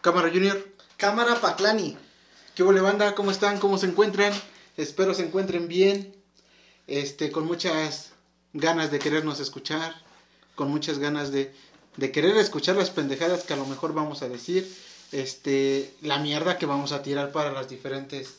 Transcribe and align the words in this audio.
Cámara 0.00 0.30
Junior. 0.30 0.66
Cámara 0.96 1.40
Paclani. 1.40 1.96
¿Qué 2.54 2.62
hubo, 2.62 2.72
banda? 2.82 3.14
¿Cómo 3.14 3.30
están? 3.30 3.58
¿Cómo 3.58 3.76
se 3.76 3.86
encuentran? 3.86 4.32
Espero 4.78 5.12
se 5.12 5.26
encuentren 5.26 5.68
bien. 5.68 6.16
Este, 6.86 7.30
con 7.30 7.44
muchas 7.46 8.12
ganas 8.54 8.90
de 8.90 8.98
querernos 8.98 9.40
escuchar. 9.40 9.94
Con 10.54 10.70
muchas 10.70 10.98
ganas 10.98 11.32
de, 11.32 11.54
de 11.96 12.12
querer 12.12 12.36
escuchar 12.38 12.76
las 12.76 12.90
pendejadas 12.90 13.44
que 13.44 13.52
a 13.52 13.56
lo 13.56 13.66
mejor 13.66 13.92
vamos 13.92 14.22
a 14.22 14.28
decir. 14.28 14.66
Este, 15.12 15.94
la 16.00 16.18
mierda 16.18 16.56
que 16.56 16.66
vamos 16.66 16.92
a 16.92 17.02
tirar 17.02 17.30
para 17.30 17.52
las 17.52 17.68
diferentes 17.68 18.38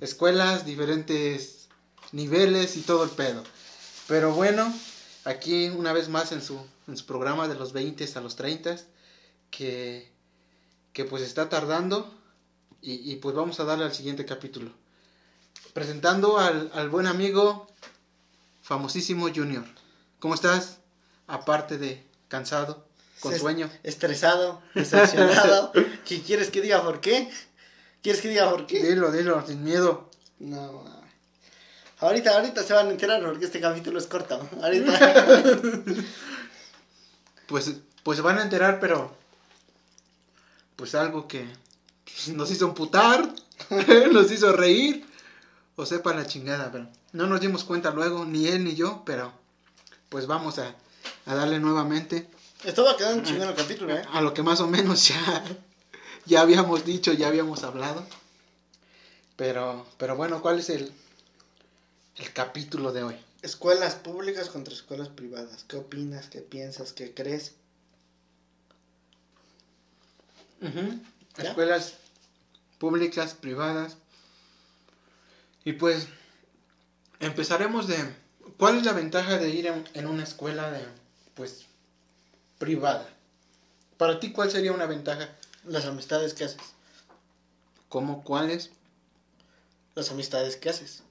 escuelas, 0.00 0.64
diferentes 0.64 1.68
niveles 2.12 2.78
y 2.78 2.80
todo 2.80 3.04
el 3.04 3.10
pedo. 3.10 3.44
Pero 4.08 4.32
bueno, 4.32 4.72
aquí 5.24 5.68
una 5.68 5.92
vez 5.92 6.08
más 6.08 6.32
en 6.32 6.40
su, 6.40 6.58
en 6.88 6.96
su 6.96 7.04
programa 7.04 7.48
de 7.48 7.54
los 7.54 7.74
20 7.74 8.08
a 8.14 8.20
los 8.20 8.36
30, 8.36 8.76
que, 9.50 10.13
que 10.94 11.04
pues 11.04 11.22
está 11.22 11.50
tardando 11.50 12.10
y, 12.80 13.12
y, 13.12 13.16
pues 13.16 13.34
vamos 13.34 13.60
a 13.60 13.64
darle 13.64 13.84
al 13.84 13.94
siguiente 13.94 14.24
capítulo. 14.24 14.70
Presentando 15.74 16.38
al, 16.38 16.70
al 16.74 16.88
buen 16.88 17.06
amigo 17.06 17.66
famosísimo 18.62 19.28
Junior. 19.34 19.64
¿Cómo 20.20 20.34
estás? 20.34 20.78
Aparte 21.26 21.76
de 21.76 22.02
cansado, 22.28 22.86
con 23.20 23.38
sueño. 23.38 23.70
Estresado, 23.82 24.62
decepcionado. 24.74 25.72
¿Qué 26.06 26.22
quieres 26.22 26.50
que 26.50 26.62
diga 26.62 26.82
por 26.82 27.00
qué? 27.00 27.30
¿Quieres 28.02 28.22
que 28.22 28.28
diga 28.28 28.50
por 28.50 28.66
qué? 28.66 28.82
Dilo, 28.82 29.10
dilo, 29.12 29.46
sin 29.46 29.64
miedo. 29.64 30.10
No, 30.38 30.84
Ahorita, 32.00 32.36
ahorita 32.36 32.62
se 32.62 32.74
van 32.74 32.88
a 32.88 32.90
enterar 32.90 33.22
porque 33.22 33.46
este 33.46 33.60
capítulo 33.60 33.98
es 33.98 34.06
corto. 34.06 34.46
Ahorita. 34.62 35.26
pues, 37.46 37.72
pues 38.02 38.16
se 38.16 38.22
van 38.22 38.38
a 38.38 38.42
enterar, 38.42 38.78
pero. 38.78 39.16
Pues 40.76 40.94
algo 40.94 41.28
que 41.28 41.46
nos 42.32 42.50
hizo 42.50 42.66
amputar, 42.66 43.32
nos 44.12 44.30
hizo 44.30 44.52
reír, 44.52 45.06
o 45.76 45.86
sepa 45.86 46.14
la 46.14 46.26
chingada, 46.26 46.70
pero 46.70 46.88
no 47.12 47.26
nos 47.26 47.40
dimos 47.40 47.64
cuenta 47.64 47.90
luego, 47.90 48.24
ni 48.24 48.46
él 48.46 48.64
ni 48.64 48.74
yo, 48.74 49.02
pero 49.04 49.32
pues 50.08 50.26
vamos 50.26 50.58
a, 50.58 50.74
a 51.26 51.34
darle 51.34 51.58
nuevamente. 51.60 52.28
Esto 52.64 52.84
va 52.84 52.92
a 52.92 52.96
quedar 52.96 53.14
un 53.14 53.24
chingón 53.24 53.48
el 53.48 53.54
capítulo, 53.54 53.96
¿eh? 53.96 54.02
A 54.12 54.20
lo 54.20 54.32
que 54.32 54.42
más 54.42 54.60
o 54.60 54.66
menos 54.66 55.08
ya, 55.08 55.44
ya 56.26 56.40
habíamos 56.40 56.84
dicho, 56.84 57.12
ya 57.12 57.28
habíamos 57.28 57.62
hablado. 57.62 58.06
Pero, 59.36 59.86
pero 59.98 60.16
bueno, 60.16 60.40
¿cuál 60.40 60.60
es 60.60 60.70
el, 60.70 60.92
el 62.16 62.32
capítulo 62.32 62.92
de 62.92 63.02
hoy? 63.02 63.16
Escuelas 63.42 63.96
públicas 63.96 64.48
contra 64.48 64.72
escuelas 64.72 65.08
privadas. 65.08 65.64
¿Qué 65.68 65.76
opinas? 65.76 66.28
¿Qué 66.28 66.40
piensas? 66.40 66.92
¿Qué 66.92 67.12
crees? 67.12 67.52
Uh 70.64 70.68
-huh. 70.68 71.00
Escuelas 71.36 71.94
públicas, 72.78 73.34
privadas. 73.34 73.98
Y 75.64 75.74
pues 75.74 76.08
empezaremos 77.20 77.86
de 77.86 77.96
¿cuál 78.56 78.78
es 78.78 78.84
la 78.84 78.92
ventaja 78.92 79.36
de 79.36 79.50
ir 79.50 79.66
en, 79.66 79.84
en, 79.92 80.06
una 80.06 80.24
escuela 80.24 80.70
de 80.70 80.86
pues 81.34 81.66
privada? 82.58 83.06
Para 83.98 84.20
ti 84.20 84.32
¿cuál 84.32 84.50
sería 84.50 84.72
una 84.72 84.86
ventaja? 84.86 85.28
Las 85.64 85.84
amistades 85.84 86.32
que 86.32 86.44
haces. 86.44 86.62
¿Cómo 87.90 88.24
cuáles? 88.24 88.70
Las 89.94 90.10
amistades 90.10 90.56
que 90.56 90.70
haces. 90.70 91.02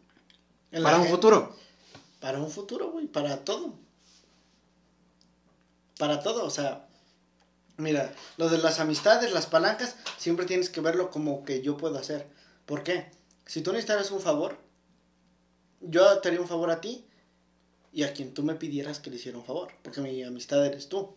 En 0.71 0.81
para 0.81 0.97
un 0.97 1.03
gente. 1.03 1.15
futuro. 1.15 1.55
Para 2.19 2.39
un 2.39 2.49
futuro, 2.49 2.91
güey, 2.91 3.05
para 3.05 3.43
todo. 3.45 3.75
Para 5.99 6.21
todo, 6.23 6.43
o 6.43 6.49
sea, 6.49 6.87
mira, 7.77 8.13
lo 8.37 8.49
de 8.49 8.57
las 8.57 8.79
amistades, 8.79 9.31
las 9.33 9.47
palancas, 9.47 9.95
siempre 10.17 10.45
tienes 10.45 10.69
que 10.69 10.81
verlo 10.81 11.09
como 11.09 11.43
que 11.43 11.61
yo 11.61 11.77
puedo 11.77 11.97
hacer. 11.97 12.27
¿Por 12.65 12.83
qué? 12.83 13.11
Si 13.45 13.61
tú 13.61 13.71
necesitaras 13.71 14.11
un 14.11 14.21
favor, 14.21 14.57
yo 15.81 16.19
te 16.19 16.29
haría 16.29 16.41
un 16.41 16.47
favor 16.47 16.71
a 16.71 16.81
ti 16.81 17.05
y 17.91 18.03
a 18.03 18.13
quien 18.13 18.33
tú 18.33 18.43
me 18.43 18.55
pidieras 18.55 18.99
que 18.99 19.09
le 19.09 19.17
hiciera 19.17 19.37
un 19.37 19.45
favor, 19.45 19.71
porque 19.81 20.01
mi 20.01 20.23
amistad 20.23 20.65
eres 20.65 20.89
tú. 20.89 21.15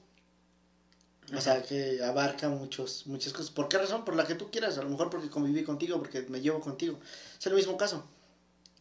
O 1.34 1.40
sea, 1.40 1.62
que 1.62 2.00
abarca 2.04 2.48
muchos, 2.48 3.06
muchas 3.06 3.32
cosas. 3.32 3.50
¿Por 3.50 3.68
qué 3.68 3.78
razón? 3.78 4.04
Por 4.04 4.14
la 4.14 4.26
que 4.26 4.36
tú 4.36 4.50
quieras. 4.50 4.78
A 4.78 4.82
lo 4.82 4.90
mejor 4.90 5.10
porque 5.10 5.28
conviví 5.28 5.64
contigo, 5.64 5.98
porque 5.98 6.22
me 6.28 6.40
llevo 6.40 6.60
contigo. 6.60 7.00
Es 7.36 7.44
el 7.46 7.54
mismo 7.54 7.76
caso. 7.76 8.08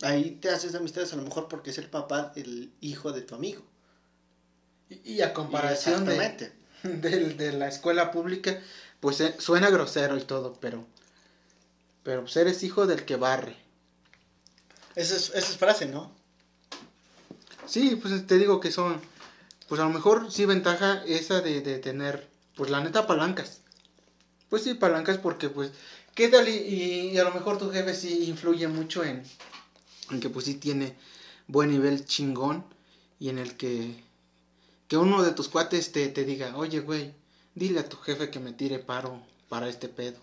Ahí 0.03 0.37
te 0.41 0.49
haces 0.49 0.75
amistades 0.75 1.11
a 1.13 1.15
lo 1.15 1.23
mejor 1.23 1.47
porque 1.47 1.71
es 1.71 1.77
el 1.79 1.89
papá 1.89 2.31
del 2.35 2.71
hijo 2.81 3.11
de 3.11 3.21
tu 3.21 3.33
amigo. 3.33 3.63
Y, 4.89 5.13
y 5.13 5.21
a 5.21 5.33
comparación 5.33 6.05
de, 6.05 6.53
de, 7.01 7.33
de, 7.33 7.51
la 7.53 7.67
escuela 7.67 8.11
pública, 8.11 8.59
pues 8.99 9.21
eh, 9.21 9.35
suena 9.39 9.69
grosero 9.69 10.17
y 10.17 10.21
todo, 10.21 10.57
pero, 10.59 10.85
pero 12.03 12.21
pues 12.21 12.35
eres 12.37 12.63
hijo 12.63 12.87
del 12.87 13.05
que 13.05 13.15
barre. 13.15 13.55
Esa 14.95 15.15
es, 15.15 15.29
esa 15.29 15.51
es 15.51 15.57
frase, 15.57 15.87
¿no? 15.87 16.11
Sí, 17.65 17.97
pues 18.01 18.25
te 18.27 18.37
digo 18.37 18.59
que 18.59 18.71
son, 18.71 19.01
pues 19.67 19.81
a 19.81 19.85
lo 19.85 19.89
mejor 19.89 20.31
sí 20.31 20.45
ventaja 20.45 21.03
esa 21.05 21.41
de, 21.41 21.61
de 21.61 21.79
tener, 21.79 22.29
pues 22.55 22.69
la 22.69 22.81
neta 22.81 23.07
palancas. 23.07 23.61
Pues 24.49 24.63
sí, 24.63 24.75
palancas 24.75 25.17
porque 25.17 25.49
pues, 25.49 25.71
¿qué 26.13 26.29
tal? 26.29 26.47
Y, 26.47 27.11
y 27.11 27.17
a 27.17 27.23
lo 27.23 27.33
mejor 27.33 27.57
tu 27.57 27.71
jefe 27.71 27.93
sí 27.93 28.25
influye 28.29 28.67
mucho 28.67 29.03
en, 29.03 29.23
en 30.11 30.19
que 30.19 30.29
pues 30.29 30.45
sí 30.45 30.55
tiene 30.55 30.95
buen 31.47 31.71
nivel 31.71 32.05
chingón 32.05 32.63
y 33.19 33.29
en 33.29 33.39
el 33.39 33.57
que 33.57 34.04
que 34.87 34.97
uno 34.97 35.23
de 35.23 35.31
tus 35.31 35.49
cuates 35.49 35.91
te, 35.91 36.07
te 36.09 36.25
diga, 36.25 36.55
oye 36.57 36.79
güey, 36.79 37.13
dile 37.55 37.79
a 37.79 37.89
tu 37.89 37.97
jefe 37.97 38.29
que 38.29 38.39
me 38.39 38.53
tire 38.53 38.79
paro 38.79 39.21
para 39.49 39.69
este 39.69 39.87
pedo. 39.87 40.17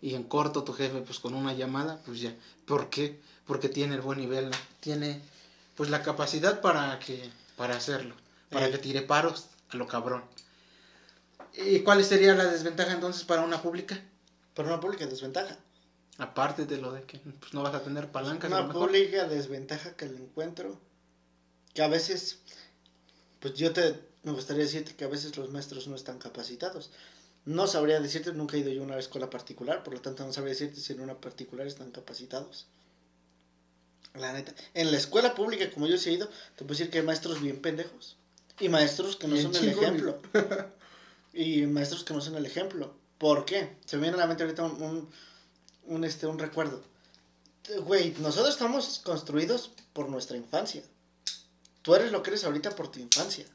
Y 0.00 0.14
en 0.14 0.22
corto 0.22 0.64
tu 0.64 0.72
jefe 0.72 1.00
pues 1.00 1.18
con 1.18 1.34
una 1.34 1.52
llamada, 1.52 2.00
pues 2.06 2.20
ya. 2.20 2.34
¿Por 2.66 2.88
qué? 2.88 3.20
Porque 3.46 3.68
tiene 3.68 3.96
el 3.96 4.00
buen 4.00 4.18
nivel, 4.18 4.50
tiene 4.80 5.20
pues 5.74 5.90
la 5.90 6.02
capacidad 6.02 6.60
para 6.60 6.98
que 6.98 7.30
para 7.56 7.76
hacerlo, 7.76 8.14
para 8.50 8.68
eh. 8.68 8.70
que 8.70 8.78
tire 8.78 9.02
paros 9.02 9.46
a 9.70 9.76
lo 9.76 9.86
cabrón. 9.86 10.22
¿Y 11.54 11.80
cuál 11.80 12.04
sería 12.04 12.34
la 12.34 12.44
desventaja 12.44 12.92
entonces 12.92 13.24
para 13.24 13.42
una 13.42 13.60
pública? 13.60 14.00
Para 14.54 14.68
una 14.68 14.80
pública 14.80 15.06
desventaja. 15.06 15.56
Aparte 16.18 16.66
de 16.66 16.78
lo 16.78 16.92
de 16.92 17.02
que 17.02 17.18
pues, 17.18 17.52
no 17.54 17.62
vas 17.62 17.74
a 17.74 17.82
tener 17.82 18.10
palancas. 18.10 18.50
Una 18.50 18.68
pública 18.72 19.26
desventaja 19.26 19.96
que 19.96 20.06
le 20.06 20.18
encuentro. 20.18 20.80
Que 21.74 21.82
a 21.82 21.88
veces, 21.88 22.40
pues 23.40 23.54
yo 23.54 23.72
te 23.72 24.08
me 24.22 24.32
gustaría 24.32 24.64
decirte 24.64 24.94
que 24.94 25.04
a 25.04 25.08
veces 25.08 25.36
los 25.36 25.50
maestros 25.50 25.86
no 25.86 25.96
están 25.96 26.18
capacitados. 26.18 26.90
No 27.44 27.66
sabría 27.66 28.00
decirte, 28.00 28.32
nunca 28.32 28.56
he 28.56 28.60
ido 28.60 28.70
yo 28.70 28.82
a 28.82 28.84
una 28.84 28.98
escuela 28.98 29.30
particular, 29.30 29.82
por 29.82 29.94
lo 29.94 30.00
tanto 30.00 30.26
no 30.26 30.32
sabría 30.32 30.52
decirte 30.52 30.80
si 30.80 30.92
en 30.92 31.00
una 31.00 31.18
particular 31.18 31.66
están 31.66 31.92
capacitados. 31.92 32.66
La 34.14 34.32
neta. 34.32 34.54
En 34.74 34.90
la 34.90 34.98
escuela 34.98 35.34
pública, 35.34 35.70
como 35.70 35.86
yo 35.86 35.94
he 35.94 36.12
ido, 36.12 36.28
te 36.56 36.64
puedo 36.64 36.70
decir 36.70 36.90
que 36.90 36.98
hay 36.98 37.04
maestros 37.04 37.40
bien 37.40 37.62
pendejos. 37.62 38.16
Y 38.58 38.68
maestros 38.68 39.16
que 39.16 39.28
no 39.28 39.36
son 39.36 39.54
el 39.54 39.68
ejemplo. 39.68 40.20
y 41.32 41.62
maestros 41.66 42.04
que 42.04 42.12
no 42.12 42.20
son 42.20 42.34
el 42.34 42.44
ejemplo. 42.44 42.92
¿Por 43.18 43.44
qué? 43.44 43.76
Se 43.86 43.96
me 43.96 44.02
viene 44.02 44.16
a 44.16 44.20
la 44.20 44.26
mente 44.26 44.42
ahorita 44.42 44.64
un, 44.64 44.82
un 44.82 45.08
un, 45.88 46.04
este, 46.04 46.26
un 46.26 46.38
recuerdo. 46.38 46.82
Güey, 47.84 48.14
nosotros 48.20 48.54
estamos 48.54 49.00
construidos 49.00 49.70
por 49.92 50.08
nuestra 50.08 50.36
infancia. 50.36 50.82
Tú 51.88 51.94
eres 51.94 52.12
lo 52.12 52.22
que 52.22 52.28
eres 52.28 52.44
ahorita 52.44 52.76
por 52.76 52.92
tu 52.92 53.00
infancia. 53.00 53.46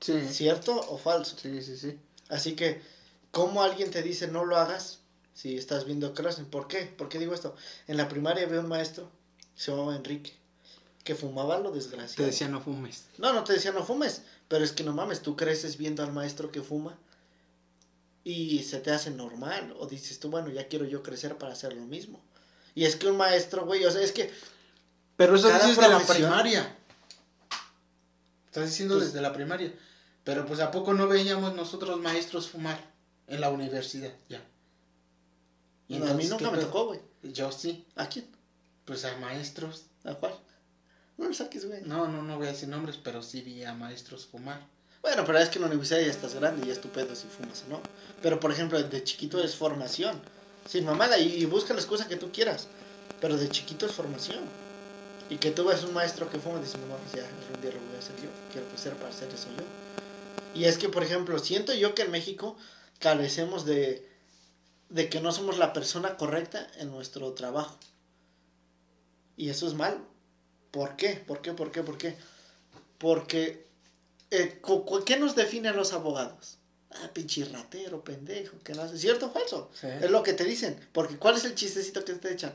Sí. 0.00 0.26
¿Cierto 0.28 0.74
o 0.74 0.98
falso? 0.98 1.36
Sí, 1.40 1.62
sí, 1.62 1.76
sí. 1.76 1.96
Así 2.28 2.56
que, 2.56 2.82
¿cómo 3.30 3.62
alguien 3.62 3.92
te 3.92 4.02
dice 4.02 4.26
no 4.26 4.44
lo 4.44 4.56
hagas 4.56 4.98
si 5.32 5.56
estás 5.56 5.84
viendo 5.84 6.14
Crossing? 6.14 6.46
¿Por 6.46 6.66
qué? 6.66 6.80
¿Por 6.80 7.08
qué 7.08 7.20
digo 7.20 7.32
esto? 7.32 7.54
En 7.86 7.96
la 7.96 8.08
primaria 8.08 8.44
había 8.44 8.58
un 8.58 8.66
maestro, 8.66 9.08
se 9.54 9.70
llamaba 9.70 9.94
Enrique, 9.94 10.34
que 11.04 11.14
fumaba 11.14 11.60
lo 11.60 11.70
desgraciado. 11.70 12.16
Te 12.16 12.24
decía 12.24 12.48
no 12.48 12.60
fumes. 12.60 13.04
No, 13.18 13.32
no 13.32 13.44
te 13.44 13.52
decía 13.52 13.70
no 13.70 13.84
fumes, 13.84 14.22
pero 14.48 14.64
es 14.64 14.72
que 14.72 14.82
no 14.82 14.92
mames, 14.92 15.22
tú 15.22 15.36
creces 15.36 15.76
viendo 15.76 16.02
al 16.02 16.12
maestro 16.12 16.50
que 16.50 16.60
fuma 16.60 16.98
y 18.24 18.64
se 18.64 18.80
te 18.80 18.90
hace 18.90 19.12
normal. 19.12 19.76
O 19.78 19.86
dices 19.86 20.18
tú, 20.18 20.28
bueno, 20.28 20.48
ya 20.48 20.66
quiero 20.66 20.86
yo 20.86 21.04
crecer 21.04 21.38
para 21.38 21.52
hacer 21.52 21.72
lo 21.74 21.82
mismo. 21.82 22.20
Y 22.74 22.84
es 22.84 22.96
que 22.96 23.06
un 23.06 23.16
maestro, 23.16 23.64
güey, 23.64 23.84
o 23.84 23.92
sea, 23.92 24.00
es 24.00 24.10
que. 24.10 24.32
Pero 25.16 25.36
eso 25.36 25.52
dices 25.52 25.76
de 25.76 25.88
la 25.88 26.00
primaria. 26.00 26.78
Estás 28.52 28.68
diciendo 28.68 28.96
pues, 28.96 29.06
desde 29.06 29.22
la 29.22 29.32
primaria. 29.32 29.72
Pero 30.24 30.44
pues 30.44 30.60
a 30.60 30.70
poco 30.70 30.92
no 30.92 31.08
veíamos 31.08 31.54
nosotros 31.54 31.98
maestros 31.98 32.50
fumar 32.50 32.78
en 33.26 33.40
la 33.40 33.48
universidad, 33.48 34.12
ya. 34.28 34.42
Y 35.88 35.96
no, 35.98 36.06
a 36.06 36.12
mí 36.12 36.26
nunca 36.26 36.50
me 36.50 36.58
tocó, 36.58 36.88
güey. 36.88 37.00
Yo 37.22 37.50
sí. 37.50 37.86
¿A 37.96 38.10
quién? 38.10 38.26
Pues 38.84 39.06
a 39.06 39.16
maestros. 39.16 39.86
¿A 40.04 40.16
cuál? 40.16 40.34
No 41.16 41.32
saques, 41.32 41.66
güey. 41.66 41.80
No, 41.80 42.08
no, 42.08 42.20
no 42.20 42.36
voy 42.36 42.48
a 42.48 42.50
decir 42.50 42.68
nombres, 42.68 42.98
pero 43.02 43.22
sí 43.22 43.40
vi 43.40 43.64
a 43.64 43.72
maestros 43.72 44.26
fumar. 44.26 44.60
Bueno, 45.00 45.24
pero 45.24 45.38
es 45.38 45.48
que 45.48 45.56
en 45.56 45.62
la 45.62 45.68
universidad 45.68 46.00
ya 46.00 46.10
estás 46.10 46.34
grande 46.34 46.66
y 46.66 46.70
es 46.70 46.82
tu 46.82 46.90
pedo 46.90 47.16
si 47.16 47.28
fumas 47.28 47.64
o 47.66 47.70
no. 47.70 47.80
Pero 48.20 48.38
por 48.38 48.52
ejemplo, 48.52 48.82
de 48.82 49.02
chiquito 49.02 49.42
es 49.42 49.56
formación. 49.56 50.20
Sin 50.68 50.84
mamada, 50.84 51.16
y, 51.16 51.36
y 51.36 51.46
busca 51.46 51.72
la 51.72 51.80
excusa 51.80 52.06
que 52.06 52.16
tú 52.16 52.30
quieras. 52.30 52.68
Pero 53.18 53.38
de 53.38 53.48
chiquito 53.48 53.86
es 53.86 53.92
formación. 53.92 54.44
Y 55.30 55.36
que 55.38 55.50
tú 55.50 55.64
ves 55.64 55.82
un 55.84 55.94
maestro 55.94 56.28
que 56.30 56.38
fuma 56.38 56.58
y 56.58 56.62
dices, 56.62 56.80
no, 56.80 56.96
pues 56.96 57.12
ya, 57.12 57.26
algún 57.26 57.60
día 57.62 57.70
lo 57.72 57.86
voy 57.86 57.96
a 57.96 57.98
hacer 57.98 58.16
yo. 58.16 58.28
Quiero 58.52 58.68
crecer 58.68 58.94
para 58.94 59.08
hacer 59.08 59.28
eso 59.32 59.48
yo. 59.56 59.64
Y 60.54 60.64
es 60.64 60.76
que, 60.76 60.88
por 60.88 61.02
ejemplo, 61.02 61.38
siento 61.38 61.72
yo 61.72 61.94
que 61.94 62.02
en 62.02 62.10
México 62.10 62.56
carecemos 62.98 63.64
de, 63.64 64.06
de 64.90 65.08
que 65.08 65.20
no 65.20 65.32
somos 65.32 65.58
la 65.58 65.72
persona 65.72 66.16
correcta 66.16 66.66
en 66.78 66.90
nuestro 66.90 67.32
trabajo. 67.32 67.78
Y 69.36 69.48
eso 69.48 69.66
es 69.66 69.74
malo. 69.74 70.00
¿Por 70.70 70.96
qué? 70.96 71.22
¿Por 71.26 71.40
qué? 71.40 71.52
¿Por 71.52 71.72
qué? 71.72 71.82
¿Por 71.82 71.98
qué? 71.98 72.16
Porque, 72.98 73.66
eh, 74.30 74.60
¿qué 75.06 75.16
nos 75.18 75.34
define 75.34 75.68
a 75.68 75.72
los 75.72 75.92
abogados? 75.92 76.58
Ah, 76.90 77.10
pinche 77.12 77.44
ratero, 77.46 78.04
pendejo, 78.04 78.58
que 78.62 78.74
no 78.74 78.82
hace. 78.82 78.98
¿Cierto 78.98 79.26
o 79.26 79.30
falso? 79.30 79.70
Es 79.82 80.10
lo 80.10 80.22
que 80.22 80.34
te 80.34 80.44
dicen. 80.44 80.78
Porque, 80.92 81.16
¿cuál 81.16 81.36
es 81.36 81.44
el 81.44 81.54
chistecito 81.54 82.04
que 82.04 82.12
te 82.14 82.32
echan? 82.32 82.54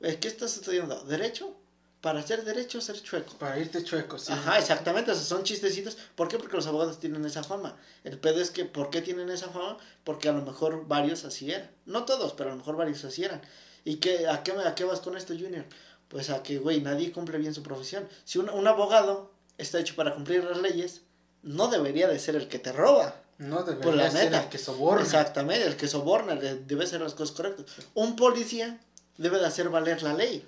¿Qué 0.00 0.28
estás 0.28 0.56
estudiando? 0.56 1.04
¿Derecho? 1.04 1.56
Para 2.02 2.18
hacer 2.18 2.44
derecho, 2.44 2.80
ser 2.80 3.00
chueco. 3.00 3.34
Para 3.38 3.60
irte 3.60 3.84
chueco, 3.84 4.18
sí. 4.18 4.32
Ajá, 4.32 4.58
exactamente. 4.58 5.12
O 5.12 5.14
sea, 5.14 5.22
son 5.22 5.44
chistecitos. 5.44 5.96
¿Por 6.16 6.26
qué? 6.26 6.36
Porque 6.36 6.56
los 6.56 6.66
abogados 6.66 6.98
tienen 6.98 7.24
esa 7.24 7.44
fama. 7.44 7.76
El 8.02 8.18
pedo 8.18 8.40
es 8.40 8.50
que, 8.50 8.64
¿por 8.64 8.90
qué 8.90 9.02
tienen 9.02 9.30
esa 9.30 9.50
fama? 9.50 9.78
Porque 10.02 10.28
a 10.28 10.32
lo 10.32 10.42
mejor 10.42 10.88
varios 10.88 11.24
así 11.24 11.52
eran. 11.52 11.70
No 11.86 12.04
todos, 12.04 12.32
pero 12.32 12.50
a 12.50 12.54
lo 12.54 12.58
mejor 12.58 12.74
varios 12.74 13.04
así 13.04 13.22
eran. 13.22 13.40
¿Y 13.84 13.96
qué, 13.96 14.26
a, 14.26 14.42
qué, 14.42 14.50
a 14.50 14.74
qué 14.74 14.82
vas 14.82 14.98
con 14.98 15.16
esto, 15.16 15.32
Junior? 15.32 15.64
Pues 16.08 16.28
a 16.30 16.42
que, 16.42 16.58
güey, 16.58 16.80
nadie 16.80 17.12
cumple 17.12 17.38
bien 17.38 17.54
su 17.54 17.62
profesión. 17.62 18.08
Si 18.24 18.40
un, 18.40 18.50
un 18.50 18.66
abogado 18.66 19.30
está 19.56 19.78
hecho 19.78 19.94
para 19.94 20.12
cumplir 20.12 20.42
las 20.42 20.58
leyes, 20.58 21.02
no 21.44 21.68
debería 21.68 22.08
de 22.08 22.18
ser 22.18 22.34
el 22.34 22.48
que 22.48 22.58
te 22.58 22.72
roba. 22.72 23.14
No 23.38 23.62
debería 23.62 24.10
ser 24.10 24.34
el 24.34 24.48
que 24.48 24.58
soborna. 24.58 25.02
Exactamente, 25.02 25.64
el 25.64 25.76
que 25.76 25.86
soborna 25.86 26.34
debe 26.34 26.84
ser 26.84 27.00
las 27.00 27.14
cosas 27.14 27.36
correctas. 27.36 27.66
Un 27.94 28.16
policía 28.16 28.80
debe 29.18 29.38
de 29.38 29.46
hacer 29.46 29.68
valer 29.68 30.02
la 30.02 30.14
ley 30.14 30.44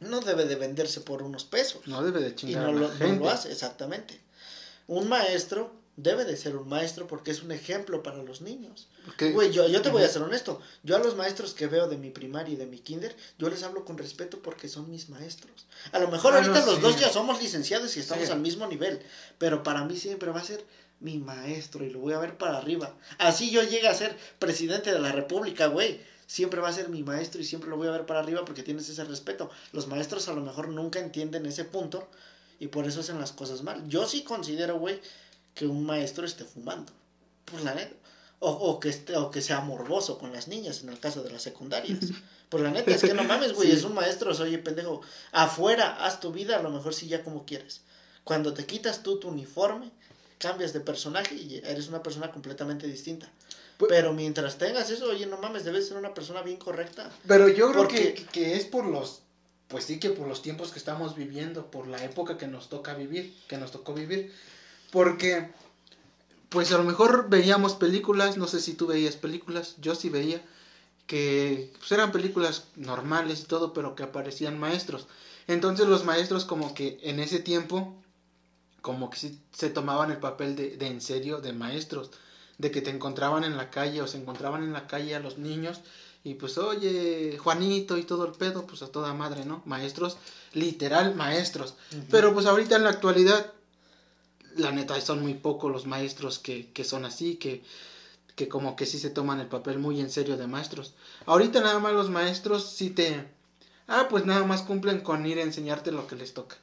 no 0.00 0.20
debe 0.20 0.44
de 0.44 0.56
venderse 0.56 1.00
por 1.00 1.22
unos 1.22 1.44
pesos. 1.44 1.86
No 1.86 2.02
debe 2.02 2.20
de 2.20 2.34
chingar. 2.34 2.68
Y 2.68 2.72
no, 2.72 2.78
lo, 2.78 2.94
no 2.94 3.12
lo 3.14 3.30
hace, 3.30 3.50
exactamente. 3.50 4.20
Un 4.86 5.08
maestro 5.08 5.72
debe 5.96 6.24
de 6.24 6.36
ser 6.36 6.56
un 6.56 6.68
maestro 6.68 7.08
porque 7.08 7.32
es 7.32 7.42
un 7.42 7.50
ejemplo 7.50 8.04
para 8.04 8.22
los 8.22 8.40
niños. 8.40 8.86
Güey, 9.18 9.50
yo, 9.50 9.66
yo 9.68 9.82
te 9.82 9.90
voy 9.90 10.04
a 10.04 10.08
ser 10.08 10.22
honesto. 10.22 10.60
Yo 10.84 10.94
a 10.94 11.00
los 11.00 11.16
maestros 11.16 11.54
que 11.54 11.66
veo 11.66 11.88
de 11.88 11.96
mi 11.96 12.10
primaria 12.10 12.54
y 12.54 12.56
de 12.56 12.66
mi 12.66 12.78
kinder, 12.78 13.16
yo 13.36 13.50
les 13.50 13.64
hablo 13.64 13.84
con 13.84 13.98
respeto 13.98 14.40
porque 14.40 14.68
son 14.68 14.88
mis 14.88 15.08
maestros. 15.08 15.66
A 15.90 15.98
lo 15.98 16.08
mejor 16.08 16.34
ahorita 16.34 16.64
los 16.64 16.80
dos 16.80 17.00
ya 17.00 17.10
somos 17.10 17.42
licenciados 17.42 17.96
y 17.96 18.00
estamos 18.00 18.30
al 18.30 18.38
mismo 18.38 18.68
nivel, 18.68 19.00
pero 19.38 19.64
para 19.64 19.84
mí 19.84 19.96
siempre 19.96 20.30
va 20.30 20.40
a 20.40 20.44
ser 20.44 20.64
mi 21.00 21.18
maestro 21.18 21.84
y 21.84 21.90
lo 21.90 21.98
voy 21.98 22.12
a 22.12 22.18
ver 22.18 22.38
para 22.38 22.58
arriba. 22.58 22.94
Así 23.18 23.50
yo 23.50 23.64
llegue 23.64 23.88
a 23.88 23.94
ser 23.94 24.16
presidente 24.38 24.92
de 24.92 25.00
la 25.00 25.10
república, 25.10 25.66
güey 25.66 26.00
siempre 26.28 26.60
va 26.60 26.68
a 26.68 26.72
ser 26.72 26.90
mi 26.90 27.02
maestro 27.02 27.40
y 27.40 27.44
siempre 27.44 27.70
lo 27.70 27.76
voy 27.76 27.88
a 27.88 27.92
ver 27.92 28.06
para 28.06 28.20
arriba 28.20 28.44
porque 28.44 28.62
tienes 28.62 28.88
ese 28.88 29.02
respeto. 29.02 29.50
Los 29.72 29.88
maestros 29.88 30.28
a 30.28 30.34
lo 30.34 30.42
mejor 30.42 30.68
nunca 30.68 31.00
entienden 31.00 31.46
ese 31.46 31.64
punto 31.64 32.06
y 32.60 32.68
por 32.68 32.86
eso 32.86 33.00
hacen 33.00 33.18
las 33.18 33.32
cosas 33.32 33.62
mal. 33.62 33.88
Yo 33.88 34.06
sí 34.06 34.22
considero, 34.22 34.78
güey, 34.78 35.00
que 35.54 35.66
un 35.66 35.84
maestro 35.84 36.26
esté 36.26 36.44
fumando. 36.44 36.92
Por 37.46 37.62
la 37.62 37.74
neta. 37.74 37.96
O, 38.40 38.50
o, 38.50 38.78
que 38.78 38.90
esté, 38.90 39.16
o 39.16 39.32
que 39.32 39.42
sea 39.42 39.60
morboso 39.62 40.16
con 40.18 40.32
las 40.32 40.46
niñas 40.46 40.82
en 40.82 40.90
el 40.90 41.00
caso 41.00 41.24
de 41.24 41.32
las 41.32 41.42
secundarias. 41.42 41.98
Por 42.48 42.60
la 42.60 42.70
neta, 42.70 42.92
es 42.92 43.02
que 43.02 43.14
no 43.14 43.24
mames, 43.24 43.52
güey, 43.52 43.70
es 43.72 43.82
un 43.82 43.94
maestro, 43.94 44.30
oye, 44.30 44.58
pendejo. 44.58 45.00
Afuera, 45.32 46.04
haz 46.04 46.20
tu 46.20 46.30
vida, 46.30 46.56
a 46.56 46.62
lo 46.62 46.70
mejor 46.70 46.94
sí 46.94 47.08
ya 47.08 47.24
como 47.24 47.44
quieres. 47.44 47.80
Cuando 48.22 48.54
te 48.54 48.64
quitas 48.64 49.02
tú 49.02 49.18
tu 49.18 49.28
uniforme, 49.28 49.90
cambias 50.38 50.72
de 50.72 50.80
personaje 50.80 51.34
y 51.34 51.56
eres 51.64 51.88
una 51.88 52.02
persona 52.02 52.30
completamente 52.30 52.86
distinta. 52.86 53.28
Pues 53.78 53.90
pero 53.90 54.12
mientras 54.12 54.58
tengas 54.58 54.90
eso, 54.90 55.08
oye, 55.08 55.26
no 55.26 55.38
mames, 55.38 55.64
debes 55.64 55.86
ser 55.86 55.96
una 55.96 56.12
persona 56.12 56.42
bien 56.42 56.56
correcta. 56.56 57.10
Pero 57.28 57.48
yo 57.48 57.70
creo 57.70 57.86
que, 57.86 58.26
que 58.32 58.56
es 58.56 58.64
por 58.66 58.84
los, 58.84 59.22
pues 59.68 59.84
sí 59.84 60.00
que 60.00 60.10
por 60.10 60.26
los 60.26 60.42
tiempos 60.42 60.72
que 60.72 60.80
estamos 60.80 61.14
viviendo, 61.14 61.70
por 61.70 61.86
la 61.86 62.02
época 62.04 62.36
que 62.36 62.48
nos 62.48 62.68
toca 62.68 62.94
vivir, 62.94 63.32
que 63.46 63.56
nos 63.56 63.70
tocó 63.70 63.94
vivir. 63.94 64.34
Porque, 64.90 65.48
pues 66.48 66.72
a 66.72 66.78
lo 66.78 66.82
mejor 66.82 67.28
veíamos 67.28 67.74
películas, 67.74 68.36
no 68.36 68.48
sé 68.48 68.58
si 68.58 68.74
tú 68.74 68.88
veías 68.88 69.14
películas, 69.14 69.76
yo 69.78 69.94
sí 69.94 70.08
veía, 70.08 70.42
que 71.06 71.72
pues, 71.78 71.92
eran 71.92 72.10
películas 72.10 72.64
normales 72.74 73.42
y 73.42 73.44
todo, 73.44 73.72
pero 73.72 73.94
que 73.94 74.02
aparecían 74.02 74.58
maestros. 74.58 75.06
Entonces 75.46 75.86
los 75.86 76.04
maestros 76.04 76.44
como 76.44 76.74
que 76.74 76.98
en 77.02 77.20
ese 77.20 77.38
tiempo, 77.38 77.94
como 78.80 79.08
que 79.08 79.18
sí 79.18 79.40
se 79.52 79.70
tomaban 79.70 80.10
el 80.10 80.18
papel 80.18 80.56
de, 80.56 80.76
de 80.76 80.88
en 80.88 81.00
serio 81.00 81.40
de 81.40 81.52
maestros 81.52 82.10
de 82.58 82.70
que 82.72 82.82
te 82.82 82.90
encontraban 82.90 83.44
en 83.44 83.56
la 83.56 83.70
calle 83.70 84.02
o 84.02 84.06
se 84.06 84.18
encontraban 84.18 84.62
en 84.62 84.72
la 84.72 84.86
calle 84.86 85.14
a 85.14 85.20
los 85.20 85.38
niños 85.38 85.80
y 86.24 86.34
pues 86.34 86.58
oye 86.58 87.38
Juanito 87.38 87.96
y 87.96 88.02
todo 88.02 88.26
el 88.26 88.32
pedo 88.32 88.66
pues 88.66 88.82
a 88.82 88.88
toda 88.88 89.14
madre 89.14 89.44
no 89.44 89.62
maestros 89.64 90.16
literal 90.52 91.14
maestros. 91.14 91.74
Pero 92.10 92.34
pues 92.34 92.46
ahorita 92.46 92.76
en 92.76 92.84
la 92.84 92.90
actualidad 92.90 93.52
la 94.56 94.72
neta 94.72 95.00
son 95.00 95.22
muy 95.22 95.34
pocos 95.34 95.70
los 95.70 95.86
maestros 95.86 96.40
que, 96.40 96.70
que 96.72 96.84
son 96.84 97.04
así 97.04 97.36
que 97.36 97.62
que 98.34 98.48
como 98.48 98.76
que 98.76 98.86
sí 98.86 98.98
se 98.98 99.10
toman 99.10 99.40
el 99.40 99.48
papel 99.48 99.78
muy 99.78 100.00
en 100.00 100.10
serio 100.10 100.36
de 100.36 100.46
maestros. 100.46 100.94
Ahorita 101.26 101.60
nada 101.60 101.80
más 101.80 101.92
los 101.92 102.10
maestros 102.10 102.70
sí 102.70 102.90
te 102.90 103.24
ah 103.86 104.06
pues 104.10 104.26
nada 104.26 104.44
más 104.44 104.62
cumplen 104.62 105.00
con 105.00 105.26
ir 105.26 105.38
a 105.38 105.42
enseñarte 105.42 105.92
lo 105.92 106.06
que 106.08 106.16
les 106.16 106.34
toca 106.34 106.56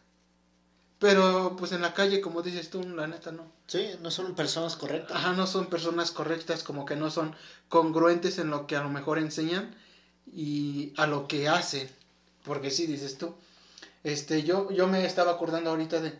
pero 1.05 1.55
pues 1.55 1.71
en 1.71 1.83
la 1.83 1.93
calle, 1.93 2.19
como 2.19 2.41
dices 2.41 2.71
tú, 2.71 2.81
la 2.81 3.05
neta 3.05 3.31
no. 3.31 3.45
Sí, 3.67 3.91
no 4.01 4.09
son 4.09 4.33
personas 4.33 4.75
correctas. 4.75 5.15
Ajá, 5.15 5.33
no 5.33 5.45
son 5.45 5.67
personas 5.67 6.09
correctas, 6.09 6.63
como 6.63 6.83
que 6.83 6.95
no 6.95 7.11
son 7.11 7.35
congruentes 7.69 8.39
en 8.39 8.49
lo 8.49 8.65
que 8.65 8.75
a 8.75 8.81
lo 8.81 8.89
mejor 8.89 9.19
enseñan 9.19 9.75
y 10.33 10.93
a 10.97 11.05
lo 11.05 11.27
que 11.27 11.47
hacen. 11.47 11.87
Porque 12.43 12.71
sí, 12.71 12.87
dices 12.87 13.19
tú. 13.19 13.35
Este, 14.03 14.41
yo, 14.41 14.71
yo 14.71 14.87
me 14.87 15.05
estaba 15.05 15.33
acordando 15.33 15.69
ahorita 15.69 16.01
de, 16.01 16.17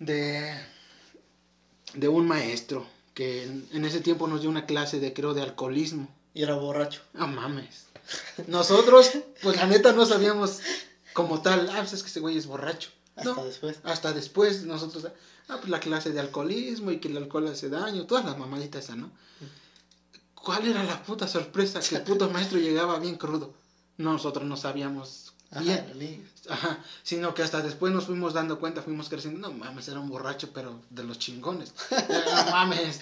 de, 0.00 0.52
de 1.94 2.08
un 2.08 2.26
maestro 2.26 2.84
que 3.14 3.44
en, 3.44 3.84
ese 3.84 4.00
tiempo 4.00 4.26
nos 4.26 4.40
dio 4.40 4.50
una 4.50 4.66
clase 4.66 4.98
de, 4.98 5.12
creo, 5.12 5.32
de 5.32 5.42
alcoholismo. 5.42 6.08
Y 6.34 6.42
era 6.42 6.56
borracho. 6.56 7.02
Ah, 7.14 7.28
mames. 7.28 7.84
Nosotros, 8.48 9.12
pues 9.42 9.54
la 9.54 9.66
neta 9.66 9.92
no 9.92 10.06
sabíamos 10.06 10.58
como 11.12 11.40
tal, 11.40 11.70
ah, 11.70 11.76
pues 11.78 11.92
es 11.92 12.02
que 12.02 12.08
ese 12.08 12.18
güey 12.18 12.36
es 12.36 12.48
borracho. 12.48 12.90
Hasta 13.16 13.44
después. 13.44 13.78
Hasta 13.82 14.12
después 14.12 14.62
nosotros, 14.64 15.06
ah, 15.48 15.56
pues 15.58 15.68
la 15.68 15.80
clase 15.80 16.12
de 16.12 16.20
alcoholismo 16.20 16.90
y 16.90 16.98
que 16.98 17.08
el 17.08 17.16
alcohol 17.16 17.48
hace 17.48 17.68
daño, 17.70 18.06
todas 18.06 18.24
las 18.24 18.38
mamaditas 18.38 18.84
esas, 18.84 18.96
¿no? 18.96 19.10
¿Cuál 20.34 20.68
era 20.68 20.84
la 20.84 21.02
puta 21.02 21.26
sorpresa? 21.26 21.80
Que 21.80 21.96
el 21.96 22.02
puto 22.02 22.30
maestro 22.32 22.58
llegaba 22.58 22.98
bien 22.98 23.16
crudo. 23.16 23.52
Nosotros 23.96 24.46
no 24.46 24.56
sabíamos 24.56 25.32
bien. 25.60 26.28
Ajá, 26.48 26.78
sino 27.02 27.34
que 27.34 27.42
hasta 27.42 27.62
después 27.62 27.92
nos 27.92 28.04
fuimos 28.04 28.34
dando 28.34 28.60
cuenta, 28.60 28.82
fuimos 28.82 29.08
creciendo, 29.08 29.48
no 29.48 29.54
mames, 29.54 29.88
era 29.88 29.98
un 29.98 30.08
borracho, 30.08 30.50
pero 30.52 30.80
de 30.90 31.02
los 31.02 31.18
chingones. 31.18 31.72
no 31.90 32.44
mames. 32.50 33.00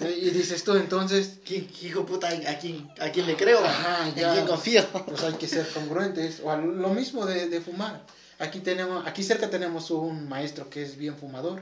Y 0.00 0.30
dices 0.30 0.64
tú, 0.64 0.74
entonces... 0.74 1.38
¿Quién, 1.44 1.70
hijo 1.82 2.06
puta, 2.06 2.28
a 2.28 2.58
quién, 2.58 2.90
a 2.98 3.10
quién 3.10 3.26
le 3.26 3.36
creo? 3.36 3.64
Ajá, 3.64 4.08
¿En 4.08 4.14
quién 4.14 4.46
confío? 4.46 4.84
Pues 5.06 5.22
hay 5.22 5.34
que 5.34 5.46
ser 5.46 5.68
congruentes. 5.72 6.40
O 6.42 6.56
lo 6.56 6.88
mismo 6.88 7.26
de, 7.26 7.48
de 7.48 7.60
fumar. 7.60 8.02
Aquí 8.40 8.60
tenemos, 8.60 9.06
aquí 9.06 9.22
cerca 9.22 9.50
tenemos 9.50 9.90
un 9.90 10.26
maestro 10.26 10.70
que 10.70 10.82
es 10.82 10.96
bien 10.96 11.14
fumador 11.14 11.60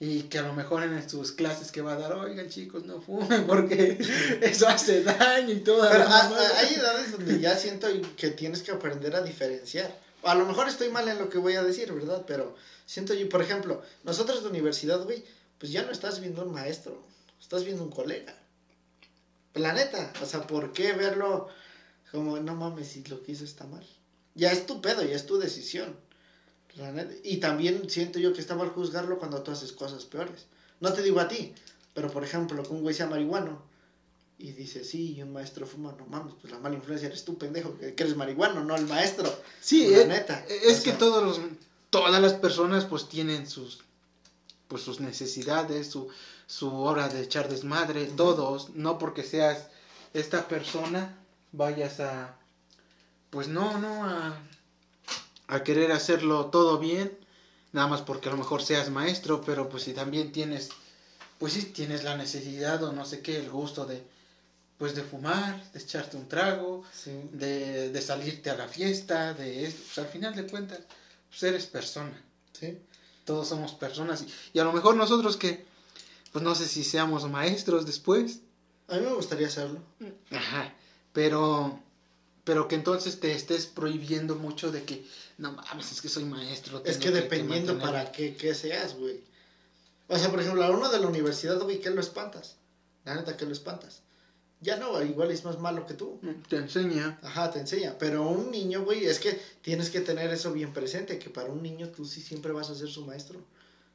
y 0.00 0.22
que 0.22 0.38
a 0.38 0.42
lo 0.42 0.54
mejor 0.54 0.82
en 0.82 1.08
sus 1.08 1.32
clases 1.32 1.70
que 1.70 1.82
va 1.82 1.92
a 1.92 1.98
dar, 1.98 2.14
oigan 2.14 2.48
chicos, 2.48 2.86
no 2.86 3.02
fumen 3.02 3.46
porque 3.46 3.98
eso 4.40 4.66
hace 4.68 5.02
daño 5.02 5.52
y 5.52 5.60
todo. 5.60 5.86
Pero 5.90 6.06
hay 6.08 6.74
edades 6.74 7.12
donde 7.12 7.38
ya 7.40 7.56
siento 7.56 7.88
que 8.16 8.30
tienes 8.30 8.62
que 8.62 8.72
aprender 8.72 9.14
a 9.16 9.20
diferenciar. 9.20 9.94
A 10.22 10.34
lo 10.34 10.46
mejor 10.46 10.66
estoy 10.66 10.88
mal 10.88 11.06
en 11.08 11.18
lo 11.18 11.28
que 11.28 11.36
voy 11.36 11.56
a 11.56 11.62
decir, 11.62 11.92
¿verdad? 11.92 12.24
Pero 12.26 12.56
siento 12.86 13.12
yo, 13.12 13.28
por 13.28 13.42
ejemplo, 13.42 13.82
nosotros 14.02 14.42
de 14.42 14.48
universidad, 14.48 15.04
güey, 15.04 15.24
pues 15.58 15.72
ya 15.72 15.82
no 15.82 15.92
estás 15.92 16.20
viendo 16.20 16.42
un 16.42 16.52
maestro, 16.52 17.02
estás 17.38 17.64
viendo 17.64 17.82
un 17.82 17.90
colega. 17.90 18.34
Planeta, 19.52 20.10
o 20.22 20.24
sea, 20.24 20.46
¿por 20.46 20.72
qué 20.72 20.94
verlo 20.94 21.48
como, 22.10 22.38
no 22.38 22.54
mames, 22.54 22.88
si 22.88 23.04
lo 23.04 23.22
que 23.22 23.32
hizo 23.32 23.44
está 23.44 23.66
mal? 23.66 23.86
Ya 24.36 24.52
es 24.52 24.66
tu 24.66 24.80
pedo, 24.80 25.02
ya 25.02 25.16
es 25.16 25.26
tu 25.26 25.38
decisión. 25.38 25.96
Y 27.24 27.38
también 27.38 27.88
siento 27.88 28.18
yo 28.18 28.32
que 28.32 28.40
está 28.40 28.54
mal 28.54 28.68
juzgarlo 28.68 29.18
cuando 29.18 29.42
tú 29.42 29.50
haces 29.50 29.72
cosas 29.72 30.04
peores. 30.04 30.46
No 30.80 30.92
te 30.92 31.02
digo 31.02 31.20
a 31.20 31.28
ti, 31.28 31.54
pero 31.94 32.10
por 32.10 32.22
ejemplo, 32.22 32.62
que 32.62 32.68
un 32.68 32.82
güey 32.82 32.94
sea 32.94 33.06
marihuano 33.06 33.62
y 34.38 34.52
dice, 34.52 34.84
sí, 34.84 35.14
y 35.14 35.22
un 35.22 35.32
maestro 35.32 35.66
fuma, 35.66 35.94
no 35.98 36.04
mames, 36.06 36.34
pues 36.40 36.52
la 36.52 36.58
mala 36.58 36.74
influencia 36.74 37.08
eres 37.08 37.24
tú, 37.24 37.38
pendejo, 37.38 37.78
que 37.78 37.94
eres 37.96 38.16
marihuano, 38.16 38.62
no 38.62 38.76
el 38.76 38.86
maestro. 38.86 39.34
Sí, 39.60 39.88
la 39.88 40.02
eh, 40.02 40.06
neta. 40.06 40.44
Es 40.48 40.80
que 40.80 40.92
todos 40.92 41.24
los, 41.24 41.40
todas 41.88 42.20
las 42.20 42.34
personas 42.34 42.84
pues 42.84 43.08
tienen 43.08 43.48
sus, 43.48 43.80
pues 44.68 44.82
sus 44.82 45.00
necesidades, 45.00 45.86
su, 45.86 46.08
su 46.46 46.70
hora 46.74 47.08
de 47.08 47.22
echar 47.22 47.48
desmadre, 47.48 48.04
todos, 48.04 48.74
no 48.74 48.98
porque 48.98 49.22
seas 49.22 49.68
esta 50.12 50.46
persona 50.48 51.16
vayas 51.52 52.00
a 52.00 52.36
pues 53.30 53.48
no, 53.48 53.78
no, 53.78 54.04
a, 54.04 54.36
a 55.48 55.62
querer 55.62 55.92
hacerlo 55.92 56.46
todo 56.46 56.78
bien, 56.78 57.16
nada 57.72 57.88
más 57.88 58.02
porque 58.02 58.28
a 58.28 58.32
lo 58.32 58.38
mejor 58.38 58.62
seas 58.62 58.90
maestro, 58.90 59.42
pero 59.42 59.68
pues 59.68 59.84
si 59.84 59.92
también 59.92 60.32
tienes, 60.32 60.70
pues 61.38 61.54
si 61.54 61.64
tienes 61.64 62.04
la 62.04 62.16
necesidad 62.16 62.82
o 62.82 62.92
no 62.92 63.04
sé 63.04 63.20
qué, 63.20 63.36
el 63.38 63.50
gusto 63.50 63.84
de, 63.84 64.02
pues 64.78 64.94
de 64.94 65.02
fumar, 65.02 65.70
de 65.72 65.78
echarte 65.78 66.16
un 66.16 66.28
trago, 66.28 66.84
de, 67.32 67.90
de, 67.90 68.02
salirte 68.02 68.50
a 68.50 68.56
la 68.56 68.68
fiesta, 68.68 69.34
de 69.34 69.66
esto, 69.66 69.82
pues 69.84 69.98
al 69.98 70.06
final 70.06 70.34
de 70.34 70.46
cuentas, 70.46 70.80
pues 71.28 71.42
eres 71.42 71.66
persona, 71.66 72.22
¿sí? 72.58 72.78
Todos 73.24 73.48
somos 73.48 73.72
personas 73.72 74.22
y, 74.22 74.32
y 74.54 74.58
a 74.60 74.64
lo 74.64 74.72
mejor 74.72 74.94
nosotros 74.96 75.36
que, 75.36 75.64
pues 76.32 76.44
no 76.44 76.54
sé 76.54 76.66
si 76.66 76.84
seamos 76.84 77.28
maestros 77.28 77.86
después. 77.86 78.40
A 78.88 78.96
mí 78.96 79.00
me 79.00 79.14
gustaría 79.14 79.48
hacerlo. 79.48 79.80
Ajá, 80.30 80.72
pero 81.12 81.80
pero 82.46 82.68
que 82.68 82.76
entonces 82.76 83.18
te 83.18 83.32
estés 83.32 83.66
prohibiendo 83.66 84.36
mucho 84.36 84.70
de 84.70 84.84
que 84.84 85.04
no 85.36 85.50
mames, 85.50 85.90
es 85.90 86.00
que 86.00 86.08
soy 86.08 86.24
maestro. 86.24 86.80
Es 86.84 86.96
que 86.96 87.10
dependiendo 87.10 87.76
para 87.76 88.12
qué, 88.12 88.36
qué 88.36 88.54
seas, 88.54 88.94
güey. 88.96 89.20
O 90.06 90.16
sea, 90.16 90.30
por 90.30 90.40
ejemplo, 90.40 90.62
a 90.62 90.70
uno 90.70 90.88
de 90.88 91.00
la 91.00 91.08
universidad, 91.08 91.60
güey, 91.60 91.80
¿qué 91.80 91.90
lo 91.90 92.00
espantas? 92.00 92.54
La 93.04 93.16
neta, 93.16 93.36
¿qué 93.36 93.46
lo 93.46 93.52
espantas? 93.52 94.02
Ya 94.60 94.76
no, 94.76 95.02
igual 95.02 95.32
es 95.32 95.44
más 95.44 95.58
malo 95.58 95.86
que 95.86 95.94
tú. 95.94 96.20
Mm, 96.22 96.42
te 96.48 96.56
enseña. 96.58 97.18
Ajá, 97.20 97.50
te 97.50 97.58
enseña. 97.58 97.96
Pero 97.98 98.28
un 98.28 98.52
niño, 98.52 98.84
güey, 98.84 99.06
es 99.06 99.18
que 99.18 99.40
tienes 99.60 99.90
que 99.90 100.00
tener 100.00 100.30
eso 100.30 100.52
bien 100.52 100.72
presente, 100.72 101.18
que 101.18 101.30
para 101.30 101.50
un 101.50 101.64
niño 101.64 101.88
tú 101.88 102.04
sí 102.04 102.20
siempre 102.20 102.52
vas 102.52 102.70
a 102.70 102.76
ser 102.76 102.88
su 102.88 103.04
maestro. 103.04 103.40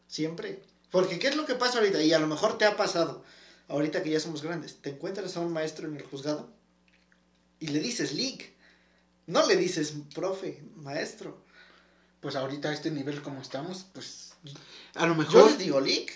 Siempre. 0.10 0.62
Porque 0.92 1.20
¿qué 1.20 1.30
es 1.30 1.38
lo 1.38 1.46
que 1.46 1.56
pasa 1.56 1.78
ahorita? 1.78 2.04
Y 2.04 2.12
a 2.12 2.20
lo 2.20 2.28
mejor 2.28 2.58
te 2.58 2.66
ha 2.66 2.76
pasado, 2.76 3.24
ahorita 3.70 4.04
que 4.04 4.10
ya 4.10 4.20
somos 4.20 4.42
grandes. 4.42 4.76
Te 4.82 4.90
encuentras 4.90 5.38
a 5.38 5.40
un 5.40 5.54
maestro 5.54 5.88
en 5.88 5.96
el 5.96 6.04
juzgado 6.04 6.50
y 7.62 7.68
le 7.68 7.80
dices 7.80 8.14
league. 8.14 8.54
No 9.28 9.48
le 9.48 9.56
dices 9.56 9.94
profe, 10.14 10.62
maestro. 10.76 11.38
Pues 12.20 12.36
ahorita 12.36 12.70
a 12.70 12.74
este 12.74 12.92
nivel 12.92 13.22
como 13.22 13.42
estamos, 13.42 13.86
pues 13.94 14.34
a 14.96 15.08
lo 15.08 15.16
mejor... 15.16 15.34
Yo 15.34 15.46
les 15.48 15.58
digo 15.58 15.80
league. 15.80 16.12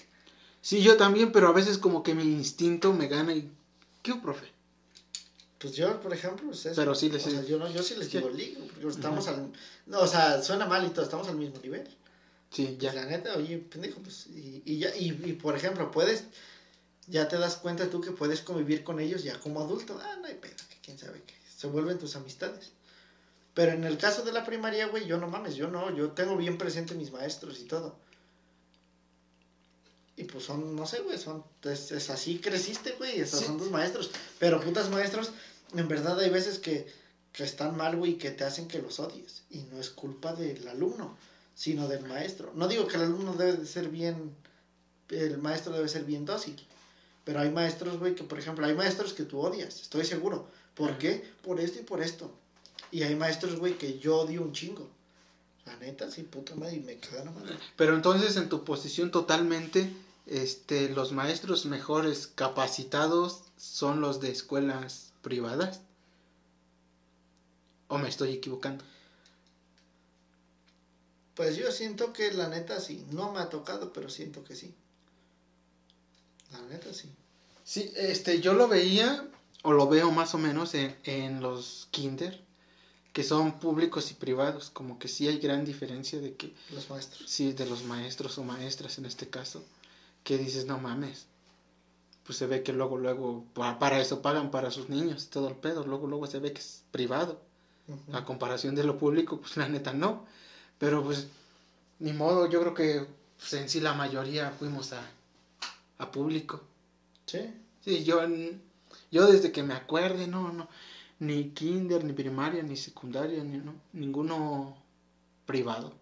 Sí, 0.61 0.81
yo 0.81 0.97
también, 0.97 1.31
pero 1.31 1.47
a 1.47 1.53
veces 1.53 1.77
como 1.77 2.03
que 2.03 2.13
mi 2.13 2.23
instinto 2.23 2.91
me 2.91 3.07
gana 3.07 3.33
y... 3.33 3.49
¿Qué, 4.01 4.15
profe? 4.15 4.51
Pues 5.59 5.75
yo, 5.75 6.01
por 6.01 6.13
ejemplo, 6.13 6.51
es 6.51 6.65
eso. 6.65 6.75
Pero 6.75 6.93
sí 6.93 7.09
les 7.09 7.25
o 7.25 7.29
sea, 7.29 7.43
yo, 7.43 7.57
no, 7.57 7.71
yo 7.71 7.81
sí 7.81 7.95
les 7.95 8.11
digo 8.11 8.29
league, 8.29 8.57
porque 8.57 8.87
estamos 8.87 9.27
al... 9.27 9.51
No, 9.85 9.99
o 9.99 10.07
sea, 10.07 10.41
suena 10.43 10.65
mal 10.65 10.85
y 10.85 10.89
todo, 10.89 11.05
estamos 11.05 11.27
al 11.27 11.37
mismo 11.37 11.59
nivel. 11.61 11.87
Sí, 12.51 12.77
ya. 12.79 12.93
La 12.93 13.05
neta, 13.05 13.35
oye, 13.35 13.57
pendejo, 13.57 13.99
pues, 14.01 14.27
y, 14.27 14.61
y 14.65 14.79
ya, 14.79 14.95
y, 14.95 15.09
y, 15.25 15.33
por 15.33 15.55
ejemplo, 15.55 15.91
puedes, 15.91 16.25
ya 17.07 17.27
te 17.27 17.37
das 17.37 17.55
cuenta 17.57 17.89
tú 17.89 18.01
que 18.01 18.11
puedes 18.11 18.41
convivir 18.41 18.83
con 18.83 18.99
ellos 18.99 19.23
ya 19.23 19.39
como 19.39 19.61
adulto. 19.61 19.99
Ah, 20.03 20.17
no 20.19 20.27
hay 20.27 20.35
pedo, 20.35 20.55
quién 20.85 20.97
sabe 20.99 21.21
qué. 21.25 21.33
Se 21.57 21.67
vuelven 21.67 21.97
tus 21.97 22.15
amistades. 22.15 22.71
Pero 23.55 23.71
en 23.71 23.83
el 23.85 23.97
caso 23.97 24.23
de 24.23 24.31
la 24.31 24.45
primaria, 24.45 24.87
güey, 24.87 25.07
yo 25.07 25.17
no 25.17 25.27
mames, 25.27 25.55
yo 25.55 25.67
no, 25.67 25.95
yo 25.95 26.11
tengo 26.11 26.35
bien 26.37 26.57
presente 26.57 26.93
mis 26.93 27.11
maestros 27.11 27.59
y 27.59 27.63
todo. 27.63 27.95
Y 30.17 30.23
pues 30.25 30.45
son, 30.45 30.75
no 30.75 30.85
sé, 30.85 30.99
güey, 31.01 31.17
son, 31.17 31.43
es, 31.63 31.91
es 31.91 32.09
así 32.09 32.39
creciste, 32.39 32.91
güey, 32.93 33.19
esos 33.19 33.39
Sí. 33.39 33.45
son 33.45 33.57
tus 33.57 33.69
maestros. 33.71 34.11
Pero 34.39 34.61
putas 34.61 34.89
maestros, 34.89 35.31
en 35.73 35.87
verdad 35.87 36.19
hay 36.19 36.29
veces 36.29 36.59
que, 36.59 36.87
que 37.33 37.43
están 37.43 37.75
mal, 37.75 37.95
güey, 37.97 38.17
que 38.17 38.31
te 38.31 38.43
hacen 38.43 38.67
que 38.67 38.79
los 38.81 38.99
odies. 38.99 39.43
Y 39.49 39.59
no 39.63 39.79
es 39.79 39.89
culpa 39.89 40.33
del 40.33 40.65
alumno, 40.67 41.17
sino 41.53 41.87
del 41.87 42.05
maestro. 42.05 42.51
No 42.55 42.67
digo 42.67 42.87
que 42.87 42.95
el 42.97 43.03
alumno 43.03 43.33
debe 43.33 43.53
de 43.53 43.65
ser 43.65 43.89
bien, 43.89 44.33
el 45.09 45.37
maestro 45.37 45.73
debe 45.73 45.89
ser 45.89 46.03
bien 46.05 46.25
dócil. 46.25 46.65
Pero 47.25 47.39
hay 47.39 47.49
maestros, 47.49 47.99
güey, 47.99 48.15
que 48.15 48.23
por 48.23 48.37
ejemplo, 48.39 48.65
hay 48.65 48.73
maestros 48.75 49.13
que 49.13 49.23
tú 49.23 49.39
odias, 49.39 49.81
estoy 49.81 50.05
seguro. 50.05 50.47
¿Por 50.75 50.97
qué? 50.97 51.31
Por 51.41 51.59
esto 51.59 51.79
y 51.79 51.83
por 51.83 52.01
esto. 52.01 52.31
Y 52.91 53.03
hay 53.03 53.15
maestros, 53.15 53.57
güey, 53.57 53.77
que 53.77 53.97
yo 53.99 54.17
odio 54.19 54.41
un 54.41 54.53
chingo. 54.53 54.89
La 55.65 55.75
neta, 55.77 56.11
sí, 56.11 56.23
puta 56.23 56.55
madre, 56.55 56.75
y 56.75 56.79
me 56.81 56.97
cagan 56.97 57.33
madre. 57.33 57.57
Pero 57.75 57.95
entonces 57.95 58.37
en 58.37 58.49
tu 58.49 58.63
posición 58.63 59.09
totalmente, 59.09 59.91
este, 60.27 60.89
los 60.89 61.11
maestros 61.11 61.65
mejores 61.65 62.27
capacitados 62.27 63.43
son 63.57 64.01
los 64.01 64.19
de 64.19 64.29
escuelas 64.29 65.13
privadas. 65.21 65.81
¿O 67.87 67.97
me 67.97 68.09
estoy 68.09 68.33
equivocando? 68.33 68.83
Pues 71.35 71.57
yo 71.57 71.71
siento 71.71 72.13
que 72.13 72.31
la 72.31 72.47
neta 72.47 72.79
sí. 72.79 73.05
No 73.11 73.31
me 73.31 73.39
ha 73.39 73.49
tocado, 73.49 73.91
pero 73.91 74.09
siento 74.09 74.43
que 74.43 74.55
sí. 74.55 74.73
La 76.51 76.61
neta 76.61 76.93
sí. 76.93 77.09
Sí, 77.63 77.91
este, 77.95 78.39
yo 78.39 78.53
lo 78.53 78.67
veía, 78.67 79.27
o 79.65 79.73
lo 79.73 79.87
veo 79.87 80.11
más 80.11 80.33
o 80.35 80.37
menos 80.37 80.73
en, 80.75 80.95
en 81.03 81.41
los 81.41 81.87
kinder, 81.91 82.39
que 83.13 83.23
son 83.23 83.59
públicos 83.59 84.11
y 84.11 84.13
privados, 84.15 84.69
como 84.69 84.99
que 84.99 85.07
sí 85.07 85.27
hay 85.27 85.39
gran 85.39 85.65
diferencia 85.65 86.19
de 86.19 86.35
que, 86.35 86.53
Los 86.71 86.89
maestros. 86.89 87.29
sí, 87.29 87.53
de 87.53 87.65
los 87.65 87.83
maestros 87.83 88.37
o 88.37 88.43
maestras 88.43 88.97
en 88.99 89.05
este 89.05 89.29
caso, 89.29 89.63
que 90.23 90.37
dices, 90.37 90.65
no 90.65 90.77
mames, 90.79 91.27
pues 92.25 92.37
se 92.37 92.47
ve 92.47 92.63
que 92.63 92.73
luego, 92.73 92.97
luego, 92.97 93.43
pa- 93.53 93.77
para 93.79 93.99
eso 93.99 94.21
pagan 94.21 94.51
para 94.51 94.71
sus 94.71 94.89
niños, 94.89 95.27
todo 95.29 95.47
el 95.47 95.55
pedo, 95.55 95.85
luego, 95.85 96.07
luego 96.07 96.27
se 96.27 96.39
ve 96.39 96.53
que 96.53 96.59
es 96.59 96.83
privado, 96.91 97.39
Ujú. 97.87 98.17
a 98.17 98.25
comparación 98.25 98.75
de 98.75 98.83
lo 98.83 98.97
público, 98.97 99.39
pues 99.39 99.57
la 99.57 99.67
neta 99.69 99.93
no, 99.93 100.25
pero 100.79 101.03
pues, 101.03 101.27
ni 101.99 102.13
modo, 102.13 102.49
yo 102.49 102.61
creo 102.61 102.73
que 102.73 103.07
pues, 103.39 103.53
en 103.53 103.69
sí 103.69 103.79
la 103.81 103.93
mayoría 103.93 104.51
fuimos 104.51 104.93
a, 104.93 105.03
a 105.99 106.11
público. 106.11 106.61
Sí. 107.27 107.39
Sí, 107.83 108.03
yo, 108.03 108.21
yo 109.11 109.27
desde 109.27 109.51
que 109.51 109.63
me 109.63 109.73
acuerde, 109.73 110.27
no, 110.27 110.51
no, 110.51 110.67
ni 111.19 111.51
kinder, 111.51 112.03
ni 112.03 112.13
primaria, 112.13 112.63
ni 112.63 112.75
secundaria, 112.75 113.43
ni 113.43 113.57
no, 113.57 113.73
ninguno 113.93 114.75
privado. 115.45 115.93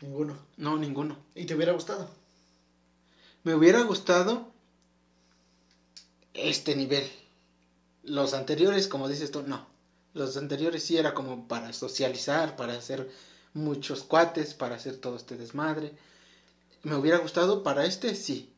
Ninguno. 0.00 0.36
No, 0.56 0.76
ninguno. 0.76 1.16
¿Y 1.34 1.46
te 1.46 1.54
hubiera 1.54 1.72
gustado? 1.72 2.08
Me 3.44 3.54
hubiera 3.54 3.82
gustado 3.82 4.52
este 6.34 6.76
nivel. 6.76 7.10
Los 8.02 8.34
anteriores, 8.34 8.88
como 8.88 9.08
dices 9.08 9.30
tú, 9.30 9.42
no. 9.42 9.66
Los 10.14 10.36
anteriores 10.36 10.82
sí 10.82 10.98
era 10.98 11.14
como 11.14 11.48
para 11.48 11.72
socializar, 11.72 12.56
para 12.56 12.74
hacer 12.74 13.10
muchos 13.54 14.02
cuates, 14.02 14.54
para 14.54 14.74
hacer 14.74 14.96
todo 14.96 15.16
este 15.16 15.36
desmadre. 15.36 15.92
Me 16.82 16.96
hubiera 16.96 17.18
gustado 17.18 17.62
para 17.62 17.86
este, 17.86 18.14
sí. 18.14 18.52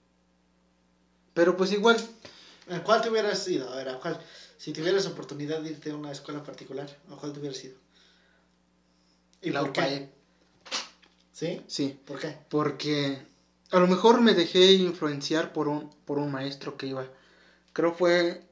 Pero 1.34 1.56
pues 1.56 1.72
igual, 1.72 1.96
¿En 1.98 2.33
cuál 2.84 3.00
te 3.02 3.10
hubieras 3.10 3.46
ido? 3.48 3.70
A 3.72 3.76
ver, 3.76 3.88
¿a 3.88 3.98
cuál? 4.00 4.20
Si 4.58 4.72
tuvieras 4.72 5.06
oportunidad 5.06 5.60
de 5.60 5.70
irte 5.70 5.90
a 5.90 5.96
una 5.96 6.12
escuela 6.12 6.42
particular, 6.42 6.88
¿a 7.10 7.16
cuál 7.16 7.32
te 7.32 7.40
hubieras 7.40 7.62
ido? 7.64 7.76
¿Y 9.42 9.50
la 9.50 9.60
por 9.60 9.72
qué? 9.72 9.80
UPAE, 9.80 10.08
¿Sí? 11.32 11.60
sí. 11.66 11.98
¿Por 12.06 12.18
qué? 12.18 12.36
porque 12.48 13.26
a 13.70 13.78
lo 13.80 13.86
mejor 13.88 14.20
me 14.20 14.34
dejé 14.34 14.72
influenciar 14.74 15.52
por 15.52 15.68
un 15.68 15.90
por 16.04 16.18
un 16.18 16.30
maestro 16.30 16.76
que 16.76 16.86
iba 16.86 17.06
creo 17.72 17.92
fue 17.94 18.42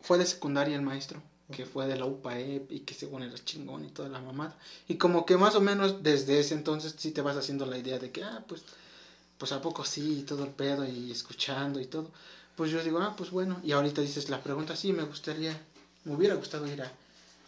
fue 0.00 0.18
de 0.18 0.26
secundaria 0.26 0.76
el 0.76 0.82
maestro 0.82 1.22
que 1.52 1.66
fue 1.66 1.86
de 1.86 1.96
la 1.96 2.04
UPAE 2.06 2.66
y 2.70 2.80
que 2.80 2.94
según 2.94 3.22
era 3.22 3.38
chingón 3.44 3.84
y 3.84 3.90
toda 3.90 4.08
la 4.08 4.20
mamada 4.20 4.58
y 4.88 4.96
como 4.96 5.26
que 5.26 5.36
más 5.36 5.54
o 5.54 5.60
menos 5.60 6.02
desde 6.02 6.40
ese 6.40 6.54
entonces 6.54 6.94
sí 6.98 7.10
te 7.12 7.22
vas 7.22 7.36
haciendo 7.36 7.66
la 7.66 7.78
idea 7.78 7.98
de 7.98 8.10
que 8.12 8.22
ah 8.22 8.44
pues 8.46 8.62
pues 9.38 9.52
a 9.52 9.60
poco 9.60 9.84
sí 9.84 10.20
y 10.20 10.22
todo 10.22 10.44
el 10.44 10.50
pedo 10.50 10.84
y 10.86 11.10
escuchando 11.12 11.80
y 11.80 11.86
todo 11.86 12.10
pues 12.58 12.70
yo 12.70 12.82
digo 12.84 12.98
ah 12.98 13.14
pues 13.16 13.30
bueno 13.30 13.58
y 13.64 13.72
ahorita 13.72 14.02
dices 14.02 14.28
la 14.28 14.42
pregunta 14.42 14.76
sí 14.76 14.92
me 14.92 15.04
gustaría 15.04 15.58
me 16.04 16.14
hubiera 16.14 16.34
gustado 16.34 16.66
ir 16.66 16.82
a, 16.82 16.92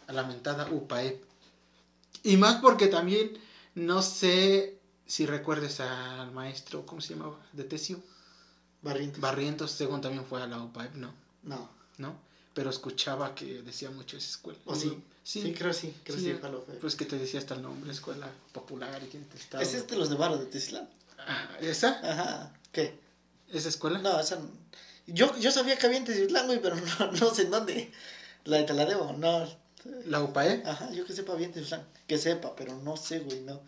a 0.07 0.13
la 0.13 0.23
mentada 0.23 0.71
UPAE 0.71 1.21
y 2.23 2.37
más 2.37 2.55
porque 2.55 2.87
también 2.87 3.37
no 3.75 4.01
sé 4.01 4.81
si 5.11 5.25
recuerdes 5.25 5.81
al 5.81 6.31
maestro, 6.31 6.85
¿cómo 6.85 7.01
se 7.01 7.15
llamaba? 7.15 7.37
De 7.51 7.65
Tesio. 7.65 8.01
Barrientos. 8.81 9.19
Barrientos, 9.19 9.71
según 9.71 9.99
también 9.99 10.25
fue 10.25 10.41
a 10.41 10.47
la 10.47 10.61
UPAEP, 10.61 10.95
no, 10.95 11.13
no. 11.43 11.69
¿no? 11.97 12.15
Pero 12.53 12.69
escuchaba 12.69 13.35
que 13.35 13.61
decía 13.61 13.91
mucho 13.91 14.15
esa 14.15 14.29
escuela. 14.29 14.59
¿O 14.65 14.75
sí? 14.75 15.03
Sí, 15.23 15.41
Sí, 15.41 15.53
creo 15.53 15.73
sí. 15.73 15.93
Creo 16.03 16.17
Sí, 16.17 16.29
eh. 16.29 16.77
pues 16.79 16.95
que 16.95 17.05
te 17.05 17.17
decía 17.17 17.39
hasta 17.39 17.55
el 17.55 17.61
nombre, 17.61 17.91
escuela 17.91 18.31
popular 18.53 19.01
y 19.03 19.07
que 19.07 19.19
te 19.19 19.37
estaba... 19.37 19.61
¿Es 19.61 19.73
este 19.73 19.97
los 19.97 20.09
de 20.09 20.15
Varo 20.15 20.37
de 20.37 20.45
Tesla? 20.45 20.87
Ah, 21.19 21.57
¿Esa? 21.59 21.99
Ajá. 22.03 22.53
¿Qué? 22.71 22.97
¿Esa 23.51 23.69
escuela? 23.69 23.99
No, 23.99 24.19
esa 24.19 24.37
no. 24.37 24.49
Yo, 25.07 25.37
yo 25.39 25.51
sabía 25.51 25.77
que 25.77 25.85
había 25.87 25.97
en 25.99 26.05
Teciutlán, 26.05 26.47
güey, 26.47 26.61
pero 26.61 26.75
no, 26.99 27.11
no 27.11 27.33
sé 27.33 27.43
en 27.43 27.51
dónde. 27.51 27.91
La, 28.45 28.65
te 28.65 28.73
la 28.73 28.85
debo, 28.85 29.13
no. 29.13 29.47
¿La 30.05 30.21
UPAEP? 30.21 30.65
Ajá, 30.67 30.91
yo 30.91 31.05
que 31.05 31.13
sepa 31.13 31.35
bien 31.35 31.51
Teciutlán. 31.51 31.85
Que 32.07 32.17
sepa, 32.17 32.55
pero 32.55 32.75
no 32.77 32.97
sé, 32.97 33.19
güey, 33.19 33.41
no. 33.41 33.61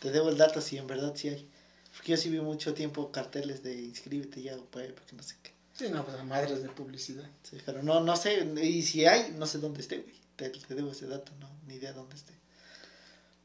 Te 0.00 0.10
debo 0.10 0.30
el 0.30 0.36
dato 0.38 0.60
si 0.60 0.78
en 0.78 0.86
verdad 0.86 1.12
sí 1.14 1.28
hay. 1.28 1.48
Porque 1.94 2.12
yo 2.12 2.16
sí 2.16 2.28
vi 2.30 2.40
mucho 2.40 2.74
tiempo 2.74 3.10
carteles 3.12 3.62
de 3.62 3.74
inscríbete 3.80 4.42
ya, 4.42 4.56
güey, 4.56 4.92
porque 4.94 5.14
no 5.16 5.22
sé 5.22 5.36
qué. 5.42 5.52
Sí, 5.76 5.88
no, 5.90 6.04
pues 6.04 6.16
a 6.18 6.24
madres 6.24 6.62
de 6.62 6.68
publicidad. 6.68 7.24
Sí, 7.42 7.58
pero 7.64 7.82
no, 7.82 8.00
no 8.00 8.16
sé, 8.16 8.44
y 8.62 8.82
si 8.82 9.06
hay, 9.06 9.32
no 9.36 9.46
sé 9.46 9.58
dónde 9.58 9.80
esté, 9.80 9.98
güey. 9.98 10.14
Te, 10.36 10.50
te 10.50 10.74
debo 10.74 10.92
ese 10.92 11.06
dato, 11.06 11.32
no, 11.40 11.48
ni 11.66 11.74
idea 11.74 11.92
dónde 11.92 12.16
esté. 12.16 12.32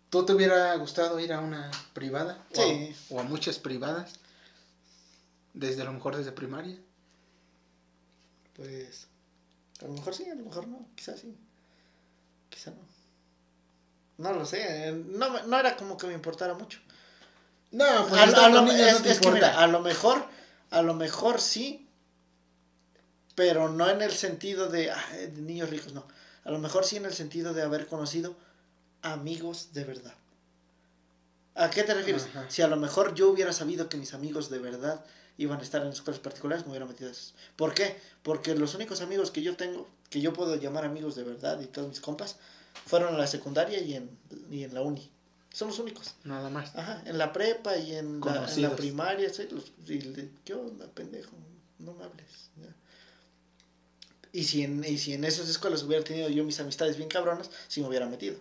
¿Tú 0.09 0.25
te 0.25 0.33
hubiera 0.33 0.75
gustado 0.75 1.19
ir 1.19 1.33
a 1.33 1.39
una 1.41 1.71
privada? 1.93 2.45
O 2.55 2.61
a- 2.61 2.65
Sí. 2.65 2.95
O 3.09 3.19
a, 3.19 3.23
muchas 3.23 3.57
privadas. 3.59 4.13
Desde 5.53 5.81
a 5.81 5.85
lo 5.85 5.93
mejor 5.93 6.15
desde 6.15 6.31
primaria. 6.31 6.77
Pues, 8.55 9.07
a 9.81 9.85
lo 9.85 9.93
mejor 9.93 10.13
sí, 10.13 10.29
a 10.29 10.35
lo 10.35 10.45
mejor 10.45 10.67
no, 10.67 10.88
quizás 10.95 11.19
sí. 11.19 11.35
Quizá 12.50 12.71
no. 12.71 12.95
No 14.17 14.31
lo 14.33 14.45
sé, 14.45 14.93
no, 14.93 15.43
no 15.43 15.59
era 15.59 15.75
como 15.75 15.97
que 15.97 16.07
me 16.07 16.13
importara 16.13 16.53
mucho. 16.53 16.79
No, 17.71 18.07
pues 18.07 18.21
a, 18.21 18.50
lo, 18.50 18.71
es, 18.71 18.93
no 18.93 19.01
te 19.01 19.12
es 19.12 19.19
que 19.19 19.27
importa. 19.27 19.31
mira, 19.33 19.59
a 19.59 19.67
lo 19.67 19.81
mejor, 19.81 20.25
a 20.71 20.81
lo 20.81 20.93
mejor 20.93 21.41
sí, 21.41 21.89
pero 23.35 23.67
no 23.67 23.89
en 23.89 24.01
el 24.01 24.13
sentido 24.13 24.69
de, 24.69 24.93
de 25.12 25.41
niños 25.41 25.69
ricos, 25.69 25.91
no. 25.93 26.07
A 26.45 26.51
lo 26.51 26.59
mejor 26.59 26.85
sí 26.85 26.95
en 26.95 27.05
el 27.05 27.13
sentido 27.13 27.53
de 27.53 27.63
haber 27.63 27.88
conocido 27.88 28.38
amigos 29.01 29.74
de 29.74 29.83
verdad. 29.83 30.13
¿A 31.55 31.69
qué 31.69 31.83
te 31.83 31.93
refieres? 31.93 32.27
Ajá. 32.27 32.45
Si 32.50 32.62
a 32.62 32.67
lo 32.67 32.77
mejor 32.77 33.15
yo 33.15 33.29
hubiera 33.29 33.51
sabido 33.51 33.89
que 33.89 33.97
mis 33.97 34.13
amigos 34.13 34.50
de 34.50 34.59
verdad 34.59 35.03
iban 35.37 35.59
a 35.59 35.63
estar 35.63 35.81
en 35.81 35.89
escuelas 35.89 36.19
particulares, 36.19 36.65
me 36.65 36.71
hubiera 36.71 36.85
metido 36.85 37.09
a 37.09 37.11
esas. 37.11 37.33
¿Por 37.55 37.73
qué? 37.73 37.95
Porque 38.23 38.55
los 38.55 38.73
únicos 38.75 39.01
amigos 39.01 39.31
que 39.31 39.41
yo 39.41 39.55
tengo, 39.55 39.87
que 40.09 40.21
yo 40.21 40.33
puedo 40.33 40.55
llamar 40.55 40.85
amigos 40.85 41.15
de 41.15 41.23
verdad 41.23 41.59
y 41.61 41.65
todos 41.65 41.87
mis 41.89 41.99
compas, 42.01 42.37
fueron 42.85 43.13
en 43.13 43.17
la 43.19 43.27
secundaria 43.27 43.79
y 43.81 43.95
en, 43.95 44.09
y 44.51 44.63
en 44.63 44.73
la 44.73 44.81
uni. 44.81 45.09
Son 45.53 45.67
los 45.69 45.79
únicos. 45.79 46.15
Nada 46.25 46.49
más. 46.49 46.75
Ajá, 46.75 47.01
en 47.05 47.17
la 47.17 47.31
prepa 47.33 47.77
y 47.77 47.95
en, 47.95 48.19
la, 48.19 48.43
en 48.57 48.61
la 48.61 48.69
primaria, 48.75 49.33
sí, 49.33 49.47
los- 49.49 49.71
y 49.87 49.99
le- 50.01 50.29
¿qué 50.43 50.53
onda, 50.53 50.85
pendejo? 50.87 51.31
No 51.79 51.93
me 51.93 52.03
hables. 52.03 52.49
ya. 52.61 52.73
Y 54.33 54.43
si, 54.43 54.63
en, 54.63 54.83
y 54.83 54.97
si 54.97 55.13
en 55.13 55.23
esas 55.23 55.47
escuelas 55.47 55.83
hubiera 55.83 56.03
tenido 56.03 56.27
yo 56.29 56.43
mis 56.43 56.59
amistades 56.59 56.97
bien 56.97 57.07
cabronas, 57.07 57.49
sí 57.69 57.79
me 57.81 57.87
hubiera 57.87 58.05
metido. 58.07 58.35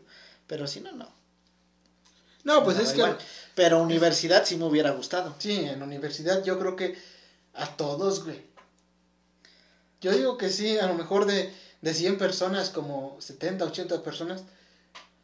Pero 0.48 0.66
si 0.66 0.80
no, 0.80 0.90
no. 0.92 1.08
No, 2.44 2.62
pues 2.62 2.78
es 2.78 2.90
que 2.90 2.98
igual. 2.98 3.18
Pero 3.54 3.82
universidad 3.82 4.44
sí 4.44 4.56
me 4.56 4.64
hubiera 4.64 4.90
gustado. 4.90 5.34
sí, 5.38 5.52
en 5.52 5.82
universidad 5.82 6.42
yo 6.44 6.58
creo 6.58 6.76
que 6.76 6.98
a 7.54 7.76
todos, 7.76 8.24
güey. 8.24 8.42
Yo 10.00 10.12
digo 10.12 10.36
que 10.36 10.50
sí, 10.50 10.78
a 10.78 10.86
lo 10.86 10.94
mejor 10.94 11.24
de, 11.24 11.52
de 11.80 11.94
100 11.94 12.18
personas, 12.18 12.70
como 12.70 13.16
70, 13.20 13.64
80 13.64 14.02
personas, 14.02 14.42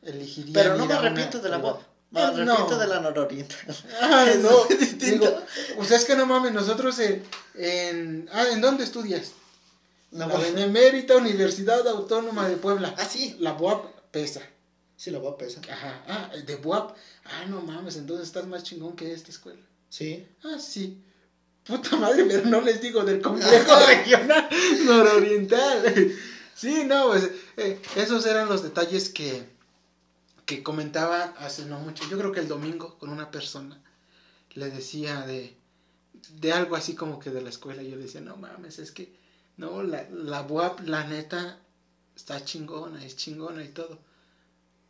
elegirían 0.02 0.54
Pero 0.54 0.70
no 0.76 0.86
me 0.86 0.94
una 0.94 0.98
arrepiento 0.98 1.38
de 1.40 1.48
la. 1.50 1.58
BOP. 1.58 1.82
Me 2.12 2.20
Eh, 2.20 2.24
arrepiento 2.24 2.70
no. 2.70 2.78
de 2.78 2.86
la 2.86 3.00
nororiental. 3.00 3.58
Ah, 4.00 4.26
no, 4.38 4.50
digo, 4.96 5.26
pues 5.76 5.90
es 5.90 6.04
que 6.04 6.16
no 6.16 6.26
mames, 6.26 6.52
nosotros 6.52 6.98
en, 6.98 7.24
en 7.54 8.28
ah, 8.32 8.46
¿en 8.50 8.60
dónde 8.60 8.84
estudias? 8.84 9.32
La 10.12 10.26
bueno. 10.26 10.42
Benemérita 10.44 11.16
Universidad 11.16 11.86
Autónoma 11.86 12.48
de 12.48 12.56
Puebla. 12.56 12.94
Ah, 12.98 13.04
sí. 13.04 13.36
La 13.38 13.52
BUAP 13.52 13.84
pesa. 14.10 14.40
Sí, 15.00 15.10
la 15.10 15.18
BOP 15.18 15.40
esa. 15.40 15.62
Ajá. 15.62 16.04
Ah, 16.06 16.30
de 16.36 16.56
BUAP. 16.56 16.94
Ah, 17.24 17.46
no 17.48 17.62
mames, 17.62 17.96
entonces 17.96 18.26
estás 18.26 18.46
más 18.46 18.64
chingón 18.64 18.96
que 18.96 19.14
esta 19.14 19.30
escuela. 19.30 19.62
Sí. 19.88 20.26
Ah, 20.44 20.58
sí. 20.58 21.02
Puta 21.64 21.96
madre, 21.96 22.26
pero 22.26 22.44
no 22.44 22.60
les 22.60 22.82
digo 22.82 23.02
del 23.02 23.22
complejo 23.22 23.76
regional 23.86 24.46
nororiental. 24.84 26.12
Sí, 26.54 26.84
no, 26.84 27.08
pues 27.08 27.30
eh, 27.56 27.80
esos 27.96 28.26
eran 28.26 28.50
los 28.50 28.62
detalles 28.62 29.08
que, 29.08 29.48
que 30.44 30.62
comentaba 30.62 31.32
hace 31.38 31.64
no 31.64 31.80
mucho. 31.80 32.04
Yo 32.10 32.18
creo 32.18 32.32
que 32.32 32.40
el 32.40 32.48
domingo 32.48 32.98
con 32.98 33.08
una 33.08 33.30
persona 33.30 33.80
le 34.52 34.68
decía 34.68 35.22
de, 35.22 35.56
de 36.42 36.52
algo 36.52 36.76
así 36.76 36.94
como 36.94 37.20
que 37.20 37.30
de 37.30 37.40
la 37.40 37.48
escuela. 37.48 37.82
Yo 37.82 37.96
le 37.96 38.02
decía, 38.02 38.20
no 38.20 38.36
mames, 38.36 38.78
es 38.78 38.92
que 38.92 39.14
no, 39.56 39.82
la, 39.82 40.06
la 40.10 40.42
UAP, 40.42 40.80
la 40.80 41.04
neta, 41.04 41.58
está 42.14 42.44
chingona, 42.44 43.02
es 43.02 43.16
chingona 43.16 43.64
y 43.64 43.68
todo. 43.68 44.09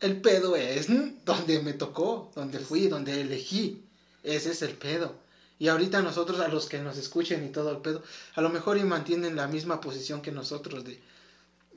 El 0.01 0.21
pedo 0.21 0.57
es 0.57 0.89
donde 1.25 1.61
me 1.61 1.75
tocó, 1.75 2.33
donde 2.35 2.59
fui, 2.59 2.89
donde 2.89 3.21
elegí. 3.21 3.85
Ese 4.23 4.51
es 4.53 4.63
el 4.63 4.75
pedo. 4.77 5.15
Y 5.59 5.69
ahorita 5.69 6.01
nosotros, 6.01 6.41
a 6.41 6.49
los 6.49 6.67
que 6.67 6.79
nos 6.79 6.97
escuchen 6.97 7.45
y 7.45 7.51
todo 7.51 7.71
el 7.71 7.79
pedo, 7.79 8.03
a 8.35 8.41
lo 8.41 8.49
mejor 8.49 8.79
y 8.79 8.83
mantienen 8.85 9.37
la 9.37 9.47
misma 9.47 9.81
posición 9.81 10.23
que 10.23 10.33
nosotros 10.33 10.85
de 10.85 11.01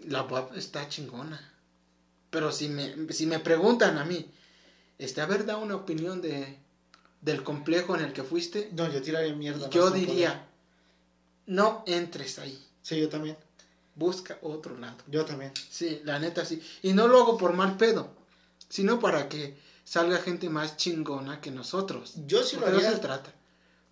la 0.07 0.23
UAP 0.23 0.55
está 0.55 0.87
chingona. 0.87 1.51
Pero 2.29 2.51
si 2.51 2.69
me, 2.69 3.11
si 3.13 3.25
me 3.25 3.39
preguntan 3.39 3.97
a 3.97 4.05
mí, 4.05 4.31
este, 4.97 5.19
a 5.19 5.25
ver, 5.25 5.45
da 5.45 5.57
una 5.57 5.75
opinión 5.75 6.21
de, 6.21 6.57
del 7.21 7.43
complejo 7.43 7.95
en 7.95 8.05
el 8.05 8.13
que 8.13 8.23
fuiste, 8.23 8.69
No, 8.73 8.89
yo 8.91 9.01
tiraría 9.01 9.35
mierda. 9.35 9.69
yo 9.69 9.91
diría, 9.91 10.29
poder. 10.29 10.43
no 11.47 11.83
entres 11.85 12.39
ahí, 12.39 12.57
Sí, 12.81 12.99
yo 12.99 13.09
también. 13.09 13.37
Busca 13.95 14.37
otro 14.41 14.77
lado. 14.77 14.97
Yo 15.07 15.25
también. 15.25 15.51
Sí, 15.69 16.01
la 16.03 16.19
neta 16.19 16.45
sí. 16.45 16.61
Y 16.81 16.93
no 16.93 17.07
lo 17.07 17.19
hago 17.21 17.37
por 17.37 17.53
mal 17.53 17.77
pedo, 17.77 18.13
sino 18.69 18.99
para 18.99 19.29
que 19.29 19.57
salga 19.83 20.17
gente 20.17 20.49
más 20.49 20.77
chingona 20.77 21.41
que 21.41 21.51
nosotros. 21.51 22.13
Yo 22.25 22.43
sí 22.43 22.57
lo 22.57 22.67
haría. 22.67 22.91
se 22.91 22.97
trata. 22.99 23.33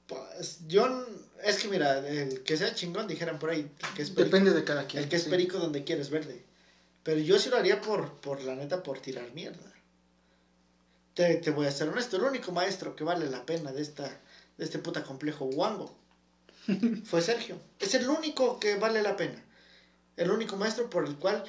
Pues, 0.08 0.60
yo. 0.68 1.06
Es 1.44 1.58
que 1.58 1.68
mira, 1.68 2.08
el 2.08 2.44
que 2.44 2.58
sea 2.58 2.76
chingón, 2.76 3.08
dijeran 3.08 3.40
por 3.40 3.50
ahí. 3.50 3.60
El 3.80 3.94
que 3.96 4.02
es 4.04 4.10
perico, 4.12 4.24
Depende 4.38 4.54
de 4.54 4.64
cada 4.64 4.86
quien. 4.86 5.04
el 5.04 5.10
que 5.10 5.16
es 5.16 5.24
sí. 5.24 5.30
perico 5.30 5.58
donde 5.58 5.84
quieres 5.84 6.10
verde. 6.10 6.46
Pero 7.04 7.20
yo 7.20 7.40
sí 7.40 7.50
lo 7.50 7.58
haría 7.58 7.82
por, 7.82 8.20
por 8.22 8.44
la 8.44 8.56
neta, 8.56 8.84
por 8.84 9.00
tirar 9.00 9.32
mierda. 9.34 9.72
Te, 11.16 11.36
te 11.36 11.52
voy 11.52 11.66
a 11.66 11.72
ser 11.72 11.90
honesto, 11.90 12.18
el 12.18 12.24
único 12.24 12.52
maestro 12.52 12.96
que 12.96 13.04
vale 13.04 13.30
la 13.30 13.46
pena 13.46 13.72
de 13.74 13.82
esta 13.82 14.22
de 14.58 14.66
este 14.66 14.80
puta 14.80 15.04
complejo 15.04 15.46
Wango 15.46 15.98
fue 17.06 17.22
Sergio. 17.22 17.58
Es 17.80 17.96
el 17.96 18.08
único 18.08 18.60
que 18.60 18.76
vale 18.76 19.02
la 19.02 19.18
pena. 19.18 19.44
El 20.18 20.32
único 20.32 20.56
maestro 20.58 20.90
por 20.90 21.06
el 21.06 21.16
cual, 21.18 21.44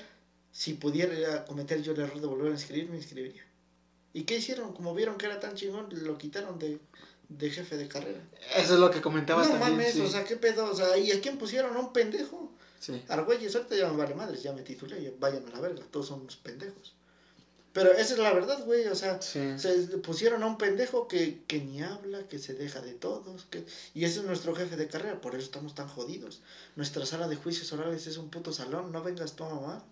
si 0.50 0.74
pudiera 0.74 1.44
cometer 1.44 1.82
yo 1.82 1.92
el 1.92 2.00
error 2.00 2.20
de 2.20 2.26
volver 2.26 2.48
a 2.48 2.54
inscribir, 2.54 2.88
me 2.88 2.96
inscribiría. 2.96 3.44
¿Y 4.12 4.24
qué 4.24 4.36
hicieron? 4.36 4.72
Como 4.74 4.94
vieron 4.94 5.16
que 5.16 5.26
era 5.26 5.40
tan 5.40 5.54
chingón, 5.54 5.88
lo 5.90 6.18
quitaron 6.18 6.58
de, 6.58 6.78
de 7.28 7.50
jefe 7.50 7.76
de 7.76 7.88
carrera. 7.88 8.20
Eso 8.56 8.74
es 8.74 8.80
lo 8.80 8.90
que 8.90 9.00
comentabas 9.00 9.48
no 9.48 9.54
también. 9.54 9.78
mames, 9.78 9.94
sí. 9.94 10.00
o 10.00 10.08
sea, 10.08 10.24
¿qué 10.24 10.36
pedo? 10.36 10.70
O 10.70 10.74
sea, 10.74 10.96
¿y 10.98 11.10
a 11.12 11.20
quién 11.20 11.38
pusieron? 11.38 11.76
¿A 11.76 11.80
un 11.80 11.92
pendejo? 11.92 12.52
Sí. 12.78 13.02
Argüelles, 13.08 13.54
ahorita 13.54 13.76
ya 13.76 13.90
me 13.90 13.96
vale 13.96 14.14
madres, 14.14 14.42
ya 14.42 14.52
me 14.52 14.62
titulé, 14.62 15.02
ya 15.02 15.10
vayan 15.18 15.46
a 15.46 15.50
la 15.50 15.60
verga, 15.60 15.84
todos 15.90 16.08
son 16.08 16.22
unos 16.22 16.36
pendejos. 16.36 16.94
Pero 17.72 17.90
esa 17.92 18.12
es 18.14 18.18
la 18.18 18.32
verdad, 18.34 18.64
güey, 18.66 18.86
o 18.88 18.94
sea, 18.94 19.20
Sí. 19.22 19.58
se 19.58 19.72
pusieron 19.98 20.42
a 20.42 20.46
un 20.46 20.58
pendejo 20.58 21.08
que, 21.08 21.42
que 21.46 21.58
ni 21.60 21.82
habla, 21.82 22.28
que 22.28 22.38
se 22.38 22.52
deja 22.52 22.80
de 22.82 22.92
todos, 22.92 23.46
que... 23.46 23.64
y 23.94 24.04
ese 24.04 24.20
es 24.20 24.26
nuestro 24.26 24.54
jefe 24.54 24.76
de 24.76 24.88
carrera, 24.88 25.20
por 25.22 25.34
eso 25.34 25.44
estamos 25.44 25.74
tan 25.74 25.88
jodidos. 25.88 26.42
Nuestra 26.76 27.06
sala 27.06 27.28
de 27.28 27.36
juicios 27.36 27.72
orales 27.72 28.06
es 28.06 28.18
un 28.18 28.28
puto 28.28 28.52
salón, 28.52 28.92
no 28.92 29.02
vengas 29.02 29.32
tú 29.36 29.44
a 29.44 29.54
mamar. 29.54 29.82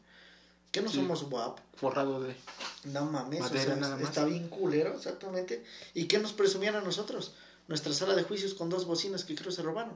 ¿Qué 0.73 0.83
no 0.83 0.91
Sí. 0.91 0.97
somos 0.97 1.25
guap? 1.31 1.59
Forrado 1.75 2.21
de. 2.23 2.37
No 2.85 3.07
mames, 3.07 3.41
o 3.41 3.45
Madera 3.45 3.65
sea, 3.65 3.77
nada 3.77 3.97
más. 3.97 4.05
está 4.11 4.25
bien 4.25 4.49
culero, 4.49 4.95
exactamente. 4.95 5.65
¿Y 5.95 6.05
qué 6.05 6.19
nos 6.19 6.33
presumían 6.33 6.77
a 6.77 6.81
nosotros? 6.83 7.33
Nuestra 7.67 7.93
sala 7.95 8.15
de 8.15 8.23
juicios 8.25 8.55
con 8.55 8.69
dos 8.69 8.85
bocinas 8.85 9.25
que 9.25 9.35
creo 9.35 9.51
se 9.51 9.63
robaron. 9.63 9.95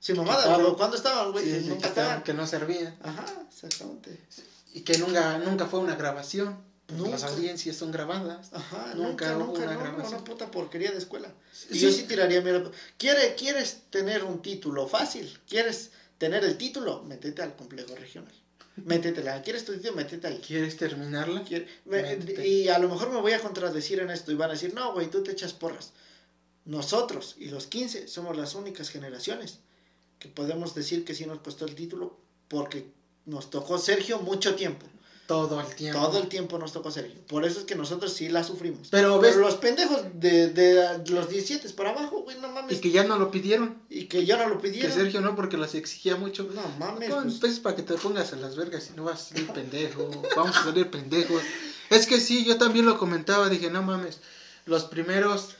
Sin 0.00 0.16
mamada, 0.16 0.42
Quitaron. 0.42 0.64
pero 0.64 0.76
¿cuándo 0.76 0.96
estaban, 0.96 1.32
güey? 1.32 1.44
Sí, 1.44 1.60
sí, 1.60 1.68
Nunca 1.68 1.82
que, 1.82 1.88
estaban. 1.88 2.22
que 2.22 2.34
no 2.34 2.46
servían. 2.46 2.98
Ajá, 3.02 3.24
exactamente. 3.48 4.20
Y 4.74 4.80
que 4.82 4.98
nunca, 4.98 5.38
nunca 5.38 5.66
fue 5.66 5.80
una 5.80 5.94
grabación. 5.96 6.66
Pues 6.88 6.98
Nunca. 7.00 7.10
Las 7.12 7.24
audiencias 7.24 7.76
son 7.76 7.92
grabadas. 7.92 8.48
Ajá, 8.52 8.94
Nunca 8.94 9.32
nunca, 9.32 9.36
hubo 9.36 9.44
nunca, 9.48 9.62
una 9.64 9.72
nunca, 9.74 9.84
grabación. 9.88 10.14
una 10.14 10.24
puta 10.24 10.50
porquería 10.50 10.90
de 10.90 10.96
escuela. 10.98 11.32
Y 11.70 11.74
Sí. 11.74 11.80
yo 11.80 11.92
sí 11.92 12.04
tiraría 12.04 12.40
mierda. 12.40 12.70
¿Quiere, 12.96 13.34
¿Quieres 13.34 13.82
tener 13.90 14.24
un 14.24 14.40
título 14.40 14.88
fácil? 14.88 15.38
¿Quieres 15.46 15.90
tener 16.16 16.44
el 16.44 16.56
título? 16.56 17.02
Métete 17.04 17.42
al 17.42 17.54
complejo 17.56 17.94
regional. 17.94 18.32
Métetela. 18.76 19.42
¿Quieres 19.42 19.66
tu 19.66 19.74
título? 19.74 19.96
Métete 19.96 20.28
ahí. 20.28 20.40
¿Quieres 20.44 20.78
terminarla? 20.78 21.44
Métete. 21.84 22.46
y 22.48 22.68
a 22.68 22.78
lo 22.78 22.88
mejor 22.88 23.10
me 23.10 23.20
voy 23.20 23.32
a 23.32 23.40
contradecir 23.40 24.00
en 24.00 24.08
esto 24.10 24.32
y 24.32 24.36
van 24.36 24.48
a 24.48 24.54
decir, 24.54 24.72
no, 24.72 24.94
güey, 24.94 25.10
tú 25.10 25.22
te 25.22 25.32
echas 25.32 25.52
porras. 25.52 25.92
Nosotros 26.64 27.34
y 27.38 27.46
los 27.46 27.66
15 27.66 28.08
somos 28.08 28.36
las 28.36 28.54
únicas 28.54 28.88
generaciones 28.90 29.58
que 30.18 30.28
podemos 30.28 30.74
decir 30.74 31.04
que 31.04 31.14
sí 31.14 31.26
nos 31.26 31.40
costó 31.40 31.64
el 31.66 31.74
título 31.74 32.16
porque 32.48 32.86
nos 33.26 33.50
tocó 33.50 33.78
Sergio 33.78 34.20
mucho 34.20 34.54
tiempo. 34.54 34.86
Todo 35.28 35.60
el 35.60 35.66
tiempo. 35.74 36.00
Todo 36.00 36.22
el 36.22 36.28
tiempo 36.28 36.58
nos 36.58 36.72
tocó 36.72 36.90
Sergio. 36.90 37.20
Por 37.26 37.44
eso 37.44 37.60
es 37.60 37.66
que 37.66 37.74
nosotros 37.74 38.14
sí 38.14 38.30
la 38.30 38.42
sufrimos. 38.42 38.88
Pero 38.90 39.20
ves. 39.20 39.34
Pero 39.34 39.44
los 39.44 39.56
pendejos 39.56 40.00
de, 40.14 40.48
de 40.48 41.04
los 41.10 41.28
17 41.28 41.68
para 41.74 41.90
abajo, 41.90 42.22
güey, 42.22 42.40
no 42.40 42.48
mames. 42.48 42.78
Y 42.78 42.80
que 42.80 42.90
ya 42.90 43.04
no 43.04 43.18
lo 43.18 43.30
pidieron. 43.30 43.76
Y 43.90 44.06
que 44.06 44.24
ya 44.24 44.38
no 44.38 44.48
lo 44.48 44.58
Que 44.58 44.70
pidieron. 44.70 44.90
Sergio 44.90 45.20
no, 45.20 45.36
porque 45.36 45.58
las 45.58 45.74
exigía 45.74 46.16
mucho. 46.16 46.44
No 46.54 46.62
mames. 46.78 47.10
No, 47.10 47.22
pues, 47.22 47.34
pues 47.40 47.60
para 47.60 47.76
que 47.76 47.82
te 47.82 47.92
pongas 47.96 48.32
a 48.32 48.36
las 48.36 48.56
vergas 48.56 48.88
y 48.90 48.96
no 48.96 49.04
vas 49.04 49.20
a 49.20 49.24
salir 49.28 49.48
pendejo. 49.48 50.10
Vamos 50.34 50.56
a 50.56 50.64
salir 50.64 50.90
pendejos. 50.90 51.42
Es 51.90 52.06
que 52.06 52.20
sí, 52.20 52.46
yo 52.46 52.56
también 52.56 52.86
lo 52.86 52.96
comentaba. 52.96 53.50
Dije, 53.50 53.68
no 53.68 53.82
mames. 53.82 54.20
Los 54.64 54.84
primeros 54.84 55.56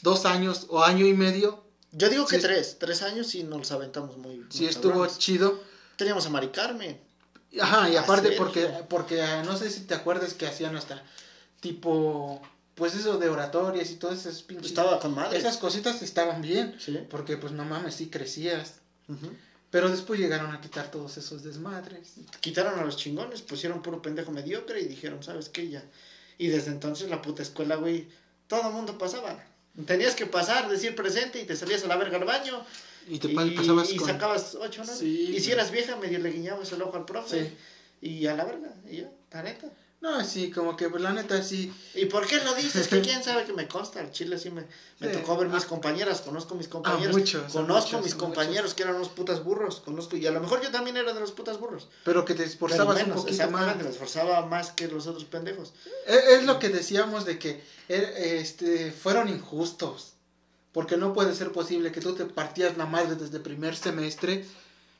dos 0.00 0.24
años 0.24 0.64
o 0.70 0.82
año 0.82 1.04
y 1.04 1.12
medio, 1.12 1.62
yo 1.92 2.08
digo 2.08 2.24
que 2.26 2.36
sí. 2.36 2.42
tres. 2.42 2.78
Tres 2.78 3.02
años 3.02 3.34
y 3.34 3.42
nos 3.42 3.70
aventamos 3.70 4.16
muy. 4.16 4.46
sí 4.48 4.60
muy 4.60 4.68
estuvo 4.68 4.92
cabrones. 4.92 5.18
chido. 5.18 5.60
Teníamos 5.96 6.24
a 6.24 6.30
Mari 6.30 6.48
Carmen. 6.48 7.09
Ajá, 7.58 7.88
y 7.88 7.96
aparte 7.96 8.32
porque, 8.32 8.66
porque 8.88 9.22
ah, 9.22 9.42
no 9.42 9.56
sé 9.56 9.70
si 9.70 9.80
te 9.80 9.94
acuerdas 9.94 10.34
que 10.34 10.46
hacían 10.46 10.76
hasta 10.76 11.02
tipo, 11.60 12.40
pues 12.74 12.94
eso 12.94 13.18
de 13.18 13.28
oratorias 13.28 13.90
y 13.90 13.96
todas 13.96 14.20
esas 14.20 14.42
pinches. 14.42 14.68
Estaba 14.68 15.00
con 15.00 15.14
madre. 15.14 15.38
Esas 15.38 15.56
cositas 15.58 16.02
estaban 16.02 16.42
bien. 16.42 16.76
Sí. 16.78 16.98
Porque 17.10 17.36
pues 17.36 17.52
no 17.52 17.64
mames, 17.64 17.94
sí 17.94 18.08
crecías. 18.08 18.74
Pero 19.70 19.88
después 19.88 20.20
llegaron 20.20 20.52
a 20.52 20.60
quitar 20.60 20.90
todos 20.90 21.16
esos 21.16 21.42
desmadres. 21.42 22.14
Quitaron 22.40 22.78
a 22.78 22.84
los 22.84 22.96
chingones, 22.96 23.42
pusieron 23.42 23.82
puro 23.82 24.00
pendejo 24.02 24.30
mediocre 24.30 24.80
y 24.80 24.86
dijeron, 24.86 25.22
¿sabes 25.22 25.48
qué? 25.48 25.68
Ya. 25.68 25.84
Y 26.38 26.48
desde 26.48 26.70
entonces 26.70 27.10
la 27.10 27.20
puta 27.20 27.42
escuela, 27.42 27.76
güey, 27.76 28.08
todo 28.46 28.68
el 28.68 28.74
mundo 28.74 28.98
pasaba. 28.98 29.44
Tenías 29.86 30.14
que 30.14 30.26
pasar, 30.26 30.68
decir 30.68 30.94
presente 30.94 31.40
y 31.40 31.44
te 31.44 31.56
salías 31.56 31.84
a 31.84 31.88
la 31.88 31.96
verga 31.96 32.18
al 32.18 32.24
baño. 32.24 32.64
Y 33.08 33.18
te 33.18 33.28
y, 33.28 33.34
pa- 33.34 33.46
pasabas 33.56 33.90
y 33.92 33.96
con... 33.96 34.08
sacabas 34.08 34.54
ocho, 34.54 34.84
¿no? 34.84 34.94
Sí, 34.94 35.32
y 35.36 35.40
si 35.40 35.52
eras 35.52 35.70
vieja, 35.70 35.96
medio 35.96 36.18
le 36.18 36.30
guiñabas 36.30 36.70
el 36.72 36.82
ojo 36.82 36.96
al 36.96 37.04
profe. 37.04 37.44
Sí. 37.48 37.56
Y 38.02 38.26
a 38.26 38.34
la 38.34 38.44
verga, 38.44 38.72
y 38.88 38.98
ya, 38.98 39.10
la 39.32 39.42
neta. 39.42 39.68
No, 40.00 40.24
sí, 40.24 40.50
como 40.50 40.78
que 40.78 40.88
pues, 40.88 41.02
la 41.02 41.12
neta 41.12 41.42
sí. 41.42 41.70
¿Y 41.94 42.06
por 42.06 42.26
qué 42.26 42.38
lo 42.42 42.54
dices? 42.54 42.88
Que 42.88 43.00
quién 43.02 43.22
sabe 43.22 43.44
que 43.44 43.52
me 43.52 43.68
consta. 43.68 44.00
Al 44.00 44.10
chile 44.12 44.38
sí 44.38 44.48
me, 44.48 44.62
me 44.98 45.08
Sí. 45.12 45.18
tocó 45.18 45.36
ver 45.36 45.48
mis 45.48 45.64
Ah. 45.64 45.68
compañeras, 45.68 46.22
conozco 46.22 46.54
mis 46.54 46.68
compañeros. 46.68 47.14
muchos, 47.14 47.42
a 47.42 47.48
conozco 47.52 47.88
muchos, 47.98 48.04
mis 48.04 48.14
compañeros 48.14 48.72
que 48.72 48.84
eran 48.84 48.94
unos 48.94 49.10
putas 49.10 49.44
burros. 49.44 49.80
Conozco, 49.80 50.16
y 50.16 50.26
a 50.26 50.30
lo 50.30 50.40
mejor 50.40 50.62
yo 50.62 50.70
también 50.70 50.96
era 50.96 51.12
de 51.12 51.20
los 51.20 51.32
putas 51.32 51.58
burros. 51.60 51.88
Pero 52.04 52.24
que 52.24 52.34
te 52.34 52.44
esforzabas 52.44 52.96
menos, 52.96 53.18
un 53.18 53.24
poquito 53.26 53.50
más. 53.50 53.76
me 53.76 53.90
esforzaba 53.90 54.46
más 54.46 54.72
que 54.72 54.88
los 54.88 55.06
otros 55.06 55.26
pendejos. 55.26 55.74
Es, 56.06 56.24
es 56.38 56.44
lo 56.46 56.58
que 56.58 56.70
decíamos 56.70 57.26
de 57.26 57.38
que 57.38 57.62
er- 57.90 58.14
este, 58.16 58.92
fueron 58.92 59.28
injustos. 59.28 60.14
Porque 60.72 60.96
no 60.96 61.12
puede 61.12 61.34
ser 61.34 61.52
posible 61.52 61.90
que 61.92 62.00
tú 62.00 62.14
te 62.14 62.24
partías 62.26 62.76
la 62.76 62.86
madre 62.86 63.16
desde 63.16 63.40
primer 63.40 63.76
semestre 63.76 64.46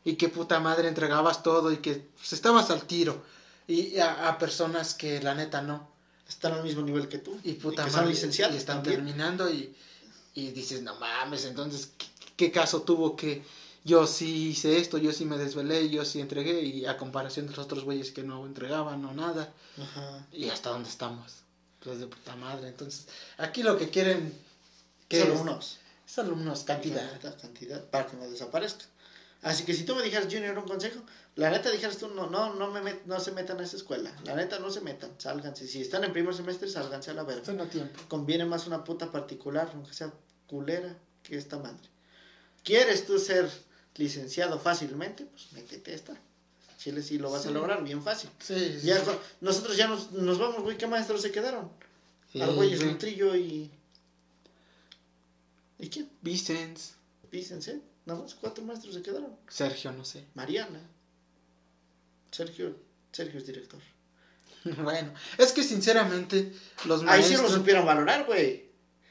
y 0.04 0.14
que 0.14 0.28
puta 0.28 0.59
madre 0.61 0.88
entregabas 0.88 1.42
todo 1.42 1.70
y 1.70 1.78
que 1.78 2.09
pues, 2.16 2.33
estabas 2.33 2.70
al 2.70 2.85
tiro. 2.87 3.22
Y 3.68 3.98
a, 3.98 4.28
a 4.28 4.38
personas 4.38 4.94
que 4.94 5.22
la 5.22 5.35
neta 5.35 5.62
no. 5.62 5.88
Están 6.28 6.54
al 6.54 6.62
mismo 6.62 6.83
nivel 6.83 7.09
que 7.09 7.18
tú. 7.18 7.38
Y 7.44 7.52
puta 7.54 7.85
que 7.85 7.90
madre. 7.92 8.09
licenciados 8.11 8.54
y 8.54 8.59
están 8.59 8.78
también. 8.78 9.04
terminando 9.04 9.50
y, 9.50 9.74
y 10.35 10.50
dices, 10.50 10.83
no 10.83 10.94
mames, 10.96 11.44
entonces, 11.44 11.90
¿qué, 11.98 12.06
qué 12.37 12.52
caso 12.52 12.83
tuvo 12.83 13.16
que 13.16 13.44
yo 13.85 14.06
sí 14.06 14.48
hice 14.48 14.78
esto, 14.78 14.98
yo 14.98 15.12
sí 15.12 15.24
me 15.24 15.38
desvelé, 15.38 15.88
yo 15.88 16.04
sí 16.04 16.20
entregué? 16.20 16.62
Y 16.62 16.87
a 16.87 16.96
comparación 16.96 17.46
de 17.46 17.54
los 17.54 17.64
otros 17.64 17.85
güeyes 17.85 18.11
que 18.11 18.22
no 18.22 18.44
entregaban 18.46 19.04
o 19.04 19.12
nada. 19.12 19.52
Ajá. 19.80 20.26
¿Y 20.33 20.48
hasta 20.50 20.70
dónde 20.70 20.88
estamos? 20.88 21.33
Pues 21.83 21.98
de 21.98 22.06
puta 22.06 22.37
madre. 22.37 22.68
Entonces, 22.68 23.06
aquí 23.38 23.62
lo 23.62 23.78
que 23.78 23.88
quieren 23.88 24.33
que 25.10 25.20
Solo 25.20 25.34
es, 25.34 25.40
unos. 25.42 25.78
es 26.06 26.18
alumnos, 26.18 26.64
cantidad. 26.64 27.12
Neta, 27.12 27.36
cantidad, 27.36 27.84
para 27.90 28.06
que 28.06 28.16
no 28.16 28.30
desaparezca. 28.30 28.86
Así 29.42 29.64
que 29.64 29.74
si 29.74 29.84
tú 29.84 29.94
me 29.94 30.02
dijeras, 30.02 30.32
Junior, 30.32 30.56
un 30.58 30.64
consejo, 30.68 31.00
la 31.34 31.50
neta 31.50 31.70
dijeras 31.70 31.96
tú, 31.98 32.08
no, 32.08 32.28
no, 32.30 32.54
no, 32.54 32.70
me 32.70 32.80
met- 32.80 33.02
no 33.06 33.18
se 33.20 33.32
metan 33.32 33.58
a 33.60 33.64
esa 33.64 33.76
escuela. 33.76 34.10
La 34.24 34.34
neta, 34.34 34.58
no 34.58 34.70
se 34.70 34.80
metan, 34.82 35.10
sálganse. 35.18 35.66
Si 35.66 35.80
están 35.82 36.04
en 36.04 36.12
primer 36.12 36.34
semestre, 36.34 36.68
sálganse 36.68 37.10
a 37.10 37.14
la 37.14 37.24
verga. 37.24 37.52
no 37.52 37.66
tiempo. 37.66 38.00
Conviene 38.08 38.44
más 38.46 38.66
una 38.66 38.84
puta 38.84 39.10
particular, 39.10 39.70
aunque 39.74 39.92
sea 39.94 40.12
culera, 40.46 40.96
que 41.22 41.36
esta 41.36 41.58
madre. 41.58 41.88
¿Quieres 42.64 43.06
tú 43.06 43.18
ser 43.18 43.50
licenciado 43.96 44.58
fácilmente? 44.58 45.24
Pues 45.24 45.52
métete 45.52 45.94
esta. 45.94 46.14
Chile 46.78 47.02
sí 47.02 47.18
lo 47.18 47.30
vas 47.30 47.44
a 47.46 47.50
lograr, 47.50 47.82
bien 47.84 48.02
fácil. 48.02 48.30
Sí, 48.40 48.78
sí. 48.80 48.86
Ya, 48.86 49.02
nosotros 49.40 49.76
ya 49.76 49.86
nos, 49.88 50.12
nos 50.12 50.38
vamos, 50.38 50.62
güey, 50.62 50.78
¿qué 50.78 50.86
maestros 50.86 51.20
se 51.22 51.30
quedaron? 51.30 51.70
Argüelles, 52.40 52.80
güey. 52.80 52.92
Lutrillo 52.92 53.34
y... 53.36 53.70
¿Y 55.80 55.88
quién? 55.88 56.10
Vicens, 56.22 56.94
Vícense. 57.30 57.80
Nada 58.06 58.22
más 58.22 58.34
cuatro 58.34 58.64
maestros 58.64 58.94
se 58.94 59.02
quedaron. 59.02 59.36
Sergio, 59.48 59.92
no 59.92 60.04
sé. 60.04 60.24
Mariana. 60.34 60.80
Sergio, 62.30 62.74
Sergio 63.12 63.38
es 63.38 63.46
director. 63.46 63.80
Bueno, 64.82 65.14
es 65.38 65.52
que 65.52 65.62
sinceramente 65.62 66.52
los 66.84 67.00
Ahí 67.02 67.22
sí 67.22 67.30
maestros... 67.30 67.50
lo 67.50 67.56
supieron 67.58 67.86
valorar, 67.86 68.26
güey. 68.26 68.68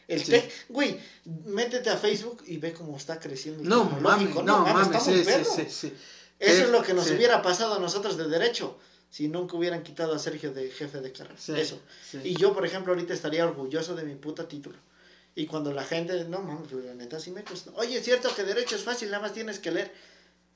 El 0.08 0.24
Sí. 0.24 0.42
güey, 0.70 1.00
métete 1.46 1.90
a 1.90 1.98
Facebook 1.98 2.44
y 2.46 2.58
ve 2.58 2.74
cómo 2.74 2.98
está 2.98 3.20
creciendo. 3.20 3.64
No 3.64 3.86
mames, 3.86 4.28
tecnológico. 4.28 4.44
no 4.44 4.60
mames, 4.64 5.04
sí, 5.04 5.10
muy 5.12 5.20
sí, 5.20 5.26
perro. 5.26 5.46
sí, 5.56 5.66
sí. 5.70 5.94
Eso 6.40 6.64
es 6.66 6.70
lo 6.70 6.82
que 6.84 6.94
nos 6.94 7.06
sí. 7.08 7.14
hubiera 7.14 7.42
pasado 7.42 7.76
a 7.76 7.80
nosotros 7.80 8.16
de 8.18 8.28
derecho 8.28 8.78
si 9.10 9.28
nunca 9.28 9.56
hubieran 9.58 9.84
quitado 9.84 10.14
a 10.14 10.20
Sergio 10.20 10.52
de 10.54 10.70
jefe 10.70 11.02
de 11.02 11.12
carrera. 11.12 11.36
Eso. 11.58 11.80
Y 12.24 12.36
yo, 12.36 12.54
por 12.54 12.66
ejemplo, 12.66 12.94
ahorita 12.94 13.14
estaría 13.14 13.46
orgulloso 13.46 13.96
de 13.96 14.04
mi 14.04 14.16
puta 14.16 14.48
título. 14.48 14.78
Y 15.40 15.46
cuando 15.48 15.72
la 15.72 15.86
gente, 15.86 16.26
no 16.26 16.40
mames, 16.42 16.70
la 16.74 16.94
neta 16.96 17.18
sí 17.18 17.32
me 17.32 17.46
costó. 17.46 17.74
Oye, 17.78 17.98
es 17.98 18.04
cierto 18.04 18.30
que 18.36 18.44
derecho 18.44 18.76
es 18.76 18.84
fácil, 18.84 19.10
nada 19.10 19.22
más 19.22 19.32
tienes 19.32 19.60
que 19.60 19.72
leer. 19.72 19.90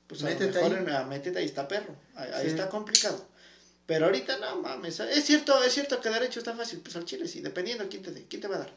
Pues 0.06 0.22
a 0.22 0.24
lo 0.24 0.30
Métete 0.32 0.60
mejor 0.62 0.90
ahí. 0.90 1.04
métete 1.06 1.38
ahí 1.38 1.46
está 1.46 1.66
perro. 1.66 1.96
Ahí, 2.14 2.46
está 2.46 2.68
complicado. 2.68 3.26
Pero 3.86 4.04
ahorita 4.04 4.36
no 4.40 4.60
mames. 4.60 5.00
Es 5.00 5.24
cierto, 5.24 5.64
es 5.64 5.72
cierto 5.72 6.02
que 6.02 6.10
derecho 6.10 6.38
está 6.38 6.54
fácil. 6.54 6.80
Pues 6.80 6.94
al 6.96 7.06
chile 7.06 7.26
sí, 7.28 7.40
dependiendo 7.40 7.88
quién 7.88 8.02
te 8.02 8.12
dé. 8.12 8.26
¿Quién 8.28 8.42
te 8.42 8.48
va 8.48 8.56
a 8.56 8.58
dar? 8.58 8.74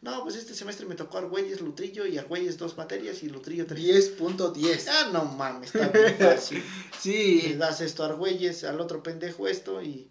No, 0.00 0.22
pues 0.22 0.36
este 0.36 0.54
semestre 0.54 0.86
me 0.86 0.94
tocó 0.94 1.18
Argüelles, 1.18 1.60
Lutrillo 1.60 2.06
y 2.06 2.16
Argüelles 2.16 2.56
dos 2.56 2.78
materias 2.78 3.22
y 3.22 3.28
Lutrillo 3.28 3.66
tres. 3.66 4.18
10.10. 4.18 4.88
Ah, 4.88 5.10
no 5.12 5.26
mames, 5.26 5.74
está 5.74 5.88
bien 5.88 6.16
fácil. 6.16 6.58
Le 6.94 6.98
Sí, 6.98 7.54
das 7.58 7.82
esto 7.82 8.02
a 8.02 8.06
Argüelles, 8.06 8.64
al 8.64 8.80
otro 8.80 9.02
pendejo 9.02 9.46
esto 9.46 9.82
y 9.82 10.10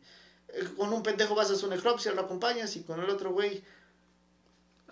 eh, 0.49 0.63
con 0.77 0.93
un 0.93 1.01
pendejo 1.01 1.33
vas 1.33 1.49
a 1.49 1.55
su 1.55 1.65
necropsia, 1.67 2.11
lo 2.11 2.21
acompañas 2.21 2.75
y 2.75 2.83
con 2.83 2.99
el 2.99 3.09
otro 3.09 3.31
güey 3.33 3.63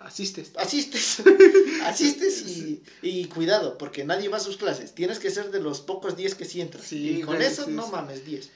asistes. 0.00 0.52
asistes, 0.56 1.22
asistes 1.84 2.42
y, 2.46 2.82
y 3.02 3.24
cuidado, 3.26 3.78
porque 3.78 4.04
nadie 4.04 4.28
va 4.28 4.36
a 4.38 4.40
sus 4.40 4.56
clases. 4.56 4.94
Tienes 4.94 5.18
que 5.18 5.30
ser 5.30 5.50
de 5.50 5.60
los 5.60 5.80
pocos 5.80 6.16
10 6.16 6.34
que 6.34 6.44
sí 6.44 6.60
entran. 6.60 6.82
Sí, 6.84 7.18
y 7.18 7.22
con 7.22 7.40
eso 7.42 7.64
sí, 7.64 7.70
no 7.72 7.86
sí. 7.86 7.92
mames, 7.92 8.24
10. 8.24 8.50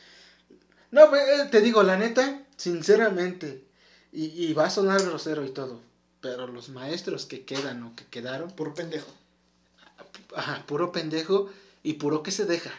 No, 0.91 1.09
pues, 1.09 1.23
eh, 1.23 1.49
te 1.51 1.61
digo, 1.61 1.83
la 1.83 1.97
neta, 1.97 2.43
sinceramente, 2.57 3.65
y, 4.13 4.27
y 4.27 4.53
va 4.53 4.67
a 4.67 4.71
sonar 4.71 5.03
grosero 5.03 5.45
y 5.45 5.51
todo, 5.51 5.81
pero 6.21 6.47
los 6.47 6.69
maestros 6.69 7.27
que 7.27 7.45
quedan 7.45 7.83
o 7.83 7.97
que 7.97 8.05
quedaron, 8.07 8.51
Por 8.51 8.75
pendejo. 8.75 9.11
ajá, 10.37 10.65
puro 10.67 10.93
pendejo 10.93 11.51
y 11.83 11.95
puro 11.95 12.23
que 12.23 12.31
se 12.31 12.45
deja. 12.45 12.71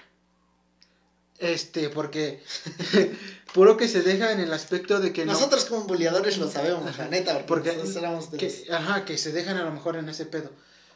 Este, 1.40 1.90
porque 1.90 2.42
puro 3.54 3.76
que 3.76 3.88
se 3.88 4.02
deja 4.02 4.32
en 4.32 4.40
el 4.40 4.54
aspecto 4.54 5.00
de 5.00 5.12
que 5.12 5.26
no- 5.26 5.34
Nosotros 5.34 5.66
como 5.66 5.84
buleadores 5.86 6.38
lo 6.38 6.50
sabemos, 6.50 6.98
la 6.98 7.08
neta, 7.08 7.34
porque, 7.34 7.48
porque 7.48 7.70
nosotros 7.74 7.96
éramos 7.96 8.32
de 8.32 8.42
los- 8.42 8.70
ajá, 8.70 9.06
que 9.06 9.18
se 9.18 9.32
dejan 9.32 9.58
a 9.58 9.64
lo 9.64 9.72
mejor 9.72 9.96
en 9.98 10.08
ese 10.10 10.26
pedo, 10.26 10.52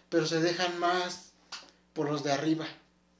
pero 0.10 0.26
se 0.26 0.40
dejan 0.40 0.80
más 0.80 1.32
por 1.94 2.10
los 2.10 2.24
de 2.24 2.32
arriba. 2.32 2.68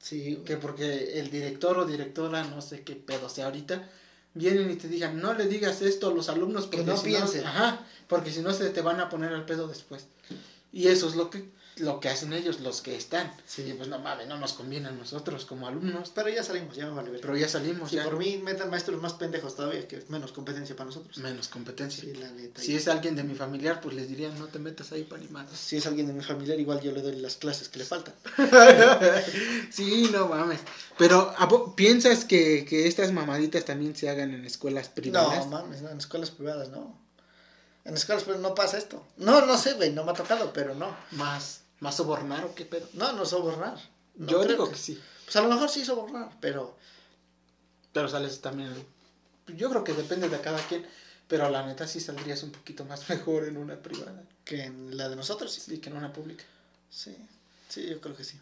Sí, 0.00 0.40
que 0.46 0.56
porque 0.56 1.18
el 1.18 1.30
director 1.30 1.76
o 1.78 1.84
directora, 1.84 2.44
no 2.44 2.62
sé 2.62 2.82
qué 2.82 2.94
pedo 2.94 3.28
sea 3.28 3.46
ahorita, 3.46 3.90
vienen 4.34 4.70
y 4.70 4.76
te 4.76 4.86
digan, 4.88 5.20
no 5.20 5.34
le 5.34 5.46
digas 5.48 5.82
esto 5.82 6.08
a 6.08 6.14
los 6.14 6.28
alumnos 6.28 6.66
Que 6.66 6.76
porque 6.78 6.90
no 6.92 6.96
si 6.96 7.06
piensen. 7.06 7.44
ajá, 7.44 7.84
porque 8.06 8.30
si 8.30 8.40
no 8.40 8.52
se 8.54 8.70
te 8.70 8.80
van 8.80 9.00
a 9.00 9.08
poner 9.08 9.32
al 9.32 9.44
pedo 9.44 9.66
después. 9.66 10.06
Y 10.72 10.86
eso 10.86 11.08
es 11.08 11.16
lo 11.16 11.30
que 11.30 11.50
lo 11.80 12.00
que 12.00 12.08
hacen 12.08 12.32
ellos, 12.32 12.60
los 12.60 12.80
que 12.82 12.96
están. 12.96 13.32
Sí. 13.46 13.62
Y 13.62 13.72
pues 13.74 13.88
no 13.88 13.98
mames, 13.98 14.26
no 14.28 14.36
nos 14.38 14.52
conviene 14.52 14.88
a 14.88 14.92
nosotros 14.92 15.44
como 15.44 15.66
alumnos, 15.68 16.10
Pero 16.14 16.28
ya 16.28 16.42
salimos, 16.42 16.76
ya 16.76 16.88
vale 16.88 17.10
ver. 17.10 17.20
pero 17.20 17.36
ya 17.36 17.48
salimos, 17.48 17.90
Si 17.90 17.96
ya 17.96 18.04
por 18.04 18.16
mí 18.18 18.38
metan 18.38 18.70
maestros 18.70 19.00
más 19.00 19.14
pendejos 19.14 19.56
todavía, 19.56 19.86
que 19.88 19.96
es 19.96 20.10
menos 20.10 20.32
competencia 20.32 20.74
para 20.76 20.86
nosotros. 20.86 21.18
menos 21.18 21.48
competencia. 21.48 22.02
Sí, 22.04 22.14
la 22.14 22.30
neta. 22.30 22.60
Si 22.62 22.74
es 22.76 22.88
alguien 22.88 23.16
de 23.16 23.22
mi 23.24 23.34
familiar, 23.34 23.80
pues 23.80 23.94
les 23.94 24.08
diría, 24.08 24.28
no 24.30 24.46
te 24.46 24.58
metas 24.58 24.92
ahí 24.92 25.04
para 25.04 25.20
animar. 25.22 25.46
Si 25.54 25.76
es 25.76 25.86
alguien 25.86 26.06
de 26.06 26.12
mi 26.12 26.22
familiar, 26.22 26.58
igual 26.60 26.80
yo 26.80 26.92
le 26.92 27.02
doy 27.02 27.16
las 27.16 27.36
clases 27.36 27.68
que 27.68 27.78
le 27.78 27.84
faltan. 27.84 28.14
sí, 29.70 30.08
no 30.12 30.28
mames. 30.28 30.60
Pero 30.96 31.34
¿a 31.38 31.48
po- 31.48 31.74
¿piensas 31.76 32.24
que, 32.24 32.64
que 32.64 32.86
estas 32.86 33.12
mamaditas 33.12 33.64
también 33.64 33.94
se 33.96 34.08
hagan 34.08 34.32
en 34.34 34.44
escuelas 34.44 34.88
privadas? 34.88 35.46
No, 35.46 35.62
mames, 35.62 35.82
no, 35.82 35.90
en 35.90 35.98
escuelas 35.98 36.30
privadas 36.30 36.68
no. 36.70 36.98
En 37.84 37.94
escuelas 37.94 38.24
privadas 38.24 38.42
no 38.42 38.54
pasa 38.54 38.78
esto. 38.78 39.06
No, 39.16 39.46
no 39.46 39.56
sé, 39.56 39.74
güey, 39.74 39.92
no 39.92 40.04
me 40.04 40.10
ha 40.10 40.14
tocado, 40.14 40.52
pero 40.52 40.74
no. 40.74 40.94
más, 41.12 41.60
más 41.80 41.96
sobornar 41.96 42.44
o 42.44 42.54
qué 42.54 42.64
pedo. 42.64 42.88
No, 42.94 43.12
no 43.12 43.24
sobornar. 43.26 43.78
No 44.16 44.26
Yo 44.28 44.38
creo 44.40 44.52
digo 44.52 44.70
que 44.70 44.76
sí. 44.76 45.00
Pues 45.24 45.36
a 45.36 45.42
lo 45.42 45.48
mejor 45.48 45.68
sí 45.68 45.84
sobornar, 45.84 46.30
pero 46.40 46.76
Pero 47.92 48.08
sales 48.08 48.40
también. 48.40 48.72
Yo 49.48 49.70
creo 49.70 49.84
que 49.84 49.92
depende 49.94 50.28
de 50.28 50.40
cada 50.40 50.58
quien. 50.66 50.86
Pero 51.28 51.48
la 51.50 51.64
neta 51.66 51.86
sí 51.86 52.00
saldrías 52.00 52.42
un 52.42 52.50
poquito 52.52 52.84
más 52.84 53.08
mejor 53.10 53.44
en 53.44 53.56
una 53.56 53.76
privada. 53.76 54.22
que 54.44 54.64
en 54.64 54.96
la 54.96 55.08
de 55.08 55.16
nosotros 55.16 55.52
sí. 55.52 55.60
Sí, 55.60 55.78
que 55.78 55.90
en 55.90 55.96
una 55.96 56.12
pública. 56.12 56.44
Sí, 56.90 57.14
sí, 57.68 57.86
yo 57.86 58.00
creo 58.00 58.16
que 58.16 58.24
sí. 58.24 58.38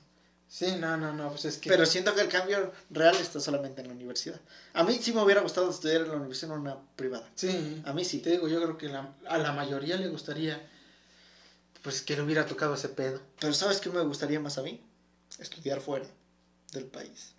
Sí, 0.48 0.76
no, 0.78 0.96
no, 0.96 1.12
no, 1.12 1.30
pues 1.30 1.44
es 1.46 1.58
que. 1.58 1.68
Pero 1.68 1.84
siento 1.84 2.14
que 2.14 2.20
el 2.20 2.28
cambio 2.28 2.72
real 2.90 3.16
está 3.16 3.40
solamente 3.40 3.80
en 3.80 3.88
la 3.88 3.94
universidad. 3.94 4.40
A 4.74 4.84
mí 4.84 4.96
sí 5.02 5.12
me 5.12 5.20
hubiera 5.22 5.40
gustado 5.40 5.68
estudiar 5.70 6.02
en 6.02 6.08
la 6.08 6.14
universidad 6.16 6.52
en 6.54 6.60
una 6.60 6.76
privada. 6.94 7.28
Sí. 7.34 7.82
A 7.84 7.92
mí 7.92 8.04
sí. 8.04 8.20
Te 8.20 8.30
digo, 8.30 8.46
yo 8.46 8.62
creo 8.62 8.78
que 8.78 8.88
la- 8.88 9.12
a 9.28 9.38
la 9.38 9.52
mayoría 9.52 9.96
le 9.96 10.06
gustaría. 10.08 10.64
Pues 11.86 12.02
que 12.02 12.16
le 12.16 12.22
hubiera 12.22 12.44
tocado 12.44 12.74
ese 12.74 12.88
pedo. 12.88 13.22
Pero 13.38 13.54
¿sabes 13.54 13.80
qué 13.80 13.88
me 13.90 14.02
gustaría 14.02 14.40
más 14.40 14.58
a 14.58 14.62
mí? 14.62 14.84
Estudiar 15.38 15.80
fuera 15.80 16.04
del 16.72 16.86
país. 16.86 17.30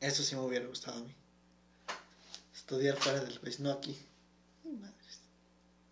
Eso 0.00 0.22
sí 0.22 0.34
me 0.34 0.42
hubiera 0.42 0.66
gustado 0.66 0.98
a 0.98 1.00
mí. 1.00 1.14
Estudiar 2.54 2.98
fuera 2.98 3.24
del 3.24 3.40
país, 3.40 3.58
no 3.58 3.70
aquí. 3.70 3.98
Madres. 4.64 5.20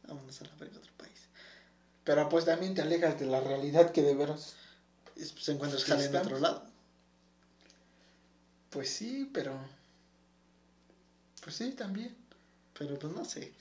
Vámonos 0.07 0.39
a 0.43 0.45
la 0.45 0.55
verga 0.57 0.77
a 0.77 0.81
otro 0.81 0.93
país. 0.99 1.19
Pero 2.05 2.29
pues 2.29 2.45
también 2.45 2.75
te 2.75 2.83
alejas 2.83 3.19
de 3.19 3.25
la 3.25 3.41
realidad 3.41 3.91
que 3.91 4.03
de 4.03 4.15
veras. 4.15 4.57
Y 5.17 5.25
pues 5.25 5.49
encuentras 5.49 5.89
en 5.89 6.15
otro 6.15 6.41
lado. 6.41 6.63
Pues 8.69 8.91
sí, 8.91 9.31
pero. 9.33 9.59
Pues 11.43 11.57
sí, 11.57 11.71
también. 11.73 12.15
Pero 12.79 12.99
pues 12.99 13.15
no 13.15 13.25
sé. 13.25 13.55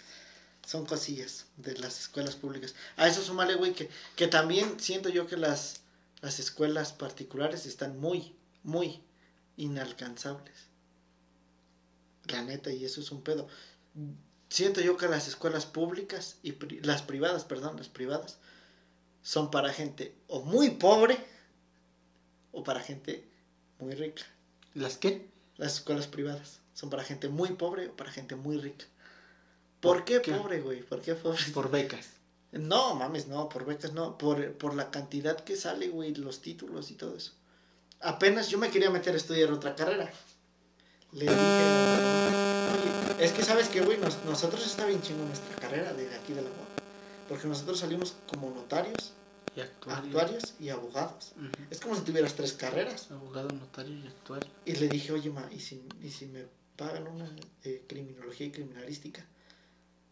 Son 0.66 0.86
cosillas 0.86 1.48
de 1.58 1.78
las 1.78 2.00
escuelas 2.00 2.36
públicas. 2.36 2.76
A 2.96 3.08
eso 3.08 3.22
sumale, 3.22 3.56
güey, 3.56 3.74
que, 3.74 3.90
que 4.16 4.28
también 4.28 4.80
siento 4.80 5.10
yo 5.10 5.28
que 5.28 5.38
las, 5.38 5.82
las 6.22 6.40
escuelas 6.40 6.94
particulares 6.94 7.66
están 7.66 8.00
muy, 8.00 8.36
muy 8.64 9.02
inalcanzables. 9.58 10.56
La 12.26 12.42
neta, 12.44 12.72
y 12.72 12.86
eso 12.86 13.02
es 13.02 13.12
un 13.12 13.22
pedo. 13.22 13.48
Siento 14.50 14.82
yo 14.82 14.98
que 14.98 15.08
las 15.08 15.28
escuelas 15.28 15.66
públicas 15.66 16.38
y 16.44 16.54
pri- 16.54 16.82
las 16.82 17.02
privadas, 17.02 17.44
perdón, 17.44 17.78
las 17.78 17.90
privadas, 17.90 18.38
son 19.24 19.52
para 19.52 19.74
gente 19.74 20.16
o 20.28 20.42
muy 20.42 20.70
pobre 20.72 21.18
o 22.52 22.64
para 22.64 22.82
gente 22.82 23.28
muy 23.80 23.96
rica. 23.96 24.24
¿Las 24.74 24.98
qué? 24.98 25.30
Las 25.58 25.76
escuelas 25.76 26.08
privadas 26.08 26.60
son 26.74 26.90
para 26.90 27.04
gente 27.04 27.30
muy 27.30 27.50
pobre 27.54 27.90
o 27.90 27.96
para 27.96 28.12
gente 28.12 28.36
muy 28.36 28.58
rica. 28.58 28.86
¿Por, 29.82 29.98
¿Por 29.98 30.06
qué, 30.06 30.22
qué? 30.22 30.32
pobre, 30.34 30.62
güey? 30.62 30.82
¿Por 30.84 31.02
qué 31.02 31.16
pobre? 31.16 31.42
Por 31.54 31.70
becas. 31.72 32.08
No, 32.52 32.96
mames, 32.96 33.28
no, 33.28 33.50
por 33.50 33.66
becas 33.66 33.94
no, 33.94 34.18
por, 34.18 34.54
por 34.54 34.74
la 34.76 34.92
cantidad 34.92 35.38
que 35.40 35.56
sale, 35.56 35.88
güey, 35.90 36.14
los 36.16 36.42
títulos 36.42 36.92
y 36.92 36.96
todo 36.96 37.16
eso. 37.18 37.32
Apenas 38.02 38.50
yo 38.50 38.58
me 38.58 38.70
quería 38.70 38.90
meter 38.90 39.14
a 39.14 39.18
estudiar 39.18 39.52
otra 39.52 39.76
carrera. 39.76 40.12
Le 41.14 41.22
dije, 41.26 41.36
oye, 41.36 43.26
es 43.26 43.32
que 43.32 43.44
sabes 43.44 43.68
que, 43.70 43.82
güey, 43.82 43.98
nos- 43.98 44.24
nosotros 44.26 44.66
está 44.66 44.86
bien 44.86 45.02
chingo 45.02 45.24
nuestra 45.26 45.56
carrera 45.58 45.94
de 45.94 46.14
aquí 46.16 46.34
de 46.34 46.42
la 46.42 46.50
UAP. 46.50 46.82
Porque 47.30 47.48
nosotros 47.48 47.80
salimos 47.80 48.16
como 48.28 48.50
notarios 48.52 49.14
Y 49.56 49.62
actuario. 49.62 50.04
actuarios 50.06 50.54
y 50.60 50.70
abogados. 50.70 51.34
Es 51.70 51.80
como 51.80 51.96
si 51.96 52.02
tuvieras 52.02 52.34
tres 52.34 52.54
carreras. 52.54 53.10
Abogado, 53.12 53.50
notario 53.50 53.96
y 53.98 54.08
actuario. 54.08 54.50
Y 54.66 54.74
le 54.76 54.88
dije, 54.88 55.12
oye, 55.14 55.30
ma, 55.30 55.48
¿y 55.52 55.60
si, 55.60 55.82
y 56.02 56.10
si 56.10 56.26
me 56.26 56.46
pagan 56.76 57.08
una 57.08 57.30
de 57.64 57.84
criminología 57.88 58.48
y 58.48 58.52
criminalística? 58.52 59.26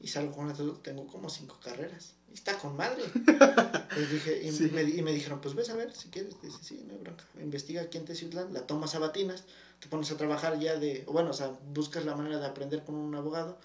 Y 0.02 0.08
salgo 0.08 0.34
con 0.34 0.46
una, 0.46 0.56
tengo 0.82 1.08
como 1.08 1.30
cinco 1.30 1.60
carreras. 1.62 2.14
Y 2.30 2.34
está 2.34 2.58
con 2.58 2.76
madre. 2.78 3.04
Les 3.98 4.12
dije, 4.12 4.42
y, 4.44 4.52
Sí. 4.52 4.70
me, 4.74 4.84
y 4.84 5.02
me 5.02 5.12
dijeron, 5.12 5.42
pues 5.42 5.56
ves 5.56 5.70
a 5.70 5.76
ver 5.76 5.94
si 5.96 6.10
quieres. 6.10 6.42
Dice, 6.42 6.58
sí, 6.64 6.84
no 6.88 6.94
hay 6.94 7.00
bronca. 7.00 7.26
Investiga 7.42 7.82
aquí 7.82 7.98
en 7.98 8.06
Teciutlán, 8.06 8.54
la 8.54 8.66
tomas 8.66 8.96
a 8.96 9.00
batinas, 9.00 9.44
te 9.80 9.88
pones 9.88 10.10
a 10.12 10.18
trabajar 10.18 10.58
ya 10.60 10.78
de, 10.78 11.04
o 11.08 11.12
bueno, 11.12 11.32
o 11.32 11.34
sea, 11.34 11.58
buscas 11.74 12.06
la 12.06 12.16
manera 12.16 12.40
de 12.40 12.46
aprender 12.46 12.84
con 12.84 12.96
un 12.96 13.14
abogado 13.16 13.58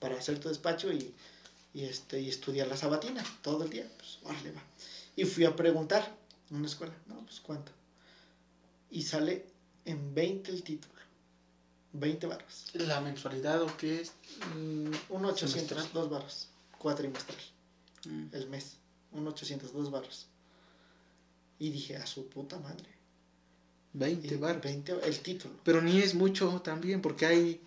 para 0.00 0.16
hacer 0.16 0.40
tu 0.40 0.48
despacho 0.48 0.92
y, 0.92 1.14
y, 1.72 1.84
este, 1.84 2.20
y 2.20 2.28
estudiar 2.28 2.66
la 2.68 2.76
sabatina 2.76 3.22
todo 3.42 3.64
el 3.64 3.70
día. 3.70 3.88
Pues, 3.96 4.18
órale, 4.24 4.52
va. 4.52 4.62
Y 5.14 5.24
fui 5.24 5.44
a 5.44 5.54
preguntar 5.54 6.16
en 6.50 6.56
una 6.56 6.66
escuela, 6.66 6.94
no, 7.06 7.24
pues 7.24 7.38
cuánto. 7.40 7.70
Y 8.90 9.02
sale 9.02 9.46
en 9.84 10.14
20 10.14 10.50
el 10.50 10.62
título. 10.62 10.94
20 11.92 12.26
barros. 12.26 12.66
¿La 12.74 13.00
mensualidad 13.00 13.62
o 13.62 13.76
qué 13.76 14.00
es? 14.00 14.12
Mm, 14.54 14.90
un 15.10 15.24
800, 15.24 15.50
Semestral. 15.50 15.88
dos 15.92 16.10
barros. 16.10 16.48
Cuatrimestral, 16.78 17.38
Mm. 18.04 18.26
el 18.32 18.48
mes. 18.48 18.76
Un 19.12 19.26
800, 19.26 19.72
dos 19.72 19.90
barros. 19.90 20.26
Y 21.58 21.70
dije, 21.70 21.96
a 21.96 22.06
su 22.06 22.28
puta 22.28 22.58
madre. 22.58 22.86
20 23.94 24.34
Y 24.34 24.36
baros. 24.36 24.62
20 24.62 24.92
el 25.02 25.18
título. 25.20 25.54
Pero 25.64 25.80
ni 25.80 25.98
es 26.00 26.14
mucho 26.14 26.60
también, 26.62 27.00
porque 27.00 27.24
hay 27.26 27.60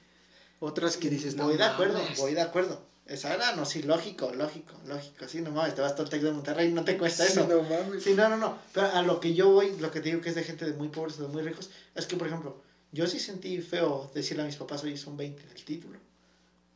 otras 0.59 0.97
que 0.97 1.09
dices, 1.09 1.35
no 1.35 1.45
voy 1.45 1.57
de 1.57 1.63
acuerdo, 1.63 1.97
mames. 2.01 2.19
voy 2.19 2.33
de 2.35 2.41
acuerdo. 2.41 2.87
Esa 3.07 3.33
era, 3.33 3.55
no, 3.55 3.65
sí, 3.65 3.81
lógico, 3.81 4.31
lógico, 4.35 4.75
lógico. 4.85 5.27
Sí, 5.27 5.41
no 5.41 5.49
mames, 5.49 5.73
te 5.73 5.81
vas 5.81 5.93
todo 5.95 6.03
el 6.03 6.09
Tec 6.11 6.21
de 6.21 6.31
Monterrey, 6.31 6.71
no 6.71 6.83
te 6.85 6.95
cuesta 6.95 7.25
Sí, 7.25 7.31
eso. 7.31 7.47
no 7.47 7.63
mames. 7.63 8.03
Sí, 8.03 8.13
no, 8.13 8.29
no, 8.29 8.37
no. 8.37 8.59
Pero 8.71 8.91
a 8.91 9.01
lo 9.01 9.19
que 9.19 9.33
yo 9.33 9.49
voy, 9.49 9.75
lo 9.79 9.89
que 9.89 10.01
te 10.01 10.09
digo 10.09 10.21
que 10.21 10.29
es 10.29 10.35
de 10.35 10.43
gente 10.43 10.65
de 10.65 10.73
muy 10.73 10.89
pobres 10.89 11.17
o 11.17 11.23
de 11.23 11.29
muy 11.29 11.41
ricos, 11.41 11.71
es 11.95 12.05
que, 12.05 12.15
por 12.17 12.27
ejemplo, 12.27 12.61
yo 12.91 13.07
sí 13.07 13.19
sentí 13.19 13.61
feo 13.61 14.09
decirle 14.13 14.43
a 14.43 14.45
mis 14.45 14.55
papás, 14.55 14.83
oye, 14.83 14.97
son 14.97 15.15
20 15.17 15.47
del 15.47 15.63
título. 15.63 15.99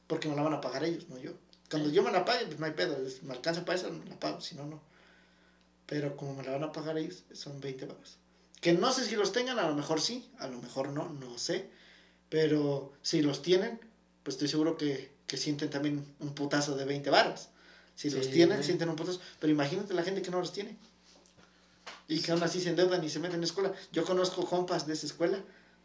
Porque 0.08 0.28
me 0.28 0.36
la 0.36 0.43
van 0.43 0.54
a 0.54 0.62
pagar 0.62 0.84
ellos, 0.84 1.10
no 1.10 1.17
yo. 1.17 1.32
Cuando 1.69 1.89
yo 1.89 2.04
me 2.04 2.12
la 2.12 2.23
pague, 2.23 2.45
pues 2.45 2.60
no 2.60 2.65
hay 2.65 2.73
pedo. 2.73 2.97
Me 3.23 3.34
alcanza 3.34 3.65
para 3.65 3.80
eso, 3.80 3.91
me 3.91 4.10
la 4.10 4.19
pago, 4.19 4.41
si 4.41 4.56
no, 4.56 4.65
no. 4.65 4.82
Pero 5.88 6.15
como 6.15 6.36
me 6.36 6.43
la 6.43 6.52
van 6.52 6.63
a 6.63 6.71
pagar 6.71 6.97
ellos, 6.97 7.23
son 7.34 7.60
20 7.60 7.88
pagos. 7.88 8.17
Que 8.62 8.73
no 8.73 8.91
sé 8.93 9.06
si 9.06 9.15
los 9.15 9.32
tengan, 9.32 9.60
a 9.60 9.67
lo 9.67 9.76
mejor 9.76 9.99
sí, 9.99 10.30
a 10.39 10.47
lo 10.47 10.62
mejor 10.62 10.89
no, 10.89 11.10
no 11.10 11.38
sé. 11.38 11.69
Pero 12.30 12.93
si 13.02 13.21
los 13.21 13.41
tienen, 13.41 13.80
pues 14.23 14.36
estoy 14.36 14.47
seguro 14.47 14.78
que, 14.78 15.12
que 15.28 15.38
sienten 15.38 15.69
también 15.69 16.06
un 16.19 16.36
putazo 16.36 16.76
de 16.76 16.86
20 16.86 17.10
barras. 17.10 17.49
Si 17.95 18.10
los 18.10 18.30
tienen, 18.30 18.63
sienten 18.63 18.89
un 18.89 18.95
putazo. 18.95 19.19
Pero 19.39 19.52
imagínate 19.52 19.93
la 19.93 20.04
gente 20.04 20.21
que 20.21 20.32
no 20.32 20.39
los 20.39 20.54
tiene. 20.54 20.78
Y 22.08 22.21
que 22.21 22.32
aún 22.32 22.43
así 22.43 22.62
se 22.62 22.69
endeudan 22.69 23.04
y 23.04 23.10
se 23.10 23.19
meten 23.19 23.38
en 23.38 23.43
escuela. 23.43 23.73
Yo 23.91 24.04
conozco 24.06 24.45
compas 24.45 24.88
de 24.88 24.93
esa 24.93 25.06
escuela. 25.06 25.43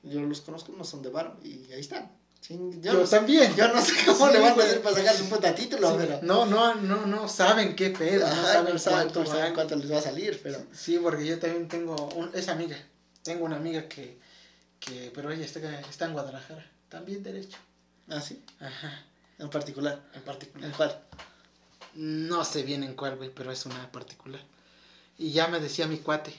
Yo 0.09 0.21
los 0.21 0.41
conozco, 0.41 0.73
no 0.77 0.85
son 0.85 1.03
de 1.03 1.11
varo. 1.11 1.37
Y 1.43 1.71
ahí 1.73 1.81
están. 1.81 2.11
Chin, 2.41 2.81
Yo, 2.83 2.93
yo, 2.93 3.01
no 3.01 3.09
también. 3.09 3.55
yo 3.57 3.67
no 3.73 3.83
sé 3.83 3.93
cómo 4.07 4.29
Sí, 4.29 4.33
le 4.33 4.39
van 4.39 4.59
a 4.59 4.63
hacer 4.63 4.81
para 4.81 4.97
sacar 4.97 5.17
su 5.17 5.29
puta 5.29 5.55
título, 5.55 5.91
Sí, 5.91 5.97
pero... 5.99 6.21
No, 6.23 6.47
no, 6.47 6.77
no, 6.77 7.05
no 7.07 7.29
saben 7.29 7.75
qué 7.75 7.91
pedo, 7.91 8.29
no 8.29 8.43
saben 8.43 8.75
no 8.75 8.79
saben, 8.79 9.09
cuánto 9.13 9.25
saben 9.27 9.81
les 9.81 9.93
va 9.93 9.99
a 9.99 10.03
salir, 10.03 10.41
pero... 10.41 10.65
Sí, 10.73 10.99
porque 11.03 11.27
yo 11.27 11.39
también 11.41 11.67
tengo 11.67 11.97
un, 12.15 12.31
esa 12.35 12.53
amiga. 12.53 12.77
Tengo 13.25 13.45
una 13.45 13.57
amiga 13.57 13.89
que, 13.89 14.21
que 14.79 15.11
pero 15.13 15.33
ella 15.33 15.45
está, 15.45 15.81
está 15.81 16.05
en 16.05 16.13
Guadalajara. 16.13 16.65
También 16.89 17.25
derecho. 17.25 17.59
Ah, 18.09 18.21
sí, 18.21 18.43
Ajá, 18.61 19.05
en 19.39 19.51
particular. 19.51 20.01
en 20.15 20.23
particular. 20.23 20.71
¿En 20.71 20.77
cuál? 20.77 21.03
No 21.95 22.45
sé 22.45 22.63
bien 22.63 22.85
en 22.85 22.95
cuál, 22.95 23.17
güey, 23.17 23.31
pero 23.35 23.51
es 23.51 23.67
una 23.67 23.91
particular. 23.91 24.41
Y 25.19 25.33
ya 25.33 25.49
me 25.49 25.59
decía 25.59 25.89
mi 25.89 25.99
cuate. 25.99 26.33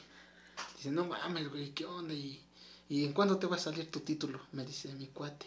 Dice, 0.77 0.91
no 0.91 1.05
mames, 1.05 1.49
güey, 1.49 1.71
¿qué 1.71 1.85
onda? 1.85 2.13
¿Y, 2.13 2.41
¿Y 2.89 3.05
en 3.05 3.13
cuándo 3.13 3.37
te 3.37 3.45
va 3.47 3.55
a 3.55 3.59
salir 3.59 3.89
tu 3.91 3.99
título? 3.99 4.41
Me 4.51 4.65
dice 4.65 4.91
mi 4.95 5.07
cuate. 5.07 5.45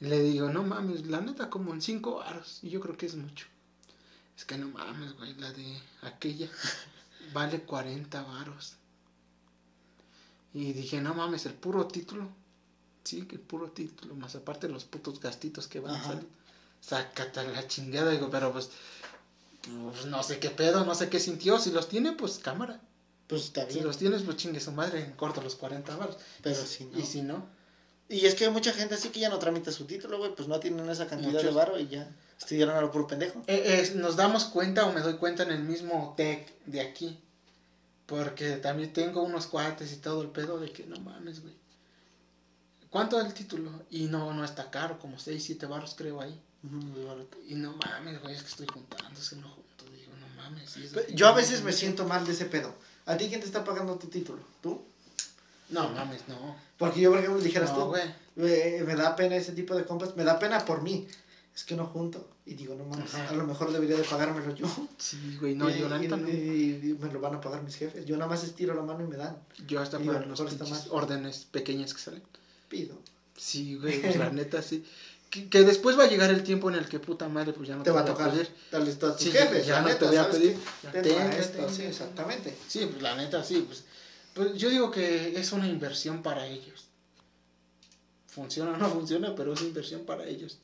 Y 0.00 0.06
le 0.06 0.20
digo, 0.20 0.48
no 0.48 0.62
mames, 0.62 1.06
la 1.08 1.20
neta 1.20 1.50
como 1.50 1.74
en 1.74 1.82
cinco 1.82 2.16
varos. 2.16 2.60
Y 2.62 2.70
yo 2.70 2.80
creo 2.80 2.96
que 2.96 3.06
es 3.06 3.16
mucho. 3.16 3.46
Es 4.36 4.44
que 4.44 4.56
no 4.56 4.68
mames, 4.68 5.14
güey, 5.16 5.34
la 5.34 5.52
de 5.52 5.80
aquella 6.02 6.48
vale 7.34 7.62
40 7.62 8.22
varos. 8.22 8.74
Y 10.54 10.72
dije, 10.72 11.00
no 11.00 11.14
mames, 11.14 11.44
el 11.46 11.54
puro 11.54 11.86
título. 11.88 12.28
Sí, 13.02 13.22
que 13.22 13.36
el 13.36 13.42
puro 13.42 13.70
título, 13.72 14.14
más 14.14 14.36
aparte 14.36 14.68
los 14.68 14.84
putos 14.84 15.18
gastitos 15.18 15.66
que 15.66 15.80
van 15.80 15.94
a 15.94 15.98
Ajá. 15.98 16.08
salir. 16.12 16.28
Sácate 16.80 17.40
a 17.40 17.44
la 17.44 17.66
chingada, 17.66 18.12
digo, 18.12 18.30
pero 18.30 18.52
pues, 18.52 18.70
pues 19.92 20.06
no 20.06 20.22
sé 20.22 20.38
qué 20.38 20.50
pedo, 20.50 20.84
no 20.84 20.94
sé 20.94 21.08
qué 21.10 21.18
sintió. 21.18 21.58
Si 21.58 21.72
los 21.72 21.88
tiene, 21.88 22.12
pues 22.12 22.38
cámara. 22.38 22.80
Pues 23.28 23.44
está 23.44 23.66
Si 23.66 23.74
bien, 23.74 23.86
los 23.86 23.98
tienes, 23.98 24.22
pues 24.22 24.36
chingue 24.38 24.58
su 24.58 24.72
madre, 24.72 25.04
en 25.04 25.12
corto 25.12 25.40
los 25.42 25.54
40 25.54 25.96
varos. 25.96 26.16
pero 26.42 26.56
si 26.64 26.86
no... 26.86 26.98
Y 26.98 27.02
si 27.02 27.22
no, 27.22 27.46
Y 28.08 28.24
es 28.26 28.34
que 28.34 28.46
hay 28.46 28.50
mucha 28.50 28.72
gente 28.72 28.94
así 28.94 29.10
que 29.10 29.20
ya 29.20 29.28
no 29.28 29.38
tramita 29.38 29.70
su 29.70 29.84
título, 29.84 30.18
güey, 30.18 30.34
pues 30.34 30.48
no 30.48 30.58
tienen 30.58 30.88
esa 30.88 31.06
cantidad 31.06 31.42
de 31.42 31.50
varo 31.50 31.78
y 31.78 31.88
ya 31.88 32.10
estudiaron 32.38 32.76
a 32.76 32.80
lo 32.80 32.90
puro 32.90 33.06
pendejo. 33.06 33.42
Eh, 33.46 33.62
eh, 33.86 33.92
nos 33.96 34.16
damos 34.16 34.46
cuenta 34.46 34.86
o 34.86 34.92
me 34.92 35.02
doy 35.02 35.14
cuenta 35.14 35.42
en 35.42 35.50
el 35.50 35.62
mismo 35.62 36.14
tech 36.16 36.50
de 36.66 36.80
aquí. 36.80 37.20
Porque 38.06 38.56
también 38.56 38.94
tengo 38.94 39.22
unos 39.22 39.46
cuates 39.46 39.92
y 39.92 39.96
todo 39.96 40.22
el 40.22 40.30
pedo 40.30 40.58
de 40.58 40.72
que 40.72 40.86
no 40.86 40.98
mames, 41.00 41.42
güey. 41.42 41.54
¿Cuánto 42.88 43.20
es 43.20 43.26
el 43.26 43.34
título? 43.34 43.70
Y 43.90 44.04
no, 44.06 44.32
no 44.32 44.44
está 44.46 44.70
caro, 44.70 44.98
como 44.98 45.18
6, 45.18 45.44
7 45.44 45.66
barros 45.66 45.94
creo 45.94 46.22
ahí. 46.22 46.40
Muy 46.62 47.04
barato. 47.04 47.36
Y 47.46 47.54
no 47.54 47.76
mames, 47.76 48.22
güey, 48.22 48.34
es 48.34 48.42
que 48.42 48.48
estoy 48.48 48.66
juntando, 48.66 49.20
es 49.20 49.28
que 49.28 49.36
no 49.36 49.50
junto. 49.50 49.84
Digo, 49.94 50.12
no 50.18 50.42
mames. 50.42 50.74
Yo 51.14 51.28
a 51.28 51.32
veces 51.32 51.62
me 51.62 51.74
siento 51.74 52.06
mal 52.06 52.24
de 52.24 52.32
ese 52.32 52.46
pedo. 52.46 52.74
¿A 53.08 53.16
ti 53.16 53.28
quién 53.28 53.40
te 53.40 53.46
está 53.46 53.64
pagando 53.64 53.96
tu 53.96 54.06
título? 54.06 54.38
¿Tú? 54.62 54.80
No 55.70 55.88
mames, 55.90 56.22
no. 56.28 56.56
Porque 56.78 57.00
yo, 57.00 57.10
por 57.10 57.18
ejemplo, 57.18 57.40
dijeras 57.42 57.72
No, 57.72 57.90
tú, 57.90 57.96
me, 58.36 58.82
me 58.84 58.94
da 58.94 59.16
pena 59.16 59.36
ese 59.36 59.52
tipo 59.52 59.74
de 59.74 59.84
compras, 59.84 60.16
me 60.16 60.24
da 60.24 60.38
pena 60.38 60.64
por 60.64 60.82
mí. 60.82 61.06
Es 61.54 61.64
que 61.64 61.74
no 61.74 61.86
junto. 61.86 62.28
Y 62.46 62.54
digo, 62.54 62.74
no 62.76 62.84
mames, 62.84 63.12
Ajá. 63.14 63.30
a 63.30 63.32
lo 63.32 63.44
mejor 63.46 63.72
debería 63.72 63.96
de 63.96 64.04
pagármelo 64.04 64.54
yo. 64.54 64.66
Sí, 64.96 65.36
güey, 65.40 65.54
no, 65.56 65.68
y, 65.68 65.78
yo 65.78 65.88
la 65.88 65.98
neta 65.98 66.16
y- 66.16 66.20
no. 66.20 66.28
y- 66.28 66.90
y 66.90 66.96
me 67.00 67.12
lo 67.12 67.20
van 67.20 67.34
a 67.34 67.40
pagar 67.40 67.62
mis 67.62 67.74
jefes. 67.76 68.06
Yo 68.06 68.16
nada 68.16 68.30
más 68.30 68.44
estiro 68.44 68.74
la 68.74 68.82
mano 68.82 69.02
y 69.04 69.08
me 69.08 69.16
dan. 69.16 69.36
Yo 69.66 69.80
hasta 69.80 69.98
por 69.98 70.26
los 70.26 70.40
órdenes 70.90 71.46
pequeñas 71.50 71.92
que 71.94 72.00
salen. 72.00 72.22
Pido. 72.68 72.96
Sí, 73.36 73.76
güey, 73.76 74.00
pues, 74.00 74.16
la 74.16 74.30
neta 74.30 74.62
sí. 74.62 74.84
Que, 75.30 75.48
que 75.50 75.62
después 75.62 75.98
va 75.98 76.04
a 76.04 76.06
llegar 76.08 76.30
el 76.30 76.42
tiempo 76.42 76.70
en 76.70 76.76
el 76.76 76.88
que 76.88 76.98
puta 77.00 77.28
madre, 77.28 77.52
pues 77.52 77.68
ya 77.68 77.76
no 77.76 77.82
te 77.82 77.90
va 77.90 78.00
a 78.00 78.04
tocar. 78.04 78.30
pedir. 78.30 78.48
Darles 78.72 78.98
todo 78.98 79.10
a 79.12 79.16
tus 79.16 79.24
Sí, 79.24 79.30
jefes. 79.32 79.66
ya 79.66 79.74
la 79.74 79.80
no 79.82 79.88
neta, 79.88 79.98
te 80.00 80.06
voy 80.06 80.16
a 80.16 80.22
¿sabes 80.24 80.36
pedir. 80.38 80.58
Ten 80.92 81.02
ten 81.02 81.32
esto, 81.32 81.58
esto, 81.58 81.74
sí, 81.74 81.82
exactamente. 81.82 82.56
Sí, 82.66 82.86
pues 82.90 83.02
la 83.02 83.14
neta 83.14 83.44
sí, 83.44 83.62
pues, 83.66 83.84
pues 84.34 84.54
yo 84.54 84.70
digo 84.70 84.90
que 84.90 85.38
es 85.38 85.52
una 85.52 85.66
inversión 85.68 86.22
para 86.22 86.46
ellos. 86.46 86.86
Funciona 88.28 88.72
o 88.72 88.76
no 88.76 88.88
funciona, 88.88 89.34
pero 89.34 89.52
es 89.52 89.60
inversión 89.62 90.02
para 90.06 90.24
ellos. 90.24 90.58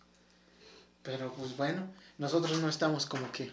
Pero 1.03 1.33
pues 1.35 1.57
bueno, 1.57 1.87
nosotros 2.19 2.59
no 2.61 2.69
estamos 2.69 3.05
como 3.07 3.31
que 3.33 3.53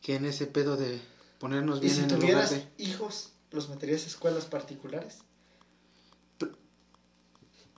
que 0.00 0.14
en 0.14 0.24
ese 0.24 0.46
pedo 0.46 0.76
de 0.76 1.00
ponernos 1.40 1.78
Y 1.78 1.80
bien 1.82 1.94
si 1.94 2.00
en 2.04 2.10
el 2.10 2.18
tuvieras 2.20 2.50
de 2.50 2.66
hijos, 2.78 3.30
¿los 3.50 3.68
meterías 3.68 4.04
a 4.04 4.06
escuelas 4.06 4.44
particulares? 4.46 5.16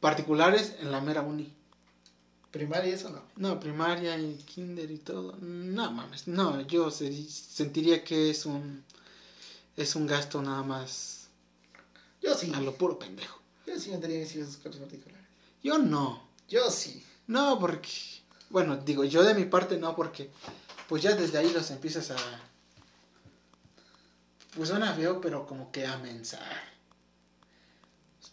Particulares 0.00 0.74
en 0.80 0.90
la 0.92 1.00
mera 1.00 1.22
uni. 1.22 1.52
Primaria, 2.50 2.94
eso 2.94 3.10
no. 3.10 3.22
No, 3.36 3.60
primaria 3.60 4.16
y 4.18 4.34
kinder 4.36 4.90
y 4.90 4.98
todo. 4.98 5.36
No 5.40 5.90
mames, 5.92 6.26
no, 6.28 6.60
yo 6.62 6.90
se- 6.90 7.28
sentiría 7.30 8.02
que 8.04 8.30
es 8.30 8.46
un 8.46 8.84
es 9.76 9.94
un 9.94 10.06
gasto 10.08 10.42
nada 10.42 10.62
más 10.62 11.28
Yo 12.22 12.34
sí. 12.34 12.50
a 12.54 12.60
lo 12.60 12.74
puro 12.76 12.98
pendejo. 12.98 13.38
Yo 13.66 13.78
sí 13.78 13.90
metería 13.90 14.16
a 14.16 14.20
mis 14.22 14.34
hijos 14.34 14.48
escuelas 14.50 14.80
particulares. 14.80 15.26
Yo 15.62 15.78
no. 15.78 16.26
Yo 16.48 16.70
sí. 16.70 17.04
No, 17.26 17.58
porque 17.60 17.90
bueno, 18.50 18.76
digo, 18.78 19.04
yo 19.04 19.22
de 19.22 19.34
mi 19.34 19.44
parte 19.44 19.76
no 19.76 19.94
porque 19.94 20.30
pues 20.88 21.02
ya 21.02 21.14
desde 21.14 21.36
ahí 21.38 21.52
los 21.52 21.70
empiezas 21.70 22.10
a 22.10 22.16
pues 24.56 24.70
suena 24.70 24.94
feo, 24.94 25.20
pero 25.20 25.46
como 25.46 25.70
que 25.70 25.86
a 25.86 25.98
mensar. 25.98 26.77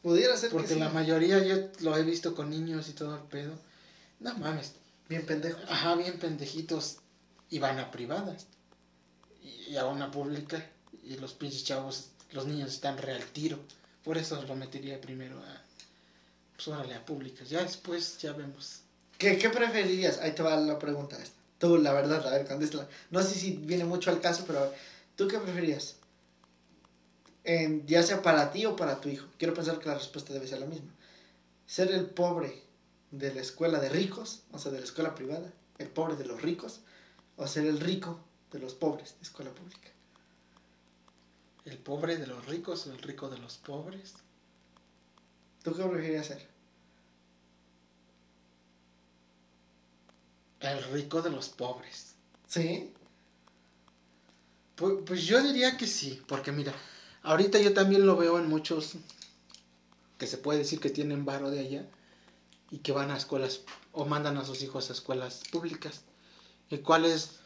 Pudiera 0.06 0.38
ser 0.38 0.52
Porque 0.52 0.68
que 0.68 0.74
sí. 0.76 0.80
la 0.80 0.89
mayoría 0.89 1.44
yo 1.44 1.56
lo 1.80 1.98
he 1.98 2.04
visto 2.04 2.36
con 2.36 2.52
niños 2.52 2.88
y 2.89 2.91
todo 2.94 3.15
el 3.15 3.24
pedo. 3.24 3.54
No 4.20 4.38
mames, 4.38 4.74
Bien 5.10 5.26
pendejo. 5.26 5.60
Ajá, 5.68 5.96
bien 5.96 6.20
pendejitos. 6.20 6.98
Y 7.50 7.58
van 7.58 7.80
a 7.80 7.89
privadas. 7.89 8.46
Y, 9.44 9.72
y 9.72 9.78
a 9.78 9.88
una 9.88 10.12
pública. 10.12 10.63
Y 11.04 11.18
los 11.18 11.34
pinches 11.34 11.63
chavos, 11.63 12.10
los 12.34 12.46
niños 12.46 12.72
están 12.72 13.00
re 13.00 13.13
al 13.13 13.26
tiro. 13.26 13.58
Por 14.04 14.20
eso 14.20 14.39
lo 14.44 14.56
metería 14.56 15.02
primero 15.02 15.39
a. 15.39 15.62
Pues 16.56 16.68
órale, 16.68 16.94
a 16.94 17.04
públicas. 17.04 17.50
Ya 17.50 17.63
después, 17.63 18.20
ya 18.20 18.34
vemos. 18.34 18.82
¿Qué, 19.18 19.39
¿Qué 19.39 19.50
preferirías? 19.50 20.20
Ahí 20.20 20.34
te 20.34 20.44
va 20.44 20.56
la 20.58 20.78
pregunta 20.78 21.18
esta. 21.18 21.36
Tú, 21.58 21.80
la 21.80 21.94
verdad, 21.94 22.28
a 22.28 22.30
ver, 22.30 22.46
contéstala. 22.48 22.88
No 23.10 23.24
sé 23.24 23.34
si 23.34 23.54
viene 23.54 23.86
mucho 23.86 24.12
al 24.12 24.22
caso, 24.22 24.44
pero 24.46 24.72
¿tú 25.15 25.28
qué 25.28 25.39
preferías? 25.39 25.96
En, 27.45 27.86
ya 27.86 28.01
sea 28.03 28.21
para 28.21 28.51
ti 28.51 28.65
o 28.65 28.75
para 28.75 28.99
tu 28.99 29.08
hijo. 29.10 29.27
Quiero 29.38 29.53
pensar 29.53 29.79
que 29.79 29.88
la 29.88 29.95
respuesta 29.95 30.34
debe 30.34 30.47
ser 30.47 30.60
la 30.60 30.65
misma. 30.65 30.91
Ser 31.67 31.91
el 31.91 32.08
pobre 32.08 32.63
de 33.12 33.34
la 33.34 33.41
escuela 33.41 33.79
de 33.79 33.89
ricos, 33.89 34.41
o 34.51 34.60
sea, 34.60 34.71
de 34.71 34.79
la 34.79 34.86
escuela 34.86 35.15
privada, 35.15 35.53
el 35.77 35.88
pobre 35.88 36.15
de 36.15 36.25
los 36.25 36.41
ricos, 36.41 36.81
o 37.38 37.47
ser 37.47 37.67
el 37.67 37.79
rico 37.79 38.19
de 38.51 38.60
los 38.60 38.73
pobres 38.73 39.15
de 39.15 39.23
escuela 39.23 39.51
pública. 39.51 39.89
¿El 41.65 41.77
pobre 41.77 42.17
de 42.17 42.27
los 42.27 42.45
ricos 42.45 42.88
o 42.88 42.91
el 42.91 43.01
rico 43.01 43.29
de 43.29 43.38
los 43.38 43.58
pobres? 43.58 44.15
¿Tú 45.63 45.75
qué 45.75 45.84
preferirías 45.84 46.27
ser? 46.27 46.47
El 50.60 50.84
rico 50.91 51.21
de 51.21 51.31
los 51.31 51.49
pobres. 51.49 52.15
¿Sí? 52.47 52.93
Pues, 54.75 54.95
pues 55.05 55.23
yo 55.25 55.41
diría 55.41 55.77
que 55.77 55.88
sí, 55.88 56.21
porque 56.27 56.51
mira, 56.51 56.73
ahorita 57.25 57.59
yo 57.59 57.73
también 57.73 58.05
lo 58.05 58.15
veo 58.15 58.39
en 58.39 58.47
muchos 58.47 58.93
que 60.17 60.27
se 60.27 60.38
puede 60.38 60.59
decir 60.59 60.79
que 60.79 60.89
tienen 60.89 61.25
varo 61.25 61.51
de 61.51 61.59
allá 61.59 61.85
y 62.71 62.79
que 62.79 62.91
van 62.91 63.11
a 63.11 63.17
escuelas 63.17 63.61
o 63.91 64.05
mandan 64.05 64.38
a 64.38 64.45
sus 64.45 64.61
hijos 64.61 64.89
a 64.89 64.93
escuelas 64.93 65.43
públicas. 65.51 66.03
¿Y 66.69 66.77
cuál 66.79 67.05
es? 67.05 67.39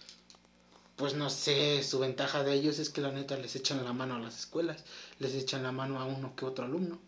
Pues 0.95 1.13
no 1.13 1.29
sé, 1.29 1.81
su 1.83 1.99
ventaja 1.99 2.43
de 2.43 2.53
ellos 2.53 2.77
es 2.77 2.89
que 2.89 3.01
la 3.01 3.11
neta 3.11 3.37
les 3.37 3.55
echan 3.55 3.83
la 3.85 3.93
mano 3.93 4.15
a 4.15 4.19
las 4.19 4.37
escuelas, 4.37 4.83
les 5.19 5.33
echan 5.33 5.63
la 5.63 5.71
mano 5.71 5.99
a 5.99 6.05
uno 6.05 6.35
que 6.35 6.45
otro 6.45 6.65
alumno. 6.65 6.99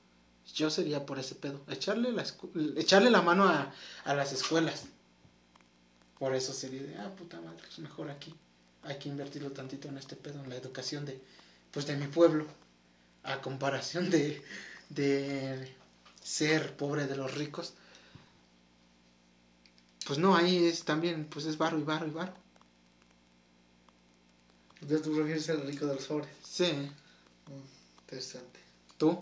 Yo 0.56 0.70
sería 0.70 1.06
por 1.06 1.20
ese 1.20 1.36
pedo, 1.36 1.62
echarle 1.70 2.12
la, 2.12 2.26
echarle 2.78 3.12
la 3.12 3.22
mano 3.22 3.46
a, 3.46 3.74
a 4.06 4.14
las 4.14 4.32
escuelas. 4.34 4.86
Por 6.18 6.36
eso 6.36 6.54
sería 6.54 6.84
de, 6.84 6.96
ah, 7.00 7.14
puta 7.16 7.42
madre, 7.42 7.64
es 7.68 7.80
mejor 7.80 8.10
aquí. 8.10 8.34
Hay 8.84 8.98
que 8.98 9.10
invertirlo 9.10 9.52
tantito 9.52 9.88
en 9.88 9.98
este 9.98 10.16
pedo, 10.16 10.42
en 10.44 10.50
la 10.50 10.56
educación 10.56 11.06
de, 11.06 11.22
pues 11.72 11.86
de 11.86 11.96
mi 11.98 12.08
pueblo, 12.08 12.46
a 13.24 13.42
comparación 13.42 14.10
de, 14.10 14.42
de 14.90 15.76
ser 16.22 16.76
pobre 16.76 17.08
de 17.08 17.16
los 17.16 17.34
ricos. 17.36 17.74
Pues 20.06 20.20
no, 20.20 20.36
ahí 20.36 20.66
es 20.66 20.84
también, 20.84 21.26
pues 21.26 21.46
es 21.46 21.58
barro 21.58 21.80
y 21.80 21.84
barro 21.84 22.08
y 22.08 22.12
barro. 22.12 22.34
Entonces 24.82 25.04
tú 25.04 25.16
prefieres 25.16 25.46
ser 25.46 25.56
el 25.56 25.68
rico 25.68 25.86
de 25.86 25.96
los 25.96 26.06
pobres. 26.06 26.30
Sí. 26.44 26.72
Mm, 27.48 28.02
interesante. 28.02 28.60
¿Tú? 28.98 29.22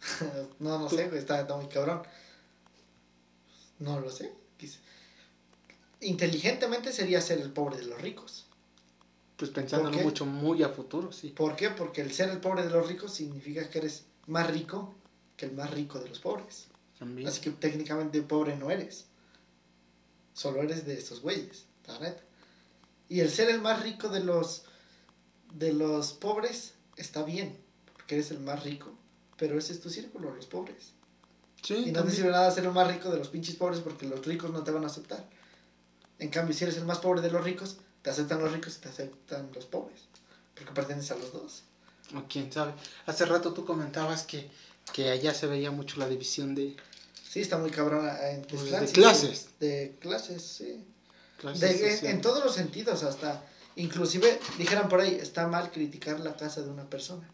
no, 0.58 0.78
no 0.78 0.88
¿Tú? 0.88 0.96
sé, 0.96 1.10
está, 1.16 1.40
está 1.40 1.56
muy 1.56 1.68
cabrón. 1.68 2.02
No 3.78 4.00
lo 4.00 4.10
sé. 4.10 4.32
Inteligentemente 6.00 6.92
sería 6.92 7.20
ser 7.20 7.40
el 7.40 7.50
pobre 7.50 7.78
de 7.78 7.86
los 7.86 8.00
ricos. 8.00 8.46
Pues 9.38 9.52
pensándolo 9.52 9.92
¿Por 9.92 9.98
qué? 10.00 10.04
mucho, 10.04 10.26
muy 10.26 10.64
a 10.64 10.68
futuro, 10.68 11.12
sí. 11.12 11.28
¿Por 11.28 11.54
qué? 11.54 11.70
Porque 11.70 12.00
el 12.00 12.12
ser 12.12 12.28
el 12.30 12.40
pobre 12.40 12.64
de 12.64 12.70
los 12.70 12.88
ricos 12.88 13.12
significa 13.12 13.70
que 13.70 13.78
eres 13.78 14.04
más 14.26 14.50
rico 14.50 14.96
que 15.36 15.46
el 15.46 15.52
más 15.52 15.70
rico 15.70 16.00
de 16.00 16.08
los 16.08 16.18
pobres. 16.18 16.66
También. 16.98 17.28
Así 17.28 17.40
que 17.40 17.50
técnicamente 17.50 18.20
pobre 18.22 18.56
no 18.56 18.68
eres. 18.70 19.06
Solo 20.32 20.60
eres 20.60 20.84
de 20.84 20.98
esos 20.98 21.20
güeyes, 21.20 21.66
la 21.86 22.00
neta. 22.00 22.20
Y 23.08 23.20
el 23.20 23.30
ser 23.30 23.48
el 23.48 23.60
más 23.60 23.80
rico 23.80 24.08
de 24.08 24.20
los 24.20 24.64
de 25.54 25.72
los 25.72 26.12
pobres 26.12 26.74
está 26.96 27.22
bien, 27.22 27.56
porque 27.92 28.16
eres 28.16 28.32
el 28.32 28.40
más 28.40 28.64
rico, 28.64 28.92
pero 29.36 29.56
ese 29.56 29.72
es 29.72 29.80
tu 29.80 29.88
círculo, 29.88 30.34
los 30.34 30.46
pobres. 30.46 30.94
Sí, 31.62 31.84
Y 31.86 31.92
no 31.92 32.04
te 32.04 32.10
sirve 32.10 32.30
nada 32.30 32.50
ser 32.50 32.64
el 32.64 32.72
más 32.72 32.88
rico 32.88 33.08
de 33.10 33.18
los 33.18 33.28
pinches 33.28 33.54
pobres 33.54 33.80
porque 33.80 34.06
los 34.06 34.24
ricos 34.26 34.50
no 34.50 34.64
te 34.64 34.72
van 34.72 34.82
a 34.82 34.88
aceptar. 34.88 35.28
En 36.18 36.28
cambio, 36.28 36.54
si 36.54 36.64
eres 36.64 36.76
el 36.76 36.84
más 36.84 36.98
pobre 36.98 37.20
de 37.20 37.30
los 37.30 37.44
ricos, 37.44 37.78
te 38.02 38.10
aceptan 38.10 38.40
los 38.40 38.52
ricos 38.52 38.76
y 38.76 38.80
te 38.80 38.88
aceptan 38.88 39.50
los 39.54 39.66
pobres, 39.66 40.00
porque 40.54 40.72
perteneces 40.72 41.10
a 41.12 41.16
los 41.16 41.32
dos. 41.32 41.62
O 42.14 42.22
quién 42.28 42.50
sabe. 42.52 42.72
Hace 43.06 43.26
rato 43.26 43.52
tú 43.52 43.64
comentabas 43.66 44.22
que, 44.22 44.50
que 44.92 45.10
allá 45.10 45.34
se 45.34 45.46
veía 45.46 45.70
mucho 45.70 45.98
la 45.98 46.08
división 46.08 46.54
de 46.54 46.76
Sí, 47.28 47.40
está 47.40 47.58
muy 47.58 47.70
cabrón 47.70 48.08
en 48.22 48.40
Pues, 48.42 48.62
Tezclán, 48.62 48.80
de 48.80 48.86
sí, 48.88 48.92
clases. 48.94 49.38
sí, 49.38 49.48
De 49.60 49.96
clases, 50.00 50.42
sí. 50.42 50.84
clases 51.36 51.60
De- 51.60 51.98
en, 51.98 52.16
en 52.16 52.20
todos 52.22 52.42
los 52.42 52.54
sentidos, 52.54 53.02
hasta 53.02 53.44
inclusive 53.76 54.40
dijeran 54.56 54.88
por 54.88 55.00
ahí, 55.00 55.14
está 55.16 55.46
mal 55.46 55.70
criticar 55.70 56.18
la 56.20 56.34
casa 56.36 56.62
de 56.62 56.70
una 56.70 56.88
persona. 56.88 57.28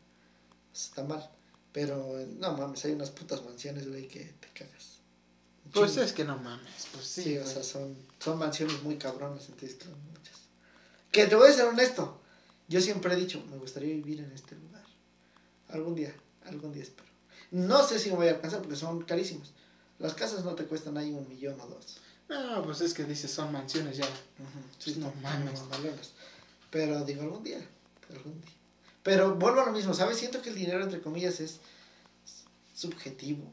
Está 0.74 1.04
mal. 1.04 1.30
Pero 1.72 2.18
no 2.38 2.56
mames, 2.56 2.84
hay 2.84 2.92
unas 2.92 3.10
putas 3.10 3.44
mansiones, 3.44 3.88
güey, 3.88 4.08
que 4.08 4.24
te 4.40 4.48
cagas. 4.52 4.98
Pues 5.72 5.96
es 5.96 6.12
que 6.12 6.24
no 6.24 6.36
mames, 6.38 6.86
pues 6.92 7.06
sí. 7.06 7.22
Sí, 7.22 7.38
o 7.38 7.46
sea, 7.46 7.62
son, 7.62 7.96
son 8.18 8.38
mansiones 8.38 8.82
muy 8.82 8.96
cabronas 8.96 9.48
en 9.48 9.56
muchas. 9.56 9.88
Que 11.14 11.28
te 11.28 11.36
voy 11.36 11.48
a 11.48 11.52
ser 11.52 11.66
honesto. 11.66 12.20
Yo 12.66 12.80
siempre 12.80 13.14
he 13.14 13.16
dicho, 13.16 13.40
me 13.48 13.56
gustaría 13.56 13.94
vivir 13.94 14.18
en 14.18 14.32
este 14.32 14.56
lugar. 14.56 14.82
Algún 15.68 15.94
día, 15.94 16.12
algún 16.44 16.72
día 16.72 16.82
espero. 16.82 17.08
No 17.52 17.86
sé 17.86 18.00
si 18.00 18.10
me 18.10 18.16
voy 18.16 18.26
a 18.26 18.32
alcanzar 18.32 18.60
porque 18.62 18.74
son 18.74 19.02
carísimos. 19.04 19.52
Las 20.00 20.14
casas 20.14 20.44
no 20.44 20.56
te 20.56 20.64
cuestan 20.64 20.98
ahí 20.98 21.12
un 21.12 21.28
millón 21.28 21.60
o 21.60 21.68
dos. 21.68 21.98
No, 22.28 22.64
pues 22.64 22.80
es 22.80 22.94
que 22.94 23.04
dices 23.04 23.30
son 23.30 23.52
mansiones 23.52 23.96
ya. 23.96 24.08
Sí, 24.80 24.96
No 24.96 25.06
no 25.06 25.14
mames. 25.20 25.62
mames. 25.70 26.14
Pero 26.72 27.04
digo, 27.04 27.22
algún 27.22 27.44
día. 27.44 27.64
Algún 28.10 28.40
día. 28.40 28.50
Pero 29.04 29.36
vuelvo 29.36 29.60
a 29.60 29.66
lo 29.66 29.72
mismo, 29.72 29.94
¿sabes? 29.94 30.18
Siento 30.18 30.42
que 30.42 30.48
el 30.48 30.56
dinero, 30.56 30.82
entre 30.82 31.00
comillas, 31.00 31.38
es 31.38 31.60
subjetivo. 32.74 33.52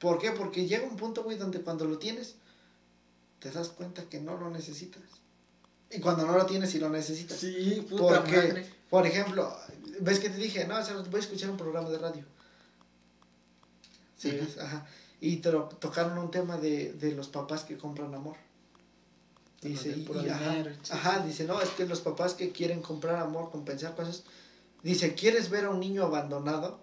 ¿Por 0.00 0.18
qué? 0.18 0.32
Porque 0.32 0.66
llega 0.66 0.88
un 0.88 0.96
punto, 0.96 1.22
güey, 1.22 1.38
donde 1.38 1.60
cuando 1.60 1.84
lo 1.84 1.98
tienes, 1.98 2.34
te 3.38 3.52
das 3.52 3.68
cuenta 3.68 4.08
que 4.08 4.18
no 4.18 4.36
lo 4.36 4.50
necesitas. 4.50 5.02
Y 5.94 6.00
cuando 6.00 6.26
no 6.26 6.36
lo 6.36 6.44
tienes 6.46 6.74
y 6.74 6.78
lo 6.78 6.88
necesitas. 6.90 7.38
Sí, 7.38 7.86
puta 7.88 8.02
Porque, 8.20 8.36
madre. 8.36 8.66
por 8.90 9.06
ejemplo, 9.06 9.56
ves 10.00 10.18
que 10.18 10.28
te 10.30 10.36
dije, 10.38 10.66
no, 10.66 10.78
o 10.78 10.82
sea, 10.84 10.96
voy 10.96 11.16
a 11.16 11.22
escuchar 11.22 11.50
un 11.50 11.56
programa 11.56 11.88
de 11.90 11.98
radio. 11.98 12.24
Sí, 14.16 14.30
ves, 14.30 14.58
ajá. 14.58 14.86
Y 15.20 15.36
te 15.36 15.52
lo- 15.52 15.64
tocaron 15.68 16.18
un 16.18 16.30
tema 16.30 16.56
de, 16.58 16.92
de 16.94 17.12
los 17.12 17.28
papás 17.28 17.64
que 17.64 17.76
compran 17.76 18.14
amor. 18.14 18.36
Dice, 19.60 19.90
y- 19.96 20.06
y- 20.24 20.28
ajá, 20.28 20.62
sí, 20.82 20.92
ajá, 20.92 21.20
sí. 21.22 21.28
dice, 21.28 21.44
no, 21.44 21.60
es 21.60 21.70
que 21.70 21.86
los 21.86 22.00
papás 22.00 22.34
que 22.34 22.50
quieren 22.52 22.82
comprar 22.82 23.16
amor, 23.16 23.50
compensar 23.50 23.94
cosas. 23.94 24.24
Dice, 24.82 25.14
¿quieres 25.14 25.48
ver 25.48 25.64
a 25.66 25.70
un 25.70 25.80
niño 25.80 26.04
abandonado? 26.04 26.80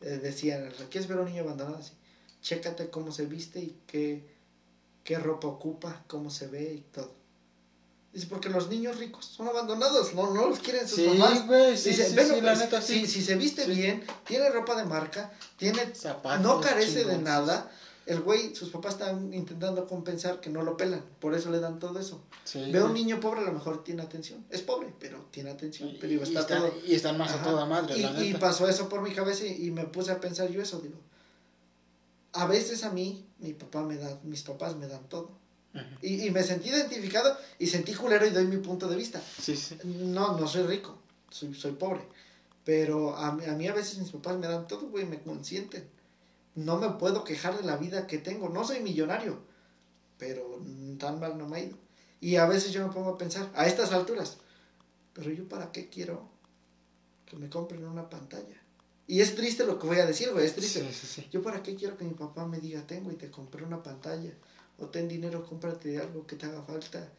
Eh, 0.00 0.18
decían, 0.22 0.70
¿quieres 0.90 1.08
ver 1.08 1.18
a 1.18 1.22
un 1.22 1.28
niño 1.28 1.42
abandonado? 1.42 1.76
Así, 1.78 1.92
chécate 2.40 2.88
cómo 2.88 3.12
se 3.12 3.26
viste 3.26 3.60
y 3.60 3.76
qué, 3.86 4.24
qué 5.04 5.18
ropa 5.18 5.48
ocupa, 5.48 6.02
cómo 6.06 6.30
se 6.30 6.46
ve 6.46 6.72
y 6.72 6.80
todo. 6.92 7.12
Dice, 8.12 8.26
porque 8.26 8.48
los 8.48 8.68
niños 8.68 8.96
ricos 8.98 9.24
son 9.24 9.46
abandonados, 9.46 10.14
no, 10.14 10.34
no 10.34 10.48
los 10.48 10.58
quieren 10.58 10.86
sus 10.88 10.98
Sí, 10.98 11.06
mamás. 11.06 11.46
güey, 11.46 11.76
sí, 11.76 11.90
Dice, 11.90 12.08
sí, 12.08 12.14
"Bueno, 12.16 12.34
sí, 12.34 12.40
la 12.40 12.54
neta 12.56 12.82
sí. 12.82 13.00
si, 13.00 13.06
si 13.06 13.22
se 13.22 13.36
viste 13.36 13.66
bien, 13.66 14.04
tiene 14.26 14.50
ropa 14.50 14.74
de 14.74 14.84
marca, 14.84 15.32
tiene 15.56 15.94
Zapatos 15.94 16.40
no 16.44 16.60
carece 16.60 17.04
de 17.04 17.18
nada. 17.18 17.70
El 18.06 18.22
güey, 18.22 18.52
sus 18.56 18.70
papás 18.70 18.94
están 18.94 19.32
intentando 19.32 19.86
compensar 19.86 20.40
que 20.40 20.50
no 20.50 20.62
lo 20.62 20.76
pelan, 20.76 21.04
por 21.20 21.34
eso 21.34 21.50
le 21.52 21.60
dan 21.60 21.78
todo 21.78 22.00
eso. 22.00 22.20
Ve 22.54 22.78
a 22.80 22.84
un 22.86 22.94
niño 22.94 23.20
pobre, 23.20 23.42
a 23.42 23.44
lo 23.44 23.52
mejor 23.52 23.84
tiene 23.84 24.02
atención. 24.02 24.44
Es 24.50 24.62
pobre, 24.62 24.92
pero 24.98 25.26
tiene 25.30 25.50
atención. 25.50 25.96
Pero 26.00 26.14
Y, 26.14 26.16
está 26.16 26.32
y 26.32 26.36
están, 26.38 26.58
todo. 26.62 26.74
y 26.84 26.94
están 26.96 27.16
más 27.18 27.30
Ajá. 27.30 27.42
a 27.42 27.44
toda 27.44 27.66
madre, 27.66 27.96
y, 27.96 28.02
la 28.02 28.24
y 28.24 28.34
pasó 28.34 28.66
eso 28.68 28.88
por 28.88 29.02
mi 29.02 29.12
cabeza 29.12 29.44
y, 29.46 29.66
y 29.66 29.70
me 29.70 29.84
puse 29.84 30.10
a 30.10 30.18
pensar 30.20 30.50
yo 30.50 30.60
eso, 30.60 30.80
digo. 30.80 30.96
A 32.32 32.46
veces 32.46 32.82
a 32.82 32.90
mí, 32.90 33.24
mi 33.38 33.52
papá 33.52 33.82
me 33.82 33.96
da, 33.96 34.18
mis 34.24 34.42
papás 34.42 34.74
me 34.74 34.88
dan 34.88 35.08
todo. 35.08 35.30
Y, 36.02 36.26
y 36.26 36.30
me 36.30 36.42
sentí 36.42 36.68
identificado 36.70 37.36
y 37.58 37.66
sentí 37.66 37.94
culero 37.94 38.26
y 38.26 38.30
doy 38.30 38.46
mi 38.46 38.56
punto 38.56 38.88
de 38.88 38.96
vista. 38.96 39.22
Sí, 39.38 39.56
sí. 39.56 39.78
No, 39.84 40.36
no 40.38 40.46
soy 40.48 40.64
rico, 40.64 40.98
soy, 41.30 41.54
soy 41.54 41.72
pobre. 41.72 42.00
Pero 42.64 43.16
a, 43.16 43.32
mí- 43.32 43.44
a 43.44 43.52
mí 43.52 43.68
a 43.68 43.74
veces 43.74 43.98
mis 43.98 44.10
papás 44.10 44.36
me 44.38 44.48
dan 44.48 44.66
todo, 44.66 44.88
güey, 44.88 45.04
me 45.06 45.20
consienten. 45.20 45.88
No 46.56 46.78
me 46.78 46.90
puedo 46.90 47.22
quejar 47.24 47.56
de 47.56 47.64
la 47.64 47.76
vida 47.76 48.06
que 48.06 48.18
tengo. 48.18 48.48
No 48.48 48.64
soy 48.64 48.80
millonario, 48.80 49.38
pero 50.18 50.60
tan 50.98 51.20
mal 51.20 51.38
no 51.38 51.46
me 51.48 51.56
ha 51.58 51.64
ido. 51.64 51.76
Y 52.20 52.36
a 52.36 52.46
veces 52.46 52.72
yo 52.72 52.86
me 52.86 52.92
pongo 52.92 53.10
a 53.10 53.18
pensar, 53.18 53.50
a 53.54 53.66
estas 53.66 53.92
alturas, 53.92 54.38
pero 55.14 55.30
yo 55.30 55.48
para 55.48 55.72
qué 55.72 55.88
quiero 55.88 56.28
que 57.26 57.36
me 57.36 57.48
compren 57.48 57.84
una 57.86 58.10
pantalla. 58.10 58.60
Y 59.06 59.20
es 59.20 59.34
triste 59.34 59.64
lo 59.64 59.78
que 59.78 59.86
voy 59.86 59.98
a 59.98 60.06
decir, 60.06 60.30
güey, 60.32 60.46
es 60.46 60.54
triste. 60.54 60.80
Sí, 60.80 60.92
sí, 60.92 61.06
sí. 61.06 61.28
Yo 61.32 61.42
para 61.42 61.62
qué 61.62 61.74
quiero 61.74 61.96
que 61.96 62.04
mi 62.04 62.14
papá 62.14 62.46
me 62.46 62.58
diga, 62.60 62.86
tengo 62.86 63.10
y 63.10 63.16
te 63.16 63.30
compré 63.30 63.64
una 63.64 63.82
pantalla, 63.82 64.32
o 64.80 64.86
ten 64.86 65.08
dinero, 65.08 65.46
cómprate 65.46 65.98
algo 65.98 66.26
que 66.26 66.36
te 66.36 66.46
haga 66.46 66.62
falta, 66.62 67.12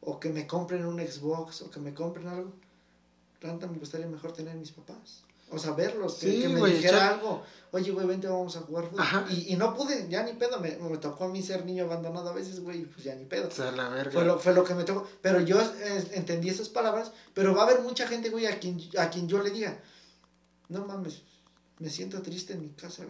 o 0.00 0.20
que 0.20 0.28
me 0.28 0.46
compren 0.46 0.84
un 0.84 0.98
Xbox, 0.98 1.62
o 1.62 1.70
que 1.70 1.80
me 1.80 1.94
compren 1.94 2.28
algo. 2.28 2.52
Ranta 3.40 3.66
me 3.66 3.78
gustaría 3.78 4.06
mejor 4.06 4.32
tener 4.32 4.54
mis 4.54 4.72
papás. 4.72 5.22
O 5.48 5.58
sea, 5.58 5.72
verlos, 5.72 6.14
que, 6.14 6.48
me 6.48 6.70
dijera 6.70 7.10
algo. 7.10 7.42
Oye, 7.70 7.92
güey, 7.92 8.06
vente, 8.06 8.26
vamos 8.26 8.56
a 8.56 8.60
jugar 8.62 8.90
fútbol. 8.90 9.06
Y, 9.30 9.52
y 9.52 9.56
no 9.56 9.74
pude, 9.74 10.08
ya 10.08 10.24
ni 10.24 10.32
pedo, 10.32 10.58
me, 10.58 10.76
me 10.76 10.98
tocó 10.98 11.24
a 11.24 11.28
mí 11.28 11.40
ser 11.40 11.64
niño 11.64 11.84
abandonado 11.84 12.30
a 12.30 12.32
veces, 12.32 12.60
güey, 12.60 12.84
pues 12.84 13.04
ya 13.04 13.14
ni 13.14 13.26
pedo. 13.26 13.46
O 13.46 13.50
sea, 13.50 13.70
la 13.70 13.88
verga. 13.88 14.10
Fue 14.10 14.24
lo, 14.24 14.38
fue 14.40 14.54
lo 14.54 14.64
que 14.64 14.74
me 14.74 14.82
tocó. 14.82 15.06
Pero 15.22 15.40
yo 15.40 15.60
eh, 15.60 16.04
entendí 16.14 16.48
esas 16.48 16.68
palabras. 16.68 17.12
Pero 17.32 17.54
va 17.54 17.62
a 17.62 17.66
haber 17.66 17.82
mucha 17.82 18.08
gente, 18.08 18.30
güey, 18.30 18.46
a 18.46 18.58
quien, 18.58 18.80
a 18.98 19.08
quien 19.08 19.28
yo 19.28 19.40
le 19.40 19.50
diga, 19.50 19.80
no 20.68 20.84
mames, 20.84 21.22
me 21.78 21.90
siento 21.90 22.20
triste 22.22 22.54
en 22.54 22.62
mi 22.62 22.70
casa. 22.70 23.04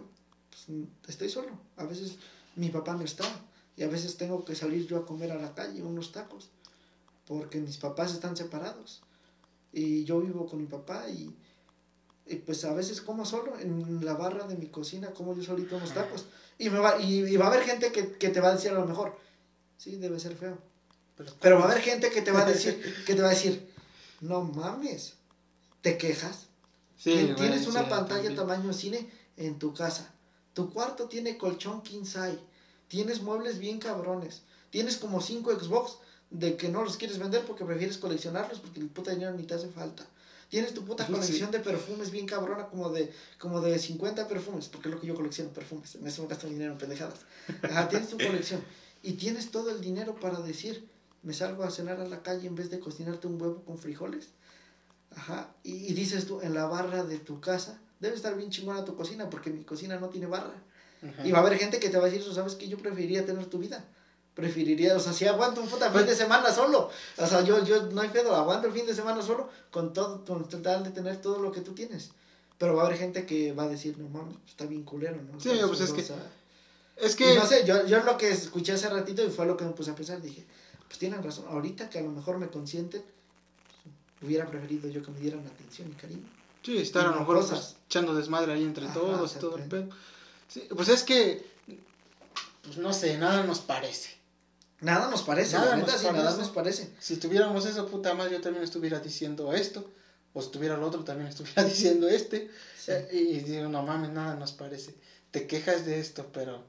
Pues, 0.49 0.69
mm, 0.69 0.83
estoy 1.07 1.29
solo. 1.29 1.49
A 1.75 1.85
veces 1.85 2.17
mi 2.55 2.69
papá 2.69 2.93
no 2.93 3.03
está. 3.03 3.25
Y 3.77 3.83
a 3.83 3.87
veces 3.87 4.17
tengo 4.17 4.43
que 4.43 4.55
salir 4.55 4.85
yo 4.87 4.97
a 4.97 5.05
comer 5.05 5.31
a 5.31 5.35
la 5.35 5.53
calle 5.53 5.81
unos 5.83 6.11
tacos. 6.11 6.49
Porque 7.25 7.59
mis 7.59 7.77
papás 7.77 8.13
están 8.13 8.35
separados. 8.35 9.01
Y 9.71 10.03
yo 10.03 10.19
vivo 10.19 10.47
con 10.47 10.59
mi 10.59 10.65
papá 10.65 11.07
y, 11.09 11.33
y 12.25 12.35
pues 12.37 12.65
a 12.65 12.73
veces 12.73 13.01
como 13.01 13.25
solo 13.25 13.57
en 13.59 14.03
la 14.03 14.13
barra 14.15 14.47
de 14.47 14.55
mi 14.57 14.67
cocina, 14.67 15.11
como 15.11 15.35
yo 15.35 15.43
solito 15.43 15.77
unos 15.77 15.93
tacos. 15.93 16.25
Y, 16.57 16.69
me 16.69 16.79
va, 16.79 16.99
y, 16.99 17.19
y 17.25 17.37
va 17.37 17.45
a 17.45 17.49
haber 17.49 17.63
gente 17.63 17.91
que, 17.91 18.13
que 18.13 18.29
te 18.29 18.41
va 18.41 18.49
a 18.49 18.55
decir 18.55 18.71
a 18.71 18.79
lo 18.79 18.85
mejor, 18.85 19.15
sí, 19.77 19.95
debe 19.97 20.19
ser 20.19 20.35
feo. 20.35 20.57
Pero 21.39 21.57
va 21.59 21.65
a 21.65 21.71
haber 21.71 21.83
gente 21.83 22.09
que 22.09 22.21
te 22.21 22.31
va 22.31 22.41
a 22.41 22.45
decir, 22.45 22.81
que 23.05 23.13
te 23.13 23.21
va 23.21 23.27
a 23.27 23.31
decir, 23.31 23.71
no 24.21 24.43
mames, 24.43 25.13
te 25.81 25.97
quejas, 25.97 26.47
Sí, 26.97 27.31
Tienes 27.37 27.67
una 27.67 27.83
sí, 27.83 27.89
pantalla 27.91 28.23
también. 28.23 28.35
tamaño 28.35 28.73
cine 28.73 29.07
en 29.37 29.59
tu 29.59 29.73
casa. 29.73 30.11
Tu 30.53 30.73
cuarto 30.73 31.07
tiene 31.07 31.37
colchón 31.37 31.83
king 31.83 32.03
size. 32.03 32.39
Tienes 32.87 33.21
muebles 33.21 33.59
bien 33.59 33.79
cabrones. 33.79 34.41
Tienes 34.69 34.97
como 34.97 35.21
cinco 35.21 35.51
Xbox 35.57 35.97
de 36.29 36.55
que 36.57 36.69
no 36.69 36.83
los 36.83 36.97
quieres 36.97 37.17
vender 37.19 37.45
porque 37.45 37.65
prefieres 37.65 37.97
coleccionarlos 37.97 38.59
porque 38.59 38.79
el 38.79 38.87
puta 38.87 39.11
dinero 39.11 39.33
ni 39.33 39.43
te 39.43 39.53
hace 39.53 39.67
falta. 39.69 40.05
Tienes 40.49 40.73
tu 40.73 40.85
puta 40.85 41.05
Sí. 41.05 41.11
colección 41.11 41.51
de 41.51 41.59
perfumes 41.59 42.09
bien 42.11 42.25
cabrona, 42.25 42.67
como 42.67 42.89
de, 42.89 43.11
como 43.37 43.59
de 43.59 43.77
50 43.79 44.27
perfumes, 44.27 44.69
porque 44.69 44.87
es 44.87 44.93
lo 44.93 44.99
que 45.01 45.07
yo 45.07 45.15
colecciono, 45.15 45.49
perfumes. 45.51 45.95
En 45.95 46.07
eso 46.07 46.21
me 46.21 46.29
gasto 46.29 46.47
mi 46.47 46.53
dinero 46.53 46.71
en 46.71 46.77
pendejadas. 46.77 47.19
Ajá, 47.63 47.89
tienes 47.89 48.09
tu 48.09 48.17
colección. 48.17 48.63
Y 49.03 49.13
tienes 49.13 49.51
todo 49.51 49.69
el 49.71 49.81
dinero 49.81 50.15
para 50.15 50.39
decir, 50.39 50.87
me 51.21 51.33
salgo 51.33 51.63
a 51.63 51.69
cenar 51.69 51.99
a 51.99 52.05
la 52.05 52.21
calle 52.23 52.47
en 52.47 52.55
vez 52.55 52.69
de 52.69 52.79
cocinarte 52.79 53.27
un 53.27 53.41
huevo 53.41 53.61
con 53.65 53.77
frijoles. 53.77 54.29
Ajá. 55.15 55.49
Y, 55.63 55.89
y 55.89 55.93
dices 55.93 56.25
tú, 56.25 56.39
en 56.41 56.53
la 56.53 56.65
barra 56.65 57.03
de 57.03 57.17
tu 57.17 57.39
casa, 57.41 57.79
debe 57.99 58.15
estar 58.15 58.35
bien 58.35 58.49
chingona 58.49 58.85
tu 58.85 58.95
cocina, 58.95 59.29
porque 59.29 59.49
mi 59.49 59.63
cocina 59.63 59.97
no 59.99 60.07
tiene 60.09 60.27
barra. 60.27 60.61
Ajá. 61.03 61.27
Y 61.27 61.31
va 61.31 61.39
a 61.39 61.41
haber 61.41 61.57
gente 61.57 61.79
que 61.79 61.89
te 61.89 61.97
va 61.97 62.05
a 62.05 62.09
decir, 62.09 62.23
¿sabes 62.33 62.55
qué? 62.55 62.67
Yo 62.67 62.77
preferiría 62.77 63.25
tener 63.25 63.45
tu 63.45 63.59
vida. 63.59 63.83
Preferiría, 64.33 64.95
o 64.95 64.99
sea, 64.99 65.13
si 65.13 65.25
aguanto 65.25 65.61
un 65.61 65.67
puta 65.67 65.89
fin 65.91 66.05
de 66.05 66.15
semana 66.15 66.51
solo. 66.51 66.89
O 67.17 67.27
sea, 67.27 67.41
yo, 67.41 67.63
yo 67.63 67.87
no 67.87 68.01
hay 68.01 68.09
pedo, 68.09 68.35
aguanto 68.35 68.67
el 68.67 68.73
fin 68.73 68.85
de 68.85 68.93
semana 68.93 69.21
solo 69.21 69.49
con 69.71 69.93
todo, 69.93 70.23
con 70.25 70.47
total 70.47 70.83
de 70.83 70.91
tener 70.91 71.17
todo 71.21 71.39
lo 71.39 71.51
que 71.51 71.61
tú 71.61 71.73
tienes. 71.73 72.11
Pero 72.59 72.75
va 72.75 72.83
a 72.83 72.85
haber 72.85 72.97
gente 72.97 73.25
que 73.25 73.53
va 73.53 73.63
a 73.63 73.67
decir, 73.67 73.97
no 73.97 74.07
mames, 74.09 74.35
está 74.47 74.65
bien 74.65 74.83
culero, 74.83 75.19
¿no? 75.21 75.39
Sí, 75.39 75.49
pues 75.67 75.79
es 75.81 75.91
que- 75.91 76.05
Es 76.97 77.13
y 77.13 77.17
que. 77.17 77.35
no 77.35 77.45
sé, 77.45 77.65
yo, 77.65 77.85
yo 77.85 78.03
lo 78.03 78.17
que 78.17 78.29
escuché 78.31 78.73
hace 78.73 78.89
ratito 78.89 79.23
y 79.23 79.29
fue 79.29 79.45
lo 79.45 79.55
que 79.57 79.65
me 79.65 79.71
puse 79.71 79.91
a 79.91 79.95
pensar, 79.95 80.21
dije, 80.21 80.43
pues 80.87 80.97
tienen 80.99 81.21
razón, 81.23 81.45
ahorita 81.49 81.89
que 81.89 81.99
a 81.99 82.01
lo 82.01 82.09
mejor 82.09 82.37
me 82.39 82.47
consienten, 82.47 83.01
pues, 83.83 83.95
hubiera 84.23 84.47
preferido 84.47 84.89
yo 84.89 85.03
que 85.03 85.11
me 85.11 85.19
dieran 85.19 85.45
atención 85.45 85.87
y 85.89 85.93
cariño. 85.93 86.27
Sí, 86.63 86.77
estar 86.77 87.05
a 87.05 87.11
lo 87.11 87.19
mejor 87.19 87.37
pues, 87.37 87.49
cosas. 87.49 87.75
echando 87.87 88.13
desmadre 88.15 88.53
ahí 88.53 88.63
entre 88.63 88.85
Ajá, 88.85 88.93
todos 88.95 89.35
y 89.35 89.39
todo 89.39 89.57
el 89.57 89.63
pedo. 89.69 89.89
Sí, 90.47 90.67
pues 90.75 90.89
es 90.89 91.03
que. 91.03 91.45
Pues 92.63 92.77
no 92.77 92.93
sé, 92.93 93.17
nada 93.17 93.43
nos 93.43 93.59
parece. 93.59 94.09
Nada 94.81 95.09
nos 95.09 95.23
parece, 95.23 95.55
Nada 95.55 95.71
la 95.71 95.75
neta, 95.77 95.91
nos 95.93 96.01
sí, 96.01 96.07
nada 96.07 96.17
parece. 96.23 96.37
nos 96.41 96.49
parece. 96.49 96.93
Si 96.99 97.17
tuviéramos 97.17 97.65
eso, 97.65 97.87
puta 97.87 98.13
madre, 98.13 98.33
yo 98.33 98.41
también 98.41 98.63
estuviera 98.63 98.99
diciendo 98.99 99.53
esto. 99.53 99.89
O 100.33 100.41
si 100.41 100.51
tuviera 100.51 100.75
el 100.75 100.83
otro, 100.83 101.03
también 101.03 101.27
estuviera 101.29 101.63
diciendo 101.67 102.07
este. 102.07 102.51
Sí. 102.77 102.91
Eh, 102.91 103.07
Y 103.11 103.39
digo, 103.39 103.67
no 103.69 103.81
mames, 103.83 104.11
nada 104.11 104.35
nos 104.35 104.51
parece. 104.51 104.93
Te 105.31 105.47
quejas 105.47 105.85
de 105.85 105.99
esto, 105.99 106.27
pero. 106.31 106.63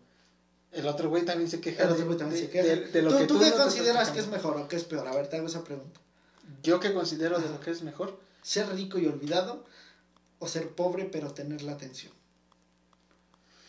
El 0.71 0.87
otro 0.87 1.09
güey 1.09 1.25
también 1.25 1.51
se 1.51 1.61
queja 1.61 1.83
El 1.83 1.89
de, 1.89 1.95
otro 1.95 2.07
güey 2.07 2.19
también 2.19 2.41
de- 2.41 2.47
se 2.47 2.53
queja. 2.53 2.67
de- 2.67 2.87
de 2.89 3.03
lo 3.03 3.11
¿Tú, 3.11 3.19
que 3.19 3.27
tú 3.27 3.35
tú 3.35 3.41
qué 3.41 3.51
no 3.51 3.57
consideras 3.57 4.11
que 4.11 4.21
es 4.21 4.27
mejor 4.29 4.57
o 4.59 4.69
que 4.69 4.77
es 4.77 4.85
peor? 4.85 5.07
A 5.09 5.15
ver, 5.15 5.27
te 5.29 5.37
hago 5.37 5.47
esa 5.47 5.65
pregunta. 5.65 6.01
Yo 6.63 6.79
que 6.81 6.93
considero 6.93 7.39
de 7.39 7.49
lo 7.49 7.61
que 7.61 7.71
es 7.71 7.83
mejor. 7.83 8.19
¿Ser 8.43 8.69
rico 8.75 8.99
y 8.99 9.07
olvidado 9.07 9.65
o 10.39 10.47
ser 10.49 10.69
pobre 10.71 11.05
pero 11.05 11.33
tener 11.33 11.63
la 11.63 11.73
atención? 11.73 12.13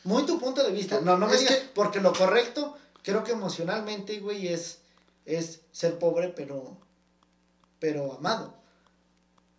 Muy 0.03 0.25
tu 0.25 0.39
punto 0.39 0.63
de 0.63 0.71
vista. 0.71 1.01
No, 1.01 1.17
no 1.17 1.27
me 1.27 1.37
digas, 1.37 1.55
que- 1.55 1.65
porque 1.73 1.99
lo 1.99 2.13
correcto, 2.13 2.77
creo 3.03 3.23
que 3.23 3.31
emocionalmente, 3.33 4.19
güey, 4.19 4.47
es, 4.47 4.79
es 5.25 5.61
ser 5.71 5.99
pobre 5.99 6.29
pero, 6.29 6.77
pero 7.79 8.13
amado. 8.13 8.53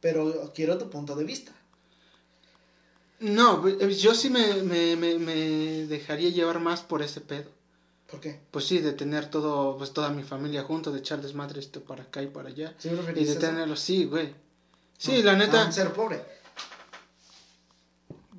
Pero 0.00 0.52
quiero 0.54 0.78
tu 0.78 0.88
punto 0.88 1.14
de 1.14 1.24
vista. 1.24 1.52
No, 3.18 3.66
eh, 3.68 3.94
yo 3.94 4.14
sí 4.14 4.30
me, 4.30 4.54
me, 4.62 4.96
me, 4.96 5.18
me 5.18 5.34
dejaría 5.86 6.30
llevar 6.30 6.58
más 6.58 6.80
por 6.80 7.02
ese 7.02 7.20
pedo. 7.20 7.50
¿Por 8.10 8.20
qué? 8.20 8.40
Pues 8.50 8.64
sí, 8.64 8.78
de 8.78 8.92
tener 8.92 9.30
todo, 9.30 9.76
pues 9.76 9.92
toda 9.92 10.08
mi 10.08 10.22
familia 10.22 10.62
junto, 10.62 10.90
de 10.90 11.00
echar 11.00 11.20
desmadre 11.20 11.60
esto 11.60 11.82
para 11.82 12.04
acá 12.04 12.22
y 12.22 12.28
para 12.28 12.48
allá. 12.48 12.74
¿Sí 12.78 12.88
Y 13.14 13.24
de 13.24 13.36
tenerlo, 13.36 13.76
sí, 13.76 14.04
güey. 14.06 14.34
Sí, 14.96 15.18
No, 15.18 15.24
la 15.24 15.36
neta, 15.36 15.70
ser 15.70 15.92
pobre. 15.92 16.24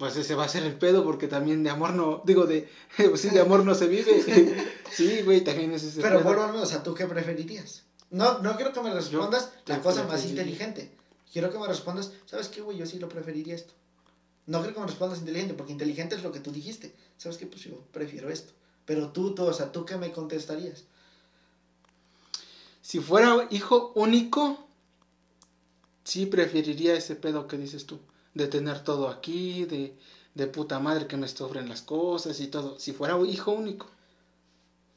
Pues 0.02 0.16
ese 0.16 0.34
va 0.34 0.46
a 0.46 0.50
ser 0.50 0.64
el 0.64 0.74
pedo 0.74 1.04
porque 1.04 1.28
también 1.28 1.62
de 1.62 1.70
amor 1.70 1.94
no, 1.94 2.24
digo, 2.26 2.48
de, 2.48 2.68
pues 2.98 3.22
sí, 3.22 3.30
de 3.30 3.40
amor 3.40 3.64
no 3.64 3.76
se 3.76 3.86
vive. 3.86 4.66
sí, 4.92 5.22
güey, 5.22 5.42
también 5.42 5.72
es 5.74 5.84
ese 5.84 6.02
Pero 6.02 6.24
pedo. 6.24 6.48
menos, 6.48 6.64
o 6.64 6.66
sea, 6.66 6.82
¿tú 6.82 6.96
qué 6.96 7.06
preferirías? 7.06 7.84
No, 8.10 8.40
no 8.40 8.56
quiero 8.56 8.74
que 8.74 8.82
me 8.82 8.92
respondas 8.92 9.52
Yo 9.68 9.76
la 9.76 9.80
cosa 9.80 10.08
más 10.08 10.26
inteligente. 10.26 10.92
Quiero 11.32 11.52
que 11.52 11.60
me 11.60 11.68
respondas, 11.68 12.14
¿sabes 12.26 12.48
qué, 12.48 12.62
güey? 12.62 12.80
Yo 12.80 12.88
sí 12.88 12.98
lo 12.98 13.10
preferiría 13.10 13.54
esto. 13.54 13.76
No 14.48 14.58
quiero 14.62 14.74
que 14.74 14.80
me 14.80 14.88
respondas 14.88 15.20
inteligente, 15.20 15.54
porque 15.54 15.72
inteligente 15.72 16.16
es 16.16 16.24
lo 16.24 16.32
que 16.32 16.40
tú 16.40 16.52
dijiste. 16.52 16.96
¿Sabes 17.20 17.38
qué? 17.38 17.46
Pues 17.46 17.62
yo 17.62 17.86
prefiero 17.92 18.32
esto. 18.32 18.54
Pero 18.86 19.10
tú, 19.10 19.36
tú, 19.36 19.46
o 19.46 19.54
sea, 19.54 19.72
¿tú 19.72 19.86
qué 19.86 19.98
me 19.98 20.12
contestarías? 20.12 20.86
Si 22.82 23.00
fuera 23.00 23.48
hijo 23.52 23.92
único, 23.94 24.66
sí 26.06 26.26
preferiría 26.26 26.96
ese 26.96 27.16
pedo 27.16 27.48
que 27.48 27.60
dices 27.60 27.86
tú. 27.86 28.00
De 28.34 28.48
tener 28.48 28.84
todo 28.84 29.10
aquí, 29.10 29.66
de, 29.66 29.96
de 30.36 30.48
puta 30.48 30.80
madre 30.80 31.08
que 31.08 31.18
me 31.18 31.28
sobren 31.28 31.70
las 31.70 31.82
cosas 31.82 32.40
y 32.40 32.48
todo. 32.48 32.80
Si 32.80 32.94
fuera 32.94 33.18
hijo 33.26 33.52
único. 33.52 33.88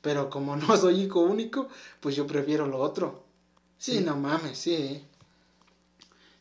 Pero 0.02 0.30
como 0.30 0.56
no 0.56 0.76
soy 0.76 1.00
hijo 1.02 1.20
único, 1.20 1.68
pues 2.00 2.14
yo 2.16 2.26
prefiero 2.26 2.66
lo 2.66 2.78
otro. 2.80 3.24
Sí, 3.78 3.98
Sí. 3.98 4.00
no 4.00 4.16
mames, 4.16 4.58
sí. 4.58 5.02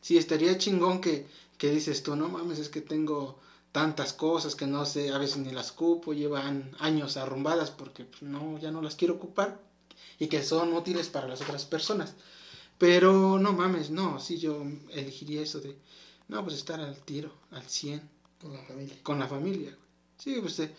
Sí, 0.02 0.18
estaría 0.18 0.58
chingón 0.58 1.00
que, 1.02 1.26
que 1.58 1.72
dices 1.72 2.04
tú, 2.04 2.16
no 2.16 2.28
mames, 2.30 2.60
es 2.60 2.70
que 2.70 2.82
tengo 2.82 3.38
tantas 3.72 4.14
cosas 4.14 4.56
que 4.56 4.68
no 4.68 4.86
sé, 4.86 5.12
a 5.12 5.18
veces 5.18 5.38
ni 5.38 5.52
las 5.52 5.72
ocupo, 5.72 6.14
llevan 6.14 6.76
años 6.80 7.18
arrumbadas 7.18 7.72
porque 7.72 8.06
pues, 8.06 8.22
no, 8.22 8.58
ya 8.60 8.70
no 8.72 8.82
las 8.82 8.96
quiero 8.96 9.16
ocupar 9.16 9.60
y 10.20 10.28
que 10.28 10.44
son 10.44 10.74
útiles 10.74 11.10
para 11.10 11.28
las 11.28 11.42
otras 11.42 11.66
personas. 11.66 12.16
Pero 12.78 13.40
no 13.40 13.54
mames, 13.54 13.92
no, 13.92 14.20
sí 14.20 14.38
yo 14.40 14.64
elegiría 14.92 15.42
eso 15.42 15.62
de, 15.62 15.78
no, 16.28 16.44
pues 16.44 16.56
estar 16.58 16.80
al 16.80 16.98
tiro, 17.04 17.32
al 17.52 17.64
100, 17.64 18.02
Con 18.42 18.54
la 18.54 18.62
familia. 18.64 18.96
con 19.04 19.20
la 19.20 19.28
familia. 19.28 19.78
Sí, 20.18 20.38
pues 20.42 20.56
te, 20.56 20.74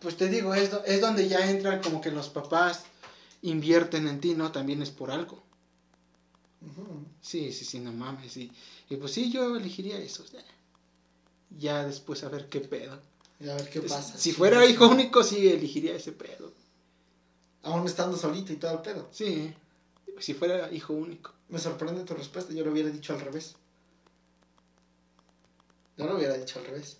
pues 0.00 0.16
te 0.16 0.28
digo, 0.28 0.54
es, 0.54 0.70
do- 0.70 0.84
es 0.84 1.00
donde 1.00 1.28
ya 1.28 1.50
entran 1.50 1.80
como 1.82 2.00
que 2.00 2.10
los 2.10 2.28
papás 2.28 2.84
invierten 3.42 4.06
en 4.08 4.20
ti, 4.20 4.34
¿no? 4.34 4.52
También 4.52 4.82
es 4.82 4.90
por 4.90 5.10
algo. 5.10 5.42
Sí, 7.22 7.52
sí, 7.52 7.64
sí, 7.64 7.80
no 7.80 7.92
mames. 7.92 8.36
Y, 8.36 8.50
y 8.88 8.96
pues 8.96 9.12
sí, 9.12 9.30
yo 9.30 9.56
elegiría 9.56 9.98
eso. 9.98 10.24
Ya, 10.32 10.42
Ya 11.58 11.84
después 11.86 12.22
a 12.24 12.28
ver 12.28 12.48
qué 12.48 12.60
pedo. 12.60 12.98
Y 13.40 13.48
a 13.48 13.54
ver 13.56 13.68
qué 13.70 13.80
pasa. 13.82 14.16
Si 14.18 14.32
fuera 14.32 14.64
hijo 14.66 14.86
único, 14.88 15.22
sí 15.22 15.48
elegiría 15.48 15.94
ese 15.96 16.12
pedo. 16.12 16.52
Aún 17.62 17.86
estando 17.86 18.16
solito 18.16 18.52
y 18.52 18.56
todo 18.56 18.72
el 18.72 18.80
pedo. 18.80 19.08
Sí, 19.12 19.54
si 20.18 20.34
fuera 20.34 20.70
hijo 20.72 20.92
único. 20.92 21.32
Me 21.48 21.58
sorprende 21.58 22.04
tu 22.04 22.14
respuesta, 22.14 22.52
yo 22.52 22.64
lo 22.64 22.72
hubiera 22.72 22.90
dicho 22.90 23.12
al 23.14 23.20
revés. 23.20 23.54
Yo 26.00 26.06
lo 26.06 26.16
hubiera 26.16 26.34
dicho 26.34 26.58
al 26.58 26.64
revés. 26.64 26.96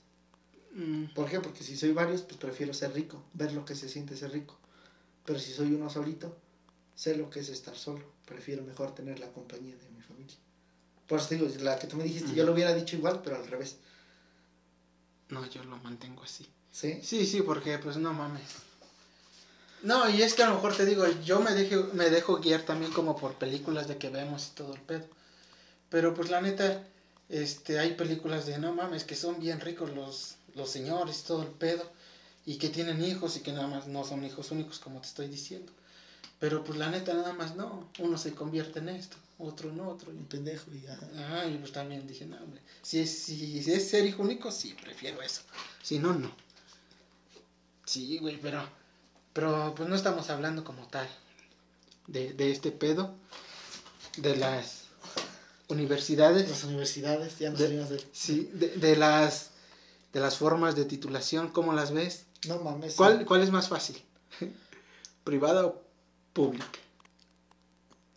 Mm, 0.75 1.07
¿Por 1.15 1.29
qué? 1.29 1.41
Porque 1.41 1.65
si 1.65 1.77
soy 1.77 1.93
varios, 1.93 2.23
pues 2.23 2.37
prefiero 2.39 2.75
ser 2.75 2.93
rico, 2.93 3.23
ver 3.33 3.53
lo 3.53 3.65
que 3.65 3.75
se 3.75 3.89
siente 3.89 4.17
ser 4.17 4.31
rico. 4.31 4.59
Pero 5.25 5.39
si 5.39 5.53
soy 5.53 5.73
uno 5.73 5.89
solito, 5.89 6.37
sé 6.95 7.17
lo 7.17 7.31
que 7.31 7.41
es 7.41 7.49
estar 7.49 7.77
solo. 7.77 8.05
Prefiero 8.27 8.63
mejor 8.63 8.95
tener 8.95 9.19
la 9.19 9.29
compañía 9.29 9.75
de 9.75 9.89
mi 9.89 10.03
familia. 10.03 10.37
Por 11.07 11.19
eso 11.19 11.29
te 11.29 11.37
digo, 11.37 11.49
la 11.61 11.79
que 11.79 11.87
tú 11.87 11.97
me 11.97 12.05
dijiste, 12.05 12.35
yo 12.35 12.45
lo 12.45 12.53
hubiera 12.53 12.75
dicho 12.75 12.95
igual, 12.95 13.21
pero 13.25 13.37
al 13.37 13.47
revés. 13.47 13.77
No, 15.31 15.45
yo 15.47 15.65
lo 15.65 15.79
mantengo 15.79 16.23
así. 16.23 16.47
¿Sí? 16.71 17.01
Sí, 17.03 17.27
sí, 17.27 17.43
porque 17.43 17.79
pues 17.79 17.97
no 17.97 18.13
mames. 18.13 18.43
No, 19.83 20.09
y 20.11 20.23
es 20.23 20.35
que 20.35 20.43
a 20.43 20.49
lo 20.49 20.57
mejor 20.57 20.77
te 20.77 20.85
digo, 20.85 21.07
yo 21.25 21.41
me 21.41 21.55
dejo, 21.55 21.89
me 21.95 22.11
dejo 22.11 22.37
guiar 22.37 22.63
también 22.63 22.93
como 22.93 23.17
por 23.17 23.35
películas 23.35 23.89
de 23.89 23.97
que 23.97 24.11
vemos 24.11 24.49
y 24.49 24.55
todo 24.55 24.75
el 24.75 24.81
pedo. 24.81 25.07
Pero 25.89 26.15
pues 26.15 26.29
la 26.31 26.41
neta, 26.41 26.85
este, 27.31 27.79
hay 27.79 27.95
películas 27.95 28.47
de 28.47 28.59
no 28.59 28.75
mames, 28.75 29.05
que 29.05 29.17
son 29.17 29.39
bien 29.41 29.61
ricos 29.61 29.91
los, 29.95 30.37
los 30.55 30.71
señores 30.71 31.21
y 31.21 31.27
todo 31.27 31.43
el 31.43 31.49
pedo. 31.51 31.91
Y 32.47 32.57
que 32.57 32.69
tienen 32.71 33.05
hijos 33.05 33.37
y 33.37 33.41
que 33.41 33.53
nada 33.53 33.69
más 33.69 33.87
no 33.87 34.05
son 34.05 34.25
hijos 34.25 34.51
únicos 34.51 34.79
como 34.79 35.01
te 35.01 35.09
estoy 35.09 35.29
diciendo. 35.29 35.73
Pero 36.41 36.65
pues 36.65 36.79
la 36.79 36.91
neta 36.91 37.15
nada 37.15 37.33
más 37.35 37.55
no. 37.57 37.89
Uno 37.99 38.19
se 38.19 38.35
convierte 38.35 38.79
en 38.81 38.89
esto, 38.91 39.17
otro 39.39 39.71
en 39.71 39.81
otro. 39.81 40.11
Un 40.11 40.21
Y, 40.21 40.23
pendejo 40.25 40.71
y 40.73 40.87
ajá. 40.87 41.07
ah, 41.17 41.47
y 41.47 41.57
pues 41.59 41.73
también 41.73 42.07
dije, 42.07 42.27
no, 42.27 42.37
hombre. 42.39 42.61
Si 42.83 42.99
es, 43.01 43.11
si 43.25 43.59
es 43.73 43.89
ser 43.91 44.07
hijo 44.07 44.23
único, 44.23 44.51
sí, 44.51 44.75
prefiero 44.83 45.23
eso. 45.23 45.43
Si 45.83 45.99
no, 45.99 46.13
no. 46.15 46.31
Sí, 47.85 48.19
güey, 48.19 48.39
pero, 48.41 48.69
pero 49.33 49.75
pues 49.77 49.89
no 49.89 49.97
estamos 49.97 50.31
hablando 50.31 50.65
como 50.65 50.87
tal 50.89 51.09
de, 52.07 52.33
de 52.35 52.51
este 52.53 52.71
pedo, 52.73 53.15
de 54.19 54.37
las 54.37 54.80
universidades, 55.71 56.49
Las 56.49 56.65
universidades, 56.65 57.39
ya 57.39 57.51
no 57.51 57.57
De- 57.57 57.65
salimos 57.65 57.89
de... 57.91 58.05
sí, 58.13 58.51
de, 58.53 58.69
de 58.69 58.97
las, 58.97 59.51
de 60.13 60.21
las 60.21 60.37
formas 60.37 60.75
de 60.77 60.85
titulación, 60.85 61.49
¿cómo 61.51 61.73
las 61.73 61.93
ves? 61.93 62.25
No 62.47 62.59
mames. 62.59 62.95
¿Cuál, 62.95 63.25
cuál 63.27 63.43
es 63.43 63.51
más 63.51 63.69
fácil? 63.69 64.03
¿Privada 65.25 65.67
o 65.67 65.83
pública? 66.33 66.67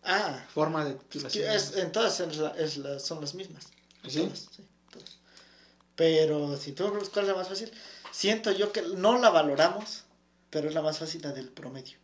Ah, 0.02 0.44
Forma 0.52 0.84
de 0.84 0.94
titulación. 0.94 1.50
es, 1.50 1.76
en 1.76 1.90
todas 1.92 2.18
es 2.20 2.36
la- 2.36 2.50
es 2.50 2.76
la- 2.76 2.98
son 2.98 3.20
las 3.20 3.34
mismas. 3.34 3.64
¿Sí? 4.06 4.20
Todas, 4.22 4.38
sí, 4.54 4.64
todas. 4.90 5.10
Pero 5.96 6.56
si 6.58 6.72
tú 6.72 6.84
preguntas 6.84 7.08
cuál 7.10 7.24
es 7.26 7.30
la 7.30 7.36
más 7.38 7.48
fácil, 7.48 7.70
siento 8.12 8.50
yo 8.52 8.72
que 8.72 8.82
no 8.82 9.18
la 9.18 9.30
valoramos, 9.30 10.02
pero 10.50 10.68
es 10.68 10.74
la 10.74 10.82
más 10.82 10.98
fácil 10.98 11.22
la 11.22 11.32
del 11.32 11.48
promedio. 11.48 11.96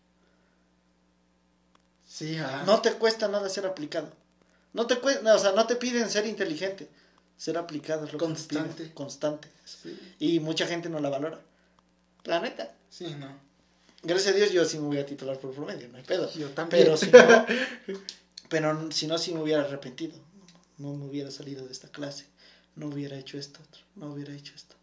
Sí, 2.08 2.36
ah. 2.38 2.62
No 2.66 2.80
te 2.80 2.92
cuesta 2.94 3.28
nada 3.28 3.48
ser 3.48 3.66
aplicado. 3.66 4.10
No 4.72 4.86
te 4.86 4.98
cuesta, 4.98 5.34
o 5.34 5.38
sea, 5.38 5.52
no 5.52 5.66
te 5.66 5.76
piden 5.76 6.08
ser 6.10 6.26
inteligente. 6.26 6.88
Ser 7.36 7.56
aplicado 7.56 8.04
es 8.04 8.12
lo 8.12 8.18
que 8.18 8.26
te 8.26 8.32
pide, 8.34 8.58
Constante. 8.58 8.94
Constante. 8.94 9.48
Sí, 9.64 9.98
Y 10.18 10.40
mucha 10.40 10.66
gente 10.66 10.88
no 10.88 11.00
la 11.00 11.08
valora. 11.08 11.40
La 12.24 12.40
neta. 12.40 12.74
sí, 12.90 13.14
no. 13.18 13.50
Gracias 14.02 14.34
a 14.34 14.36
Dios 14.36 14.50
yo 14.52 14.64
sí 14.64 14.78
me 14.78 14.86
voy 14.86 14.98
a 14.98 15.04
titular 15.04 15.38
por 15.38 15.52
promedio, 15.52 15.86
no 15.88 15.98
hay 15.98 16.04
pedo. 16.04 16.32
Yo 16.32 16.48
también. 16.50 16.84
Pero 16.84 16.96
si 16.96 17.10
no, 17.10 17.46
pero 18.48 18.92
si 18.92 19.06
no, 19.06 19.18
sí 19.18 19.34
me 19.34 19.42
hubiera 19.42 19.62
arrepentido. 19.62 20.14
No 20.78 20.94
me 20.94 21.04
hubiera 21.04 21.30
salido 21.30 21.66
de 21.66 21.72
esta 21.72 21.88
clase. 21.88 22.24
No 22.76 22.86
hubiera 22.86 23.18
hecho 23.18 23.38
esto, 23.38 23.60
no 23.96 24.12
hubiera 24.12 24.34
hecho 24.34 24.54
esto. 24.54 24.74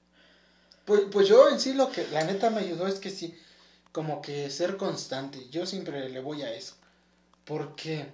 Pues, 0.86 1.02
pues 1.12 1.28
yo 1.28 1.50
en 1.50 1.60
sí 1.60 1.74
lo 1.74 1.92
que 1.92 2.08
la 2.10 2.24
neta 2.26 2.52
me 2.52 2.62
ayudó 2.62 2.88
es 2.88 3.00
que 3.00 3.10
sí, 3.10 3.36
como 3.92 4.22
que 4.22 4.52
ser 4.52 4.78
constante. 4.78 5.50
Yo 5.50 5.66
siempre 5.66 6.10
le 6.10 6.20
voy 6.20 6.44
a 6.44 6.54
eso. 6.54 6.76
Porque 7.44 8.08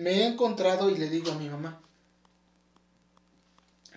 me 0.00 0.22
he 0.22 0.26
encontrado 0.26 0.88
y 0.88 0.96
le 0.96 1.10
digo 1.10 1.30
a 1.30 1.34
mi 1.34 1.50
mamá, 1.50 1.78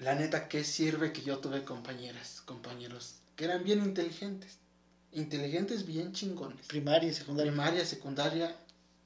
la 0.02 0.16
neta, 0.16 0.50
¿qué 0.50 0.66
sirve 0.66 1.14
que 1.14 1.22
yo 1.22 1.38
tuve 1.38 1.64
compañeras, 1.64 2.42
compañeros 2.46 3.16
que 3.38 3.46
eran 3.46 3.64
bien 3.64 3.80
inteligentes? 3.80 4.58
Inteligentes 5.14 5.86
bien 5.86 6.12
chingones. 6.12 6.68
Primaria 6.68 7.14
secundaria. 7.14 7.52
Primaria, 7.52 7.86
secundaria, 7.86 8.56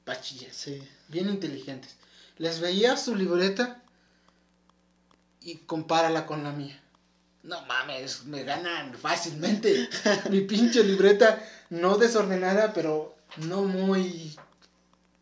bachiller. 0.04 0.52
Sí. 0.52 0.82
Bien 1.08 1.28
inteligentes. 1.28 1.94
Les 2.36 2.58
veía 2.60 2.96
su 2.96 3.14
libreta 3.14 3.80
y 5.40 5.56
compárala 5.58 6.26
con 6.26 6.42
la 6.42 6.50
mía. 6.50 6.82
No 7.44 7.64
mames, 7.66 8.24
me 8.24 8.42
ganan 8.42 8.94
fácilmente. 8.94 9.88
Mi 10.30 10.40
pinche 10.40 10.82
libreta, 10.82 11.46
no 11.70 11.96
desordenada, 11.96 12.72
pero 12.72 13.14
no 13.36 13.62
muy 13.62 14.36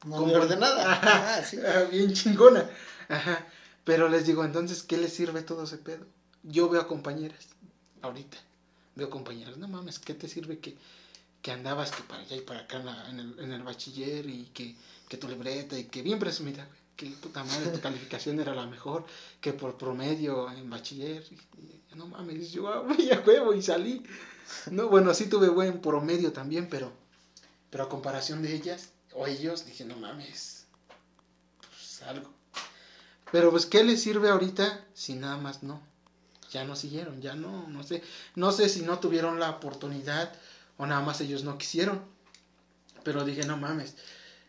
No 0.05 0.17
Como- 0.17 0.33
ordenada. 0.35 0.93
Ajá, 0.93 1.37
Ah, 1.39 1.43
sí. 1.45 1.59
ah, 1.67 1.85
bien 1.91 2.13
chingona. 2.13 2.69
Ajá. 3.09 3.47
Pero 3.85 4.09
les 4.09 4.27
digo, 4.27 4.45
entonces, 4.45 4.83
¿qué 4.83 4.97
les 4.99 5.13
sirve 5.13 5.43
todo 5.43 5.65
ese 5.65 5.79
pedo? 5.79 6.05
Yo 6.43 6.69
veo 6.69 6.81
a 6.81 6.89
compañeras, 6.89 7.47
ahorita, 8.03 8.37
veo 8.95 9.11
compañeras, 9.11 9.57
no 9.59 9.69
mames, 9.69 9.99
¿qué 9.99 10.15
te 10.15 10.29
sirve 10.29 10.59
que, 10.59 10.77
que 11.43 11.51
andabas 11.53 11.91
que 11.93 12.03
para 12.05 12.23
allá 12.23 12.37
y 12.37 12.41
para 12.41 12.61
acá 12.61 12.79
en, 12.79 12.87
la- 12.87 13.11
en 13.11 13.21
el, 13.21 13.39
en 13.41 13.53
el 13.53 13.63
bachiller 13.63 14.29
y 14.29 14.45
que, 14.55 14.75
que 15.09 15.17
tu 15.17 15.29
libreta 15.29 15.79
y 15.79 15.85
que 15.85 16.03
bien 16.03 16.19
presumida, 16.19 16.69
que 16.97 17.07
puta 17.11 17.43
madre, 17.45 17.71
tu 17.71 17.81
calificación 17.81 18.39
era 18.41 18.55
la 18.55 18.67
mejor, 18.67 19.05
que 19.41 19.53
por 19.53 19.77
promedio 19.77 20.51
en 20.53 20.69
bachiller, 20.71 21.25
y- 21.31 21.95
no 21.97 22.07
mames, 22.07 22.51
yo 22.53 22.69
ah, 22.69 22.81
voy 22.81 23.11
a 23.11 23.21
huevo 23.21 23.55
y 23.55 23.63
salí. 23.63 24.03
No, 24.71 24.89
bueno, 24.89 25.15
sí 25.15 25.27
tuve 25.27 25.49
buen 25.49 25.81
promedio 25.81 26.33
también, 26.33 26.69
pero, 26.69 26.93
pero 27.71 27.85
a 27.85 27.89
comparación 27.89 28.43
de 28.43 28.55
ellas 28.55 28.91
o 29.17 29.27
ellos, 29.27 29.65
dije, 29.65 29.85
no 29.85 29.97
mames, 29.97 30.67
pues 31.59 32.03
algo. 32.03 32.31
Pero 33.33 33.51
pues, 33.51 33.67
¿qué 33.67 33.83
les 33.83 34.03
sirve 34.03 34.29
ahorita 34.29 34.85
si 34.95 35.15
nada 35.15 35.39
más 35.39 35.63
no? 35.63 35.83
Ya 36.53 36.65
no 36.65 36.77
siguieron, 36.77 37.21
ya 37.23 37.35
no, 37.35 37.67
no 37.69 37.83
sé. 37.83 38.03
No 38.35 38.53
sé 38.53 38.69
si 38.69 38.83
no 38.83 38.99
tuvieron 38.99 39.41
la 39.41 39.51
oportunidad 39.51 40.33
o 40.77 40.87
nada 40.87 41.01
más 41.01 41.21
ellos 41.21 41.45
no 41.45 41.59
quisieron. 41.59 42.03
Pero 43.03 43.25
dije, 43.25 43.45
no 43.47 43.57
mames. 43.57 43.97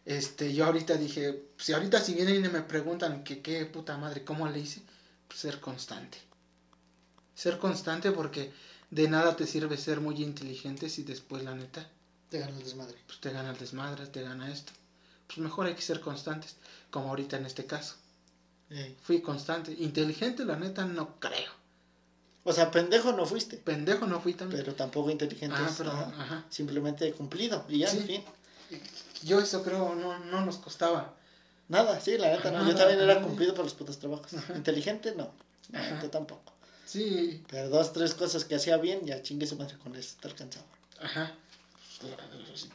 Este, 0.06 0.54
yo 0.54 0.66
ahorita 0.66 0.96
dije, 0.96 1.44
si 1.58 1.74
ahorita 1.74 2.02
si 2.02 2.14
vienen 2.14 2.46
y 2.46 2.50
me 2.50 2.62
preguntan 2.62 3.24
que 3.24 3.42
qué 3.42 3.66
puta 3.66 3.98
madre, 3.98 4.24
¿cómo 4.24 4.48
le 4.48 4.60
hice? 4.60 4.82
Pues 5.28 5.40
ser 5.40 5.60
constante. 5.60 6.18
Ser 7.36 7.58
constante 7.58 8.12
porque 8.12 8.52
de 8.90 9.08
nada 9.08 9.36
te 9.36 9.48
sirve 9.48 9.78
ser 9.78 10.02
muy 10.02 10.22
inteligente 10.22 10.90
si 10.90 11.04
después 11.04 11.44
la 11.44 11.56
neta 11.56 11.90
Te 12.30 12.40
gana 12.40 12.58
el 12.58 12.64
desmadre. 12.64 12.98
pues 13.06 13.20
te 13.20 13.32
gana 13.32 13.52
el 13.52 13.58
desmadre, 13.58 14.06
te 14.08 14.22
gana 14.22 14.52
esto. 14.52 14.74
Pues 15.28 15.40
mejor 15.40 15.68
hay 15.68 15.76
que 15.76 15.82
ser 15.82 16.00
constantes, 16.02 16.56
como 16.92 17.10
ahorita 17.10 17.38
en 17.38 17.46
este 17.46 17.66
caso. 17.66 17.96
Fui 19.04 19.22
constante. 19.22 19.72
Inteligente, 19.80 20.44
la 20.46 20.58
neta, 20.58 20.86
no 20.86 21.20
creo. 21.20 21.52
O 22.44 22.52
sea, 22.54 22.70
pendejo 22.72 23.14
no 23.14 23.26
fuiste. 23.26 23.58
Pendejo 23.58 24.08
no 24.08 24.20
fui 24.22 24.34
también. 24.34 24.62
Pero 24.62 24.76
tampoco 24.76 25.10
inteligente. 25.10 25.56
ah, 25.58 25.70
pero, 25.78 25.92
ajá. 25.92 26.14
ajá. 26.20 26.46
Simplemente 26.50 27.12
cumplido. 27.14 27.66
Y 27.70 27.80
ya, 27.80 27.88
Sí. 27.90 27.98
en 28.00 28.08
fin. 28.08 28.24
Yo 29.24 29.40
eso 29.40 29.64
creo, 29.64 29.96
no, 29.96 30.20
no 30.20 30.46
nos 30.46 30.58
costaba. 30.58 31.14
Nada, 31.70 32.00
sí, 32.00 32.18
la 32.18 32.30
neta 32.32 32.52
no. 32.52 32.66
Yo 32.68 32.76
también 32.76 33.00
era 33.00 33.22
cumplido 33.22 33.54
por 33.54 33.64
los 33.66 33.74
putos 33.74 33.98
trabajos. 34.00 34.34
Ajá. 34.34 34.56
Inteligente, 34.56 35.14
no. 35.16 35.32
Neta 35.70 36.10
tampoco. 36.12 36.54
Sí, 36.86 37.44
Pero 37.50 37.70
dos, 37.70 37.92
tres 37.92 38.14
cosas 38.14 38.46
que 38.46 38.56
hacía 38.56 38.78
bien, 38.78 39.06
ya 39.06 39.22
chingue 39.22 39.46
su 39.48 39.58
madre 39.58 39.78
con 39.78 39.94
eso. 39.96 40.16
Te 40.22 40.28
alcanzaba. 40.30 40.66
ajá. 41.02 41.34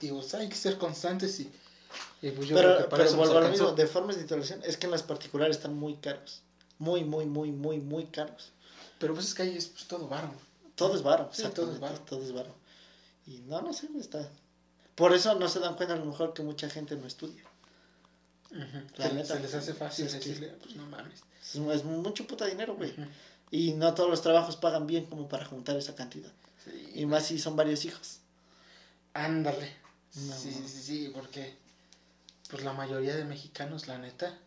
Digo, 0.01 0.21
hay 0.35 0.49
que 0.49 0.55
ser 0.57 0.79
constantes 0.79 1.39
y, 1.41 1.51
y 2.23 2.31
pues 2.31 2.49
yo 2.49 2.57
creo 2.57 2.89
pero 2.89 2.89
que 2.91 3.03
nos 3.05 3.17
vuelvo 3.17 3.39
a 3.39 3.41
lo 3.43 3.49
mismo. 3.49 3.73
De 3.73 3.87
formas 3.87 4.17
de 4.17 4.23
titulación, 4.23 4.61
es 4.65 4.77
que 4.77 4.87
en 4.87 4.93
las 4.93 5.03
particulares 5.03 5.57
están 5.57 5.75
muy 5.75 5.97
caros. 5.97 6.43
Muy, 6.79 7.05
muy, 7.05 7.27
muy, 7.27 7.53
muy, 7.53 7.79
muy 7.79 8.07
caros. 8.07 8.51
Pero 8.99 9.15
pues 9.15 9.27
es 9.27 9.35
que 9.35 9.43
ahí 9.43 9.57
es 9.57 9.67
pues, 9.69 9.87
todo 9.87 10.09
varo. 10.09 10.33
Todo 10.75 10.95
es 10.97 11.03
varo, 11.03 11.29
Sí, 11.33 11.45
todo 11.55 11.73
es 11.73 11.79
varo. 11.81 11.99
Todo 12.01 12.23
es 12.23 12.33
varo. 12.33 12.55
Y 13.27 13.39
no, 13.41 13.61
no 13.63 13.73
sé, 13.73 13.89
está. 13.99 14.29
Por 14.95 15.15
eso 15.15 15.35
no 15.39 15.49
se 15.49 15.61
dan 15.61 15.77
cuenta 15.77 15.95
a 15.95 15.99
lo 15.99 16.05
mejor 16.07 16.35
que 16.35 16.43
mucha 16.43 16.69
gente 16.69 16.97
no 16.97 17.07
estudia. 17.07 17.43
La 18.97 19.09
se, 19.09 19.15
neta, 19.15 19.35
se 19.35 19.41
les 19.41 19.55
hace 19.55 19.75
fácil 19.75 20.07
es 20.07 20.13
que- 20.13 20.19
decirle, 20.19 20.49
pues 20.63 20.77
no 20.77 20.87
mames. 20.87 21.21
Es, 21.43 21.55
es 21.57 21.85
mucho 21.85 22.27
puta 22.27 22.47
dinero, 22.47 22.75
güey. 22.77 22.93
Y 23.51 23.73
no 23.73 23.95
todos 23.95 24.11
los 24.11 24.23
trabajos 24.23 24.57
pagan 24.57 24.87
bien 24.87 25.07
como 25.07 25.29
para 25.29 25.45
juntar 25.45 25.77
esa 25.77 25.95
cantidad. 25.95 26.31
Sí, 26.65 26.91
Y 26.95 27.07
más 27.07 27.27
si 27.27 27.39
son 27.39 27.57
varios 27.57 27.85
hijos. 27.85 28.19
Ándale. 29.15 29.73
No. 30.15 30.35
Sí, 30.35 30.53
sí, 30.53 30.83
sí, 30.83 31.11
porque 31.15 31.57
pues 32.51 32.65
la 32.65 32.73
mayoría 32.73 33.17
de 33.17 33.25
mexicanos, 33.25 33.89
la 33.89 33.99
neta, 33.99 34.39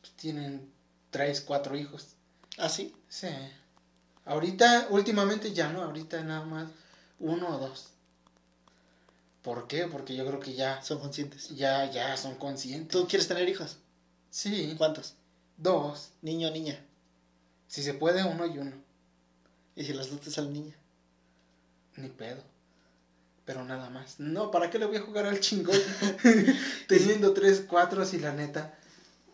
pues, 0.00 0.12
tienen 0.12 0.70
tres, 1.10 1.40
cuatro 1.40 1.76
hijos. 1.76 2.08
¿Ah, 2.58 2.68
sí? 2.68 2.94
Sí. 3.08 3.28
Ahorita, 4.26 4.88
últimamente 4.90 5.52
ya 5.52 5.72
no, 5.72 5.82
ahorita 5.82 6.22
nada 6.22 6.44
más 6.44 6.68
uno 7.18 7.48
o 7.56 7.58
dos. 7.58 7.88
¿Por 9.42 9.66
qué? 9.66 9.86
Porque 9.86 10.14
yo 10.14 10.26
creo 10.26 10.40
que 10.40 10.54
ya, 10.54 10.82
Son 10.82 10.98
conscientes. 10.98 11.50
ya, 11.50 11.90
ya 11.90 12.16
son 12.16 12.34
conscientes. 12.36 12.88
¿Tú 12.90 13.06
quieres 13.06 13.28
tener 13.28 13.48
hijos? 13.48 13.76
Sí, 14.30 14.74
¿Cuántos? 14.78 15.14
dos. 15.56 16.10
Niño 16.22 16.48
o 16.48 16.50
niña. 16.50 16.82
Si 17.68 17.82
se 17.82 17.94
puede, 17.94 18.24
uno 18.24 18.46
y 18.46 18.58
uno. 18.58 18.72
Y 19.76 19.84
si 19.84 19.92
las 19.92 20.10
dotes 20.10 20.36
a 20.38 20.42
la 20.42 20.50
niña. 20.50 20.74
Ni 21.96 22.08
pedo. 22.08 22.42
Pero 23.44 23.64
nada 23.64 23.90
más. 23.90 24.18
No, 24.20 24.50
¿para 24.50 24.70
qué 24.70 24.78
le 24.78 24.86
voy 24.86 24.96
a 24.96 25.02
jugar 25.02 25.26
al 25.26 25.40
chingón? 25.40 25.76
Teniendo 26.88 27.32
tres, 27.34 27.64
cuatro, 27.68 28.04
si 28.04 28.18
la 28.18 28.32
neta. 28.32 28.78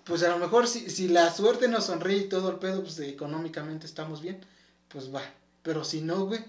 Pues 0.05 0.23
a 0.25 0.29
lo 0.31 0.39
mejor 0.39 0.67
si, 0.67 0.91
si 0.91 1.09
la 1.09 1.33
suerte 1.33 1.69
nos 1.69 1.85
sonríe 1.85 2.19
y 2.19 2.29
todo 2.29 2.51
el 2.51 2.57
pedo, 2.57 2.83
pues 2.83 2.99
económicamente 3.01 3.87
estamos 3.87 4.21
bien, 4.21 4.45
pues 4.89 5.15
va. 5.15 5.23
Pero 5.63 5.85
si 5.85 6.01
no, 6.01 6.27
güey, 6.27 6.41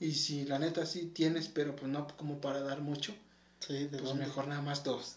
y 0.00 0.12
si 0.12 0.44
la 0.46 0.58
neta 0.58 0.86
sí 0.86 1.06
tienes, 1.14 1.48
pero 1.48 1.76
pues 1.76 1.90
no 1.90 2.06
como 2.16 2.40
para 2.40 2.62
dar 2.62 2.80
mucho, 2.80 3.14
Sí, 3.60 3.86
pues 3.90 4.02
dónde? 4.02 4.24
mejor 4.24 4.46
nada 4.48 4.62
más 4.62 4.82
dos. 4.84 5.16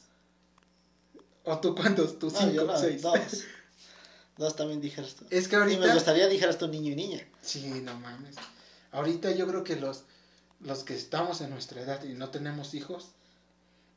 ¿O 1.43 1.60
tú 1.60 1.76
cuántos? 1.76 2.20
¿Tú 2.20 2.28
No, 2.32 2.38
cinco, 2.39 2.51
yo 2.53 2.66
no, 2.66 2.78
seis? 2.78 3.01
dos. 3.01 3.16
Dos 4.38 4.53
también 4.58 4.82
dijeras 4.82 5.16
tú. 5.16 5.24
Es 5.30 5.47
que 5.47 5.56
Y 5.56 5.60
me 5.60 5.64
ahorita... 5.64 5.93
gustaría 5.93 6.28
dijeras 6.28 6.58
tú 6.58 6.68
niño 6.68 6.91
y 6.91 6.95
niña. 6.95 7.26
Sí, 7.41 7.66
no 7.82 7.97
mames. 7.97 8.36
Ahorita 8.91 9.32
yo 9.32 9.47
creo 9.47 9.64
que 9.64 9.78
los, 9.78 10.03
los 10.66 10.84
que 10.84 10.95
estamos 10.95 11.41
en 11.41 11.49
nuestra 11.51 11.82
edad 11.82 12.03
y 12.03 12.13
no 12.13 12.30
tenemos 12.30 12.74
hijos 12.74 13.09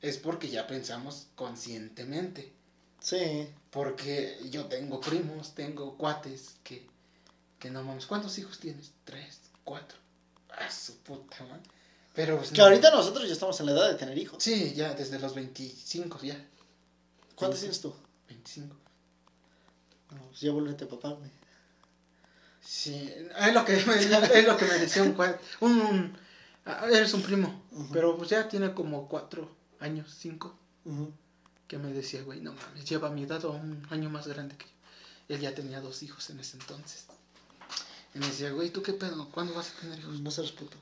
es 0.01 0.17
porque 0.19 0.49
ya 0.49 0.67
pensamos 0.67 1.27
conscientemente. 1.35 2.53
Sí. 3.01 3.49
Porque 3.71 4.39
yo 4.51 4.67
tengo 4.67 5.01
primos, 5.01 5.55
tengo 5.55 5.97
cuates 5.97 6.57
que, 6.65 6.87
que 7.59 7.71
no 7.71 7.83
mames. 7.83 8.07
¿Cuántos 8.07 8.39
hijos 8.39 8.59
tienes? 8.59 8.93
Tres, 9.05 9.41
cuatro. 9.65 9.99
Ah, 10.51 10.71
su 10.71 10.97
puta 10.99 11.43
madre. 11.45 11.63
Pero 12.15 12.39
pues, 12.39 12.51
Que 12.51 12.59
no. 12.59 12.65
ahorita 12.65 12.91
nosotros 12.91 13.27
ya 13.27 13.33
estamos 13.33 13.59
en 13.61 13.67
la 13.67 13.73
edad 13.73 13.89
de 13.91 13.95
tener 13.95 14.19
hijos. 14.19 14.43
Sí, 14.43 14.75
ya 14.75 14.95
desde 14.95 15.19
los 15.19 15.35
25 15.35 16.21
ya. 16.23 16.37
¿Cuántos 17.35 17.61
tienes 17.61 17.81
tú? 17.81 17.95
25. 18.29 18.75
No, 20.11 20.23
pues 20.29 20.41
ya 20.41 20.51
vuélvete 20.53 20.87
papá, 20.87 21.11
güey. 21.11 21.31
Sí, 22.61 23.11
es 23.39 23.55
lo 23.55 23.65
que 23.65 23.77
me, 23.87 23.95
es 23.97 24.47
lo 24.47 24.57
que 24.57 24.65
me 24.65 24.75
decía 24.79 25.03
un 25.03 25.13
cuate. 25.13 25.39
Un, 25.61 25.81
un- 25.81 26.19
ah, 26.69 26.87
eres 26.91 27.13
un 27.15 27.23
primo, 27.23 27.63
pero 27.93 28.17
pues 28.17 28.31
ya 28.31 28.49
tiene 28.49 28.73
como 28.75 29.09
cuatro 29.09 29.51
años, 29.81 30.15
cinco. 30.19 30.55
Que 31.67 31.77
me 31.79 31.93
decía, 31.93 32.23
güey, 32.23 32.41
no 32.41 32.53
mames, 32.55 32.85
lleva 32.89 33.11
mi 33.11 33.25
edad 33.25 33.45
o 33.45 33.53
un 33.53 33.87
año 33.91 34.09
más 34.09 34.27
grande 34.27 34.57
que 34.57 34.65
yo. 34.67 35.35
Él 35.35 35.41
ya 35.43 35.55
tenía 35.55 35.81
dos 35.81 36.03
hijos 36.03 36.31
en 36.31 36.41
ese 36.41 36.57
entonces. 36.57 37.05
Y 38.15 38.19
me 38.19 38.27
decía, 38.27 38.51
güey, 38.53 38.71
¿tú 38.71 38.83
qué 38.83 38.95
pedo? 38.95 39.29
¿Cuándo 39.29 39.53
vas 39.55 39.71
a 39.77 39.81
tener 39.81 39.99
hijos? 39.99 40.21
No 40.21 40.31
seas 40.31 40.53
puto. 40.53 40.77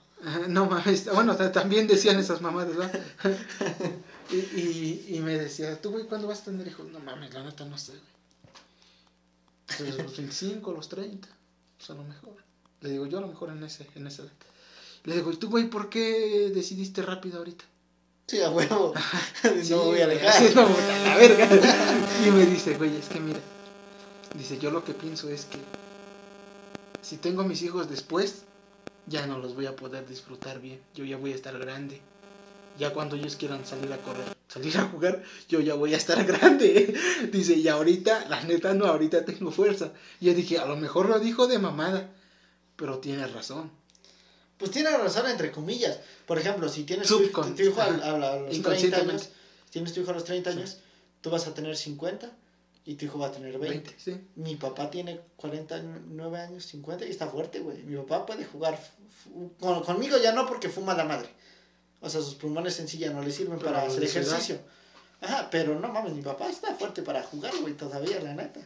No 0.48 0.66
mames, 0.66 1.04
bueno, 1.12 1.36
ta- 1.36 1.50
también 1.52 1.86
decían 1.88 2.18
esas 2.18 2.40
mamadas, 2.40 2.76
¿verdad? 2.76 3.00
y, 4.30 4.36
y, 4.36 5.06
y 5.16 5.20
me 5.20 5.36
decía, 5.36 5.80
¿tú, 5.80 5.90
güey, 5.90 6.06
cuándo 6.06 6.28
vas 6.28 6.40
a 6.42 6.44
tener 6.44 6.66
hijos? 6.68 6.86
No 6.90 7.00
mames, 7.00 7.34
la 7.34 7.42
neta 7.42 7.64
no 7.64 7.76
sé, 7.76 7.92
güey. 7.92 8.16
Pues 9.66 9.96
los 10.04 10.16
25, 10.16 10.72
los 10.72 10.88
30, 10.88 11.28
pues 11.76 11.90
a 11.90 11.94
lo 11.94 12.04
mejor. 12.04 12.36
Le 12.80 12.90
digo, 12.90 13.06
yo 13.06 13.18
a 13.18 13.22
lo 13.22 13.26
mejor 13.28 13.50
en, 13.50 13.62
ese, 13.64 13.86
en 13.94 14.06
esa 14.06 14.22
edad. 14.22 14.32
Le 15.06 15.14
digo, 15.14 15.30
¿y 15.30 15.36
tú, 15.36 15.48
güey, 15.48 15.70
por 15.70 15.88
qué 15.88 16.50
decidiste 16.52 17.00
rápido 17.00 17.38
ahorita? 17.38 17.64
Sí, 18.26 18.40
a 18.42 18.50
huevo. 18.50 18.92
Sí, 19.62 19.70
no 19.70 19.76
me 19.78 19.84
voy 19.84 20.00
a 20.00 20.06
güey, 20.06 20.18
dejar. 20.18 20.28
así 20.28 20.52
no, 20.54 20.68
la 20.68 21.16
verga. 21.16 21.48
Y 22.26 22.30
me 22.32 22.44
dice, 22.44 22.74
güey, 22.76 22.96
es 22.96 23.08
que 23.08 23.20
mira, 23.20 23.38
dice, 24.34 24.58
yo 24.58 24.70
lo 24.72 24.84
que 24.84 24.94
pienso 24.94 25.28
es 25.28 25.44
que 25.44 25.58
si 27.02 27.18
tengo 27.18 27.44
mis 27.44 27.62
hijos 27.62 27.88
después, 27.88 28.42
ya 29.06 29.28
no 29.28 29.38
los 29.38 29.54
voy 29.54 29.66
a 29.66 29.76
poder 29.76 30.08
disfrutar 30.08 30.60
bien. 30.60 30.80
Yo 30.94 31.04
ya 31.04 31.16
voy 31.16 31.32
a 31.32 31.36
estar 31.36 31.56
grande. 31.56 32.00
Ya 32.76 32.92
cuando 32.92 33.14
ellos 33.14 33.36
quieran 33.36 33.64
salir 33.64 33.92
a 33.92 33.98
correr, 33.98 34.36
salir 34.48 34.76
a 34.76 34.88
jugar, 34.88 35.22
yo 35.48 35.60
ya 35.60 35.74
voy 35.74 35.94
a 35.94 35.96
estar 35.96 36.22
grande. 36.24 36.94
Dice, 37.32 37.54
y 37.54 37.68
ahorita, 37.68 38.28
la 38.28 38.42
neta 38.42 38.74
no, 38.74 38.86
ahorita 38.86 39.24
tengo 39.24 39.52
fuerza. 39.52 39.92
Y 40.20 40.26
yo 40.26 40.34
dije, 40.34 40.58
a 40.58 40.66
lo 40.66 40.76
mejor 40.76 41.08
lo 41.08 41.20
dijo 41.20 41.46
de 41.46 41.60
mamada, 41.60 42.10
pero 42.74 42.98
tiene 42.98 43.24
razón. 43.28 43.70
Pues 44.58 44.70
tiene 44.70 44.90
razón, 44.96 45.28
entre 45.28 45.52
comillas. 45.52 45.98
Por 46.26 46.38
ejemplo, 46.38 46.68
si 46.68 46.84
tienes 46.84 47.08
tu, 47.08 47.20
hijo 47.22 47.42
a, 47.80 47.86
a, 47.86 48.36
los 48.38 48.62
30 48.62 48.96
años, 48.96 49.28
tienes 49.70 49.92
tu 49.92 50.00
hijo 50.00 50.10
a 50.10 50.14
los 50.14 50.24
30 50.24 50.50
años, 50.50 50.78
tú 51.20 51.30
vas 51.30 51.46
a 51.46 51.54
tener 51.54 51.76
50 51.76 52.32
y 52.86 52.94
tu 52.94 53.04
hijo 53.04 53.18
va 53.18 53.26
a 53.26 53.32
tener 53.32 53.58
20. 53.58 53.94
sí. 53.98 54.16
Mi 54.36 54.56
papá 54.56 54.90
tiene 54.90 55.20
49 55.36 56.38
años, 56.38 56.64
50 56.66 57.04
y 57.04 57.10
está 57.10 57.26
fuerte, 57.26 57.58
güey. 57.58 57.82
Mi 57.82 57.96
papá 57.96 58.24
puede 58.24 58.44
jugar. 58.44 58.80
conmigo 59.84 60.16
ya 60.18 60.32
no 60.32 60.46
porque 60.46 60.68
fuma 60.68 60.94
la 60.94 61.04
madre. 61.04 61.28
O 62.00 62.08
sea, 62.08 62.20
sus 62.20 62.34
pulmones 62.36 62.78
en 62.78 62.88
sí 62.88 62.98
ya 62.98 63.10
no 63.10 63.22
le 63.22 63.32
sirven 63.32 63.58
para 63.58 63.82
hacer 63.82 64.04
ejercicio. 64.04 64.60
Ajá, 65.20 65.48
pero 65.50 65.78
no 65.78 65.88
mames, 65.88 66.12
mi 66.12 66.22
papá 66.22 66.48
está 66.48 66.74
fuerte 66.74 67.02
para 67.02 67.22
jugar, 67.22 67.52
güey, 67.60 67.74
todavía, 67.74 68.20
la 68.20 68.34
neta. 68.34 68.60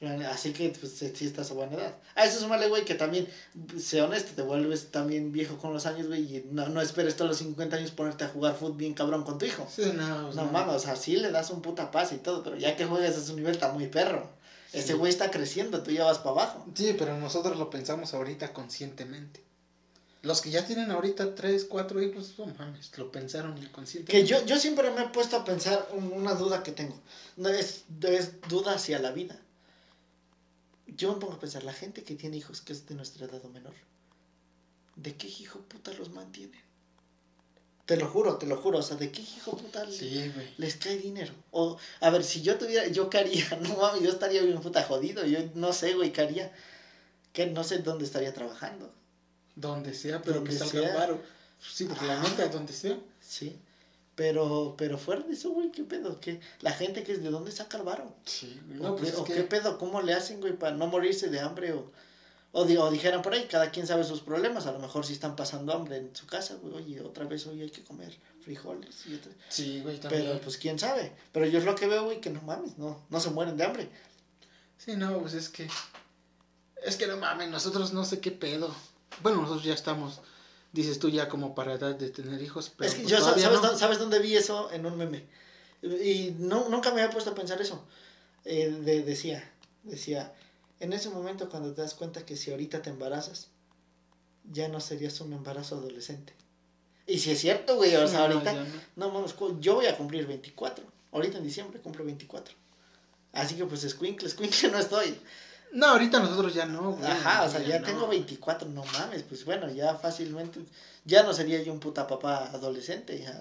Así 0.00 0.52
que, 0.52 0.68
pues, 0.68 0.92
sí 0.92 1.26
está 1.26 1.42
su 1.42 1.54
buena 1.54 1.74
edad. 1.74 1.96
A 2.14 2.24
eso 2.24 2.38
súmale, 2.38 2.68
güey, 2.68 2.84
que 2.84 2.94
también, 2.94 3.26
sé 3.80 4.00
honesto, 4.00 4.30
te 4.36 4.42
vuelves 4.42 4.92
también 4.92 5.32
viejo 5.32 5.58
con 5.58 5.72
los 5.72 5.86
años, 5.86 6.06
güey, 6.06 6.36
y 6.36 6.44
no, 6.52 6.68
no 6.68 6.80
esperes 6.80 7.16
todos 7.16 7.30
los 7.30 7.38
50 7.38 7.76
años 7.76 7.90
ponerte 7.90 8.22
a 8.22 8.28
jugar 8.28 8.54
fútbol 8.54 8.76
bien 8.76 8.94
cabrón 8.94 9.24
con 9.24 9.38
tu 9.38 9.46
hijo. 9.46 9.66
Sí, 9.74 9.90
no. 9.94 10.32
No, 10.32 10.44
mames, 10.46 10.76
o 10.76 10.78
sea, 10.78 10.94
sí 10.94 11.16
le 11.16 11.32
das 11.32 11.50
un 11.50 11.62
puta 11.62 11.90
pase 11.90 12.14
y 12.14 12.18
todo, 12.18 12.44
pero 12.44 12.56
ya 12.56 12.76
que 12.76 12.84
juegas 12.84 13.16
a 13.16 13.24
su 13.24 13.34
nivel 13.34 13.52
está 13.52 13.72
muy 13.72 13.88
perro. 13.88 14.30
Ese 14.72 14.94
güey 14.94 15.10
está 15.10 15.32
creciendo, 15.32 15.82
tú 15.82 15.90
ya 15.90 16.04
vas 16.04 16.18
para 16.18 16.30
abajo. 16.30 16.66
Sí, 16.74 16.94
pero 16.96 17.18
nosotros 17.18 17.58
lo 17.58 17.68
pensamos 17.68 18.14
ahorita 18.14 18.52
conscientemente. 18.52 19.42
Los 20.22 20.42
que 20.42 20.50
ya 20.50 20.64
tienen 20.64 20.90
ahorita 20.90 21.34
3, 21.34 21.64
4 21.64 22.02
hijos, 22.02 22.34
no 22.38 22.46
mames, 22.58 22.96
lo 22.96 23.10
pensaron 23.10 23.58
inconscientemente. 23.58 24.12
Que 24.12 24.24
yo, 24.24 24.44
yo 24.46 24.58
siempre 24.58 24.90
me 24.92 25.02
he 25.02 25.08
puesto 25.08 25.36
a 25.36 25.44
pensar 25.44 25.88
una 25.92 26.34
duda 26.34 26.62
que 26.62 26.70
tengo. 26.70 27.00
No 27.36 27.48
es, 27.48 27.84
es 28.02 28.40
duda 28.48 28.74
hacia 28.74 29.00
la 29.00 29.10
vida 29.10 29.40
yo 30.96 31.12
me 31.12 31.20
pongo 31.20 31.34
a 31.34 31.40
pensar, 31.40 31.64
la 31.64 31.72
gente 31.72 32.02
que 32.02 32.14
tiene 32.14 32.36
hijos 32.36 32.60
que 32.60 32.72
es 32.72 32.86
de 32.86 32.94
nuestra 32.94 33.26
edad 33.26 33.44
o 33.44 33.48
menor, 33.48 33.74
¿de 34.96 35.16
qué 35.16 35.28
hijo 35.28 35.60
puta 35.60 35.92
los 35.92 36.10
mantienen? 36.10 36.60
Te 37.86 37.96
lo 37.96 38.06
juro, 38.06 38.36
te 38.36 38.46
lo 38.46 38.56
juro, 38.58 38.78
o 38.78 38.82
sea, 38.82 38.96
¿de 38.96 39.10
qué 39.10 39.22
hijo 39.22 39.56
puta 39.56 39.86
les 39.86 40.76
cae 40.76 40.98
dinero? 40.98 41.32
O, 41.52 41.78
a 42.00 42.10
ver, 42.10 42.22
si 42.22 42.42
yo 42.42 42.58
tuviera, 42.58 42.86
yo 42.88 43.08
qué 43.08 43.18
haría, 43.18 43.46
no 43.62 43.76
mames, 43.76 44.02
yo 44.02 44.10
estaría 44.10 44.42
bien 44.42 44.60
puta 44.60 44.82
jodido, 44.82 45.24
yo 45.24 45.40
no 45.54 45.72
sé, 45.72 45.94
güey, 45.94 46.12
qué 46.12 46.20
haría, 46.20 46.52
que 47.32 47.46
no 47.46 47.64
sé 47.64 47.78
dónde 47.78 48.04
estaría 48.04 48.34
trabajando. 48.34 48.92
Donde 49.54 49.94
sea, 49.94 50.20
pero 50.22 50.44
que 50.44 50.52
salga 50.52 50.94
paro. 50.94 51.20
Sí, 51.60 51.84
porque 51.84 52.06
la 52.06 52.20
neta, 52.22 52.46
donde 52.48 52.72
sea. 52.72 52.98
Sí. 53.20 53.58
Pero, 54.18 54.74
pero 54.76 54.98
fuera 54.98 55.22
de 55.22 55.32
eso, 55.32 55.50
güey, 55.50 55.70
¿qué 55.70 55.84
pedo? 55.84 56.18
¿Qué? 56.18 56.40
La 56.60 56.72
gente 56.72 57.04
que 57.04 57.12
es 57.12 57.22
de 57.22 57.30
dónde 57.30 57.52
saca 57.52 57.76
el 57.76 57.84
varo. 57.84 58.16
Sí, 58.24 58.60
no, 58.66 58.94
¿O, 58.94 58.96
pues 58.96 59.14
qué, 59.24 59.32
qué 59.32 59.42
pedo? 59.44 59.78
¿Cómo 59.78 60.02
le 60.02 60.12
hacen, 60.12 60.40
güey, 60.40 60.54
para 60.54 60.74
no 60.74 60.88
morirse 60.88 61.28
de 61.28 61.38
hambre? 61.38 61.72
O, 61.72 61.92
o, 62.50 62.62
o, 62.62 62.90
dijeran 62.90 63.22
por 63.22 63.32
ahí, 63.32 63.46
cada 63.48 63.70
quien 63.70 63.86
sabe 63.86 64.02
sus 64.02 64.20
problemas. 64.20 64.66
A 64.66 64.72
lo 64.72 64.80
mejor 64.80 65.06
si 65.06 65.12
están 65.12 65.36
pasando 65.36 65.72
hambre 65.72 65.98
en 65.98 66.16
su 66.16 66.26
casa, 66.26 66.56
güey, 66.60 66.74
oye, 66.74 67.00
otra 67.00 67.26
vez 67.26 67.46
hoy 67.46 67.62
hay 67.62 67.70
que 67.70 67.84
comer 67.84 68.12
frijoles. 68.42 69.06
Y 69.06 69.20
Sí, 69.50 69.82
güey, 69.82 70.00
también. 70.00 70.24
Pero 70.24 70.40
pues 70.40 70.56
quién 70.56 70.80
sabe. 70.80 71.12
Pero 71.30 71.46
yo 71.46 71.60
es 71.60 71.64
lo 71.64 71.76
que 71.76 71.86
veo, 71.86 72.06
güey, 72.06 72.20
que 72.20 72.30
no 72.30 72.42
mames, 72.42 72.76
no, 72.76 73.00
no 73.10 73.20
se 73.20 73.30
mueren 73.30 73.56
de 73.56 73.66
hambre. 73.66 73.88
Sí, 74.78 74.96
no, 74.96 75.20
pues 75.20 75.34
es 75.34 75.48
que. 75.48 75.68
Es 76.84 76.96
que 76.96 77.06
no 77.06 77.18
mames, 77.18 77.50
nosotros 77.50 77.92
no 77.92 78.04
sé 78.04 78.18
qué 78.18 78.32
pedo. 78.32 78.74
Bueno, 79.22 79.42
nosotros 79.42 79.62
ya 79.62 79.74
estamos 79.74 80.20
dices 80.72 80.98
tú 80.98 81.08
ya 81.08 81.28
como 81.28 81.54
para 81.54 81.74
edad 81.74 81.94
de 81.94 82.10
tener 82.10 82.40
hijos. 82.42 82.72
Pero 82.76 82.88
es 82.88 82.94
que 82.94 83.02
pues 83.02 83.12
yo, 83.12 83.20
¿sabes, 83.20 83.78
¿sabes, 83.78 83.98
dónde 83.98 84.18
vi 84.18 84.36
eso? 84.36 84.70
En 84.70 84.86
un 84.86 84.96
meme. 84.96 85.24
Y 85.82 86.34
no, 86.38 86.68
nunca 86.68 86.92
me 86.92 87.00
había 87.02 87.12
puesto 87.12 87.30
a 87.30 87.34
pensar 87.34 87.60
eso. 87.60 87.84
Eh, 88.44 89.02
decía, 89.04 89.50
decía, 89.84 90.32
en 90.80 90.92
ese 90.92 91.10
momento 91.10 91.48
cuando 91.48 91.72
te 91.74 91.82
das 91.82 91.94
cuenta 91.94 92.24
que 92.24 92.36
si 92.36 92.50
ahorita 92.50 92.82
te 92.82 92.90
embarazas, 92.90 93.48
ya 94.50 94.68
no 94.68 94.80
serías 94.80 95.20
un 95.20 95.32
embarazo 95.32 95.76
adolescente. 95.76 96.32
Y 97.06 97.18
si 97.18 97.30
es 97.30 97.40
cierto, 97.40 97.76
güey, 97.76 97.94
o 97.96 98.06
sea, 98.06 98.20
ahorita, 98.20 98.66
no, 98.96 99.10
mames, 99.10 99.34
yo 99.60 99.74
voy 99.76 99.86
a 99.86 99.96
cumplir 99.96 100.26
24. 100.26 100.84
Ahorita 101.12 101.38
en 101.38 101.44
diciembre 101.44 101.80
cumplo 101.80 102.04
24. 102.04 102.54
Así 103.32 103.54
que 103.54 103.64
pues 103.64 103.84
escuincle, 103.84 104.28
escuincle 104.28 104.68
no 104.72 104.78
estoy. 104.78 105.18
No, 105.72 105.88
ahorita 105.88 106.20
nosotros 106.20 106.54
ya 106.54 106.64
no, 106.64 106.92
güey. 106.92 107.10
Ajá, 107.10 107.44
o 107.44 107.48
sea, 107.48 107.60
ya, 107.60 107.82
tengo 107.82 108.06
24, 108.08 108.68
no 108.68 108.84
mames, 108.84 109.22
pues 109.22 109.44
bueno, 109.44 109.70
ya 109.70 109.94
fácilmente, 109.94 110.60
ya 111.04 111.22
no 111.22 111.32
sería 111.32 111.62
yo 111.62 111.72
un 111.72 111.80
puta 111.80 112.06
papá 112.06 112.50
adolescente, 112.52 113.18
ya. 113.18 113.40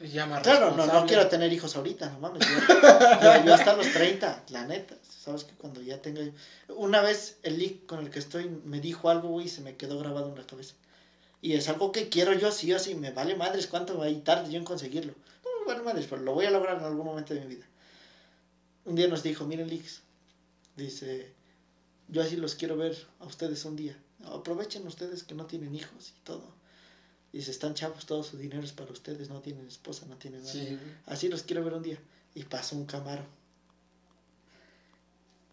Ya 0.00 0.26
más 0.26 0.42
claro, 0.42 0.72
no, 0.72 0.86
no 0.86 1.06
quiero 1.06 1.26
tener 1.28 1.50
hijos 1.52 1.74
ahorita, 1.74 2.10
no 2.10 2.18
mames. 2.18 2.46
Yo, 2.46 3.44
yo, 3.44 3.54
hasta 3.54 3.74
los 3.74 3.90
30, 3.92 4.44
la 4.50 4.66
neta. 4.66 4.94
Sabes 5.24 5.44
que 5.44 5.54
cuando 5.54 5.80
ya 5.80 6.02
tenga. 6.02 6.20
Una 6.68 7.00
vez 7.00 7.38
el 7.42 7.58
leak 7.58 7.86
con 7.86 8.00
el 8.00 8.10
que 8.10 8.18
estoy 8.18 8.48
me 8.64 8.80
dijo 8.80 9.08
algo, 9.08 9.28
güey, 9.28 9.46
y 9.46 9.48
se 9.48 9.62
me 9.62 9.74
quedó 9.74 9.98
grabado 9.98 10.28
en 10.28 10.36
la 10.36 10.46
cabeza. 10.46 10.74
Y 11.40 11.54
es 11.54 11.68
algo 11.68 11.92
que 11.92 12.10
quiero 12.10 12.34
yo 12.34 12.52
sí 12.52 12.72
o 12.74 12.78
sí. 12.78 12.94
Me 12.94 13.10
vale 13.10 13.36
madres 13.36 13.66
cuánto 13.66 13.96
va 13.96 14.04
a 14.04 14.10
ir 14.10 14.22
tarde 14.22 14.52
yo 14.52 14.58
en 14.58 14.64
conseguirlo. 14.64 15.14
No 15.44 15.60
me 15.60 15.72
vale 15.72 15.82
madres, 15.82 16.06
pero 16.10 16.20
lo 16.20 16.34
voy 16.34 16.44
a 16.44 16.50
lograr 16.50 16.76
en 16.76 16.84
algún 16.84 17.06
momento 17.06 17.32
de 17.32 17.40
mi 17.40 17.54
vida. 17.54 17.64
Un 18.84 18.96
día 18.96 19.08
nos 19.08 19.22
dijo, 19.22 19.46
miren, 19.46 19.68
leaks, 19.68 20.02
Dice, 20.76 21.32
yo 22.08 22.22
así 22.22 22.36
los 22.36 22.54
quiero 22.54 22.76
ver 22.76 22.96
a 23.20 23.26
ustedes 23.26 23.64
un 23.64 23.76
día. 23.76 23.98
Aprovechen 24.24 24.86
ustedes 24.86 25.22
que 25.22 25.34
no 25.34 25.46
tienen 25.46 25.74
hijos 25.74 26.12
y 26.16 26.20
todo. 26.24 26.54
Dice, 27.32 27.50
están 27.50 27.74
chavos, 27.74 28.06
todo 28.06 28.22
su 28.22 28.36
dinero 28.36 28.62
es 28.62 28.72
para 28.72 28.92
ustedes, 28.92 29.28
no 29.28 29.40
tienen 29.40 29.66
esposa, 29.66 30.06
no 30.06 30.16
tienen 30.16 30.42
nada. 30.42 30.80
Así 31.06 31.28
los 31.28 31.42
quiero 31.42 31.64
ver 31.64 31.74
un 31.74 31.82
día. 31.82 31.98
Y 32.34 32.44
pasó 32.44 32.76
un 32.76 32.86
camaro. 32.86 33.24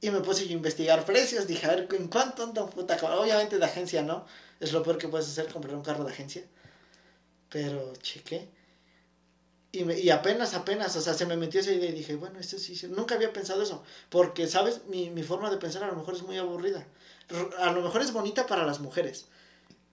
Y 0.01 0.09
me 0.11 0.19
puse 0.19 0.45
yo 0.45 0.51
a 0.51 0.53
investigar 0.53 1.05
precios. 1.05 1.47
Dije, 1.47 1.65
a 1.65 1.75
ver, 1.75 1.87
¿en 1.97 2.07
cuánto 2.07 2.43
anda 2.43 2.63
un 2.63 2.69
puta 2.69 2.97
camaro? 2.97 3.21
Obviamente 3.21 3.57
de 3.57 3.65
agencia 3.65 4.01
no. 4.03 4.25
Es 4.59 4.73
lo 4.73 4.83
peor 4.83 4.97
que 4.97 5.07
puedes 5.07 5.27
hacer, 5.27 5.51
comprar 5.51 5.75
un 5.75 5.83
carro 5.83 6.03
de 6.03 6.11
agencia. 6.11 6.43
Pero 7.49 7.93
chequé 7.97 8.49
y, 9.75 9.91
y, 9.91 10.11
apenas, 10.11 10.53
apenas, 10.53 10.95
o 10.95 11.01
sea, 11.01 11.15
se 11.15 11.25
me 11.25 11.35
metió 11.35 11.59
esa 11.59 11.71
idea 11.71 11.89
y 11.89 11.93
dije, 11.93 12.15
bueno, 12.15 12.39
esto 12.39 12.59
sí, 12.59 12.75
sí, 12.75 12.87
nunca 12.89 13.15
había 13.15 13.33
pensado 13.33 13.63
eso, 13.63 13.83
porque, 14.09 14.45
¿sabes? 14.45 14.85
Mi, 14.85 15.09
mi 15.09 15.23
forma 15.23 15.49
de 15.49 15.57
pensar 15.57 15.83
a 15.83 15.87
lo 15.87 15.95
mejor 15.95 16.13
es 16.13 16.21
muy 16.21 16.37
aburrida. 16.37 16.85
A 17.57 17.71
lo 17.71 17.81
mejor 17.81 18.03
es 18.03 18.13
bonita 18.13 18.45
para 18.45 18.67
las 18.67 18.81
mujeres, 18.81 19.25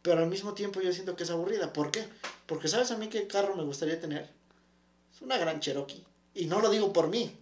pero 0.02 0.20
al 0.20 0.28
mismo 0.28 0.52
tiempo 0.52 0.82
yo 0.82 0.92
siento 0.92 1.16
que 1.16 1.22
es 1.22 1.30
aburrida. 1.30 1.72
¿Por 1.72 1.90
qué? 1.90 2.04
Porque, 2.44 2.68
¿sabes 2.68 2.90
a 2.90 2.98
mí 2.98 3.08
qué 3.08 3.26
carro 3.26 3.56
me 3.56 3.64
gustaría 3.64 3.98
tener? 3.98 4.28
Es 5.14 5.22
una 5.22 5.38
gran 5.38 5.60
Cherokee. 5.60 6.04
Y 6.34 6.44
no 6.44 6.60
lo 6.60 6.68
digo 6.68 6.92
por 6.92 7.08
mí, 7.08 7.34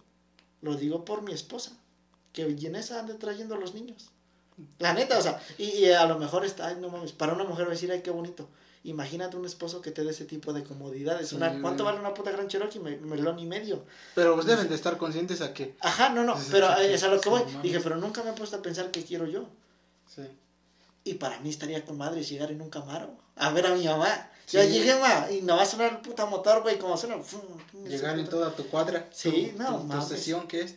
lo 0.61 0.75
digo 0.75 1.03
por 1.03 1.23
mi 1.23 1.33
esposa, 1.33 1.73
que 2.31 2.43
en 2.43 2.75
esa 2.77 3.01
ande 3.01 3.15
trayendo 3.15 3.55
a 3.55 3.59
los 3.59 3.73
niños. 3.73 4.11
La 4.77 4.93
neta, 4.93 5.17
o 5.17 5.21
sea, 5.21 5.41
y, 5.57 5.65
y 5.65 5.91
a 5.91 6.05
lo 6.05 6.17
mejor 6.17 6.45
está, 6.45 6.67
ay, 6.67 6.77
no 6.79 6.87
mames, 6.87 7.11
para 7.11 7.33
una 7.33 7.43
mujer 7.43 7.65
va 7.65 7.71
a 7.71 7.73
decir, 7.73 7.91
ay, 7.91 8.01
qué 8.01 8.11
bonito 8.11 8.47
Imagínate 8.83 9.35
un 9.35 9.45
esposo 9.45 9.81
que 9.81 9.91
te 9.91 10.03
dé 10.03 10.11
ese 10.11 10.25
tipo 10.25 10.53
de 10.53 10.63
comodidades. 10.63 11.33
una, 11.33 11.61
¿Cuánto 11.61 11.83
vale 11.83 11.99
una 11.99 12.13
puta 12.13 12.31
gran 12.31 12.47
Cherokee? 12.47 12.79
melón 12.79 13.37
y 13.37 13.45
medio. 13.45 13.83
Pero 14.15 14.35
pues 14.35 14.47
deben 14.47 14.69
de 14.69 14.75
estar 14.75 14.97
conscientes 14.97 15.41
a 15.41 15.53
que... 15.53 15.75
Ajá, 15.81 16.09
no, 16.09 16.23
no, 16.23 16.37
pero 16.49 16.73
es 16.77 17.03
a 17.03 17.09
lo 17.09 17.19
que 17.19 17.29
voy. 17.29 17.41
Dije, 17.61 17.81
pero 17.81 17.97
nunca 17.97 18.23
me 18.23 18.29
he 18.29 18.33
puesto 18.33 18.55
a 18.55 18.61
pensar 18.61 18.89
qué 18.91 19.03
quiero 19.03 19.25
yo. 19.25 19.45
Sí. 20.07 20.23
Y 21.03 21.15
para 21.15 21.39
mí 21.39 21.49
estaría 21.49 21.83
con 21.83 21.97
madre 21.97 22.23
llegar 22.23 22.51
en 22.51 22.61
un 22.61 22.69
Camaro. 22.69 23.09
A 23.35 23.51
ver 23.51 23.67
a 23.67 23.75
mi 23.75 23.85
mamá. 23.85 24.29
Ya 24.51 24.63
llegué, 24.63 24.95
ma, 24.95 25.29
y 25.29 25.41
no 25.41 25.57
va 25.57 25.61
a 25.61 25.65
sonar 25.65 25.91
el 25.91 25.97
puta 25.99 26.25
motor, 26.25 26.63
güey, 26.63 26.79
como 26.79 26.97
suena. 26.97 27.17
llegar 27.87 28.17
en 28.17 28.27
toda 28.27 28.55
tu 28.55 28.65
cuadra. 28.67 29.07
Sí, 29.11 29.53
no, 29.57 29.85
tu, 29.87 30.01
sesión, 30.01 30.47
¿qué 30.47 30.61
es? 30.61 30.75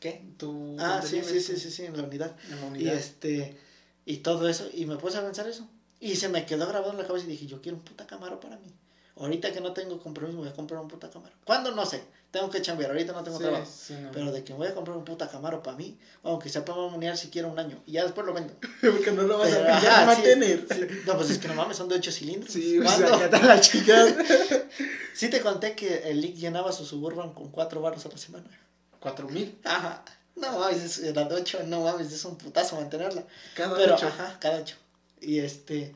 ¿Qué? 0.00 0.24
Tu, 0.36 0.76
ah, 0.80 1.00
sí, 1.04 1.22
sí, 1.22 1.40
sí, 1.40 1.56
sí, 1.56 1.70
sí, 1.70 1.84
en 1.84 1.96
la 1.96 2.02
unidad. 2.02 2.34
En 2.50 2.60
la 2.60 2.66
unidad. 2.66 2.94
Y 2.94 2.96
este, 2.96 3.60
y 4.04 4.18
todo 4.18 4.48
eso, 4.48 4.68
y 4.72 4.86
me 4.86 4.96
puse 4.96 5.18
a 5.18 5.22
pensar 5.22 5.46
eso. 5.48 5.68
Y 6.00 6.16
se 6.16 6.28
me 6.28 6.44
quedó 6.44 6.66
grabado 6.66 6.92
en 6.92 6.98
la 6.98 7.06
cabeza 7.06 7.26
y 7.26 7.30
dije, 7.30 7.46
yo 7.46 7.60
quiero 7.62 7.78
un 7.78 7.84
puta 7.84 8.06
Camaro 8.06 8.38
para 8.40 8.56
mí. 8.56 8.72
Ahorita 9.18 9.50
que 9.50 9.62
no 9.62 9.72
tengo 9.72 9.98
compromiso, 9.98 10.38
voy 10.38 10.48
a 10.48 10.52
comprar 10.52 10.80
un 10.80 10.88
puta 10.88 11.08
Camaro. 11.08 11.34
¿Cuándo? 11.44 11.70
No 11.72 11.86
sé. 11.86 12.02
Tengo 12.30 12.50
que 12.50 12.60
chambear. 12.60 12.90
Ahorita 12.90 13.14
no 13.14 13.22
tengo 13.24 13.38
trabajo. 13.38 13.66
Pero 14.12 14.30
de 14.30 14.44
que 14.44 14.52
voy 14.52 14.68
a 14.68 14.74
comprar 14.74 14.94
un 14.94 15.06
puta 15.06 15.26
Camaro 15.26 15.62
para 15.62 15.76
mí, 15.78 15.98
aunque 16.22 16.50
se 16.50 16.60
pueda 16.60 16.88
monear 16.88 17.16
si 17.16 17.28
quiero 17.28 17.48
un 17.48 17.58
año. 17.58 17.82
Y 17.86 17.92
ya 17.92 18.02
después 18.02 18.26
lo 18.26 18.34
vendo. 18.34 18.52
Porque 18.82 19.12
no 19.12 19.22
lo 19.22 19.38
vas 19.38 19.54
a 19.54 20.04
mantener. 20.04 20.66
no, 21.06 21.16
pues 21.16 21.30
es 21.30 21.38
que 21.38 21.48
no 21.48 21.54
mames, 21.54 21.78
son 21.78 21.88
de 21.88 21.94
8 21.94 22.12
cilindros. 22.12 22.52
Sí, 22.52 22.78
¿Cuándo? 22.82 23.14
O 23.14 23.18
sea, 23.18 23.28
la 23.28 23.60
chica. 23.60 24.04
sí 25.14 25.30
te 25.30 25.40
conté 25.40 25.74
que 25.74 26.10
el 26.10 26.20
Lick 26.20 26.36
llenaba 26.36 26.70
su 26.72 26.84
Suburban 26.84 27.32
con 27.32 27.50
4 27.50 27.80
baros 27.80 28.04
a 28.04 28.10
la 28.10 28.18
semana. 28.18 28.50
¿4 29.00 29.30
mil? 29.30 29.58
Ajá. 29.64 30.04
No 30.34 30.58
mames, 30.58 30.98
era 30.98 31.24
de 31.24 31.34
8, 31.34 31.60
no 31.64 31.80
mames, 31.84 32.12
es 32.12 32.24
un 32.26 32.36
putazo 32.36 32.76
mantenerla. 32.76 33.24
Cada 33.54 33.74
Pero, 33.74 33.94
Ajá, 33.94 34.36
cada 34.38 34.60
8. 34.60 34.76
Y 35.20 35.38
este, 35.38 35.94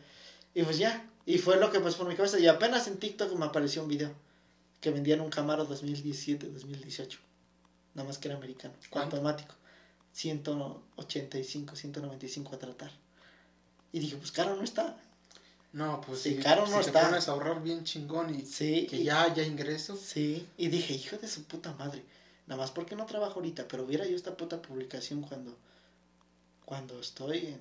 y 0.55 0.63
pues 0.63 0.79
ya, 0.79 1.09
y 1.27 1.39
fue 1.39 1.59
lo 1.59 1.71
que 1.71 1.81
pues 1.81 1.95
por 1.95 2.09
mi 2.09 2.15
cabeza. 2.17 2.39
Y 2.39 2.47
apenas 2.47 2.87
en 2.89 2.99
TikTok 2.99 3.33
me 3.37 3.47
apareció 3.47 3.83
un 3.83 3.89
video 3.89 4.13
que 4.81 4.91
vendían 4.91 5.21
un 5.21 5.31
Camaro 5.31 5.65
2017, 5.67 6.49
2018. 6.51 7.19
Nada 7.95 8.07
más 8.09 8.19
que 8.19 8.29
era 8.29 8.37
americano, 8.37 8.75
automático. 8.93 9.55
185, 10.13 11.77
195 11.77 12.55
a 12.55 12.59
tratar. 12.59 12.91
Y 13.93 14.01
dije, 14.01 14.17
pues 14.17 14.33
caro 14.33 14.57
no 14.57 14.63
está. 14.63 14.97
No, 15.73 16.01
pues 16.01 16.21
Sí, 16.21 16.37
si, 16.37 16.43
caro 16.43 16.67
si 16.67 16.73
no 16.73 16.81
te 16.81 16.87
está. 16.87 17.07
pones 17.09 17.29
a 17.29 17.33
ahorrar 17.33 17.63
bien 17.63 17.85
chingón 17.85 18.35
y 18.35 18.45
Sí. 18.45 18.87
que 18.89 18.97
y- 18.97 19.05
ya 19.05 19.23
haya 19.23 19.45
ingresos. 19.45 20.01
Sí, 20.01 20.47
y 20.57 20.69
dije, 20.69 20.95
hijo 20.95 21.17
de 21.19 21.29
su 21.29 21.45
puta 21.45 21.73
madre. 21.75 22.05
Nada 22.47 22.61
más 22.61 22.71
porque 22.73 22.97
no 22.97 23.07
trabajo 23.07 23.35
ahorita, 23.37 23.69
pero 23.69 23.87
viera 23.87 24.07
yo 24.07 24.17
esta 24.17 24.37
puta 24.37 24.61
publicación 24.61 25.23
cuando 25.23 25.57
cuando 26.65 26.99
estoy 27.01 27.39
en 27.47 27.59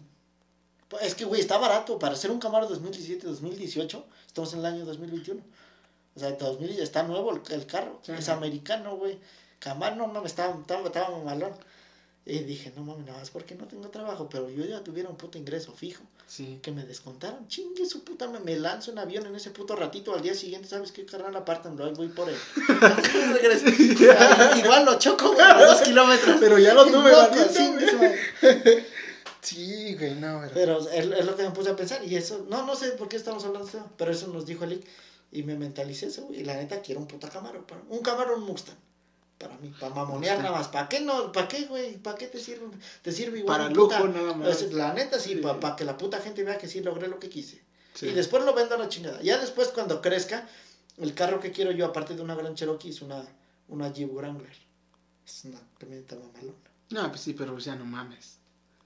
es 1.01 1.15
que 1.15 1.25
güey, 1.25 1.41
está 1.41 1.57
barato 1.57 1.99
para 1.99 2.13
hacer 2.13 2.31
un 2.31 2.39
Camaro 2.39 2.69
2017-2018, 2.69 4.03
estamos 4.27 4.53
en 4.53 4.59
el 4.59 4.65
año 4.65 4.85
2021. 4.85 5.41
O 6.15 6.19
sea, 6.19 6.31
2000 6.31 6.79
está 6.79 7.03
nuevo 7.03 7.31
el, 7.31 7.41
el 7.53 7.65
carro, 7.65 7.99
Sí. 8.03 8.11
es 8.17 8.29
americano, 8.29 8.95
güey. 8.97 9.17
Camaro 9.59 9.95
no 9.95 10.07
mames, 10.07 10.31
estaba 10.31 10.57
estaba, 10.59 10.87
estaba 10.87 11.11
mamalón. 11.17 11.53
Y 12.25 12.39
dije, 12.39 12.71
no 12.75 12.83
mames, 12.83 13.05
nada 13.05 13.19
más 13.19 13.29
porque 13.29 13.55
no 13.55 13.65
tengo 13.65 13.87
trabajo, 13.89 14.27
pero 14.29 14.49
yo 14.49 14.65
ya 14.65 14.83
tuviera 14.83 15.09
un 15.09 15.15
puto 15.17 15.37
ingreso 15.37 15.71
fijo 15.73 16.03
Sí. 16.27 16.59
que 16.61 16.71
me 16.71 16.83
descontaron. 16.85 17.47
Chingue 17.47 17.85
su 17.87 18.03
puta, 18.03 18.27
me, 18.27 18.39
me 18.39 18.55
lanzo 18.57 18.91
en 18.91 18.99
avión 18.99 19.25
en 19.25 19.35
ese 19.35 19.49
puto 19.51 19.75
ratito. 19.75 20.13
Al 20.13 20.21
día 20.21 20.35
siguiente, 20.35 20.67
¿sabes 20.67 20.91
qué, 20.91 21.05
carnal? 21.05 21.35
Apártanlo, 21.35 21.85
ahí 21.85 21.93
voy 21.93 22.09
por 22.09 22.29
él. 22.29 22.35
Igual 24.63 24.85
lo 24.85 24.99
choco, 24.99 25.33
güey, 25.33 25.45
a 25.45 25.65
dos 25.65 25.81
kilómetros. 25.81 26.37
Pero 26.39 26.57
ya 26.59 26.73
lo 26.73 26.85
tuve, 26.85 27.11
loco, 27.11 27.35
valiendo, 27.35 27.81
sí. 27.81 27.87
Sí, 29.41 29.95
güey, 29.95 30.15
no, 30.15 30.41
pero... 30.41 30.53
Pero 30.53 30.79
es, 30.91 31.05
es 31.19 31.25
lo 31.25 31.35
que 31.35 31.43
me 31.43 31.51
puse 31.51 31.69
a 31.69 31.75
pensar. 31.75 32.03
Y 32.05 32.15
eso, 32.15 32.45
no, 32.49 32.65
no 32.65 32.75
sé 32.75 32.89
por 32.91 33.07
qué 33.07 33.15
estamos 33.17 33.43
hablando 33.45 33.67
de 33.69 33.77
eso, 33.77 33.89
pero 33.97 34.11
eso 34.11 34.27
nos 34.27 34.45
dijo 34.45 34.63
Eli. 34.65 34.83
Y 35.31 35.43
me 35.43 35.55
mentalicé 35.55 36.07
eso, 36.07 36.23
güey. 36.23 36.41
Y 36.41 36.43
la 36.43 36.55
neta, 36.55 36.81
quiero 36.81 36.99
un 36.99 37.07
puta 37.07 37.29
Camaro. 37.29 37.65
Para, 37.65 37.81
un 37.89 37.99
Camaro, 38.01 38.35
un 38.35 38.43
Mustang. 38.43 38.75
Para 39.37 39.55
mí, 39.57 39.73
para 39.79 39.93
mamonear 39.95 40.35
Mustang. 40.37 40.43
nada 40.43 40.57
más. 40.57 40.67
¿Para 40.67 40.89
qué 40.89 40.99
no? 41.01 41.31
¿Para 41.31 41.47
qué, 41.47 41.65
güey? 41.65 41.97
¿Para 41.97 42.17
qué 42.17 42.27
te 42.27 42.39
sirve? 42.39 42.65
Te 43.01 43.11
sirve 43.11 43.39
igual. 43.39 43.57
Para 43.59 43.69
lujo 43.69 43.87
puta- 43.89 44.07
nada 44.09 44.33
más. 44.33 44.61
La 44.73 44.93
neta, 44.93 45.19
sí, 45.19 45.35
Sí. 45.35 45.41
para 45.41 45.75
que 45.75 45.85
la 45.85 45.97
puta 45.97 46.19
gente 46.19 46.43
vea 46.43 46.57
que 46.57 46.67
sí 46.67 46.81
logré 46.81 47.07
lo 47.07 47.19
que 47.19 47.29
quise. 47.29 47.61
Sí. 47.93 48.07
Y 48.07 48.11
después 48.11 48.43
lo 48.43 48.53
vendo 48.53 48.75
a 48.75 48.77
la 48.77 48.89
chingada. 48.89 49.21
Ya 49.21 49.37
después, 49.37 49.69
cuando 49.69 50.01
crezca, 50.01 50.47
el 50.97 51.13
carro 51.13 51.39
que 51.39 51.51
quiero 51.51 51.71
yo, 51.71 51.85
aparte 51.85 52.15
de 52.15 52.21
una 52.21 52.35
Gran 52.35 52.55
Cherokee, 52.55 52.89
es 52.89 53.01
una, 53.01 53.23
una 53.69 53.93
Jeep 53.93 54.11
Wrangler. 54.13 54.51
Es 55.25 55.45
una 55.45 55.59
camioneta 55.77 56.15
mamalona. 56.15 56.57
No, 56.89 57.07
pues 57.09 57.21
sí, 57.21 57.33
pero 57.33 57.57
ya 57.59 57.75
no 57.75 57.85
mames. 57.85 58.39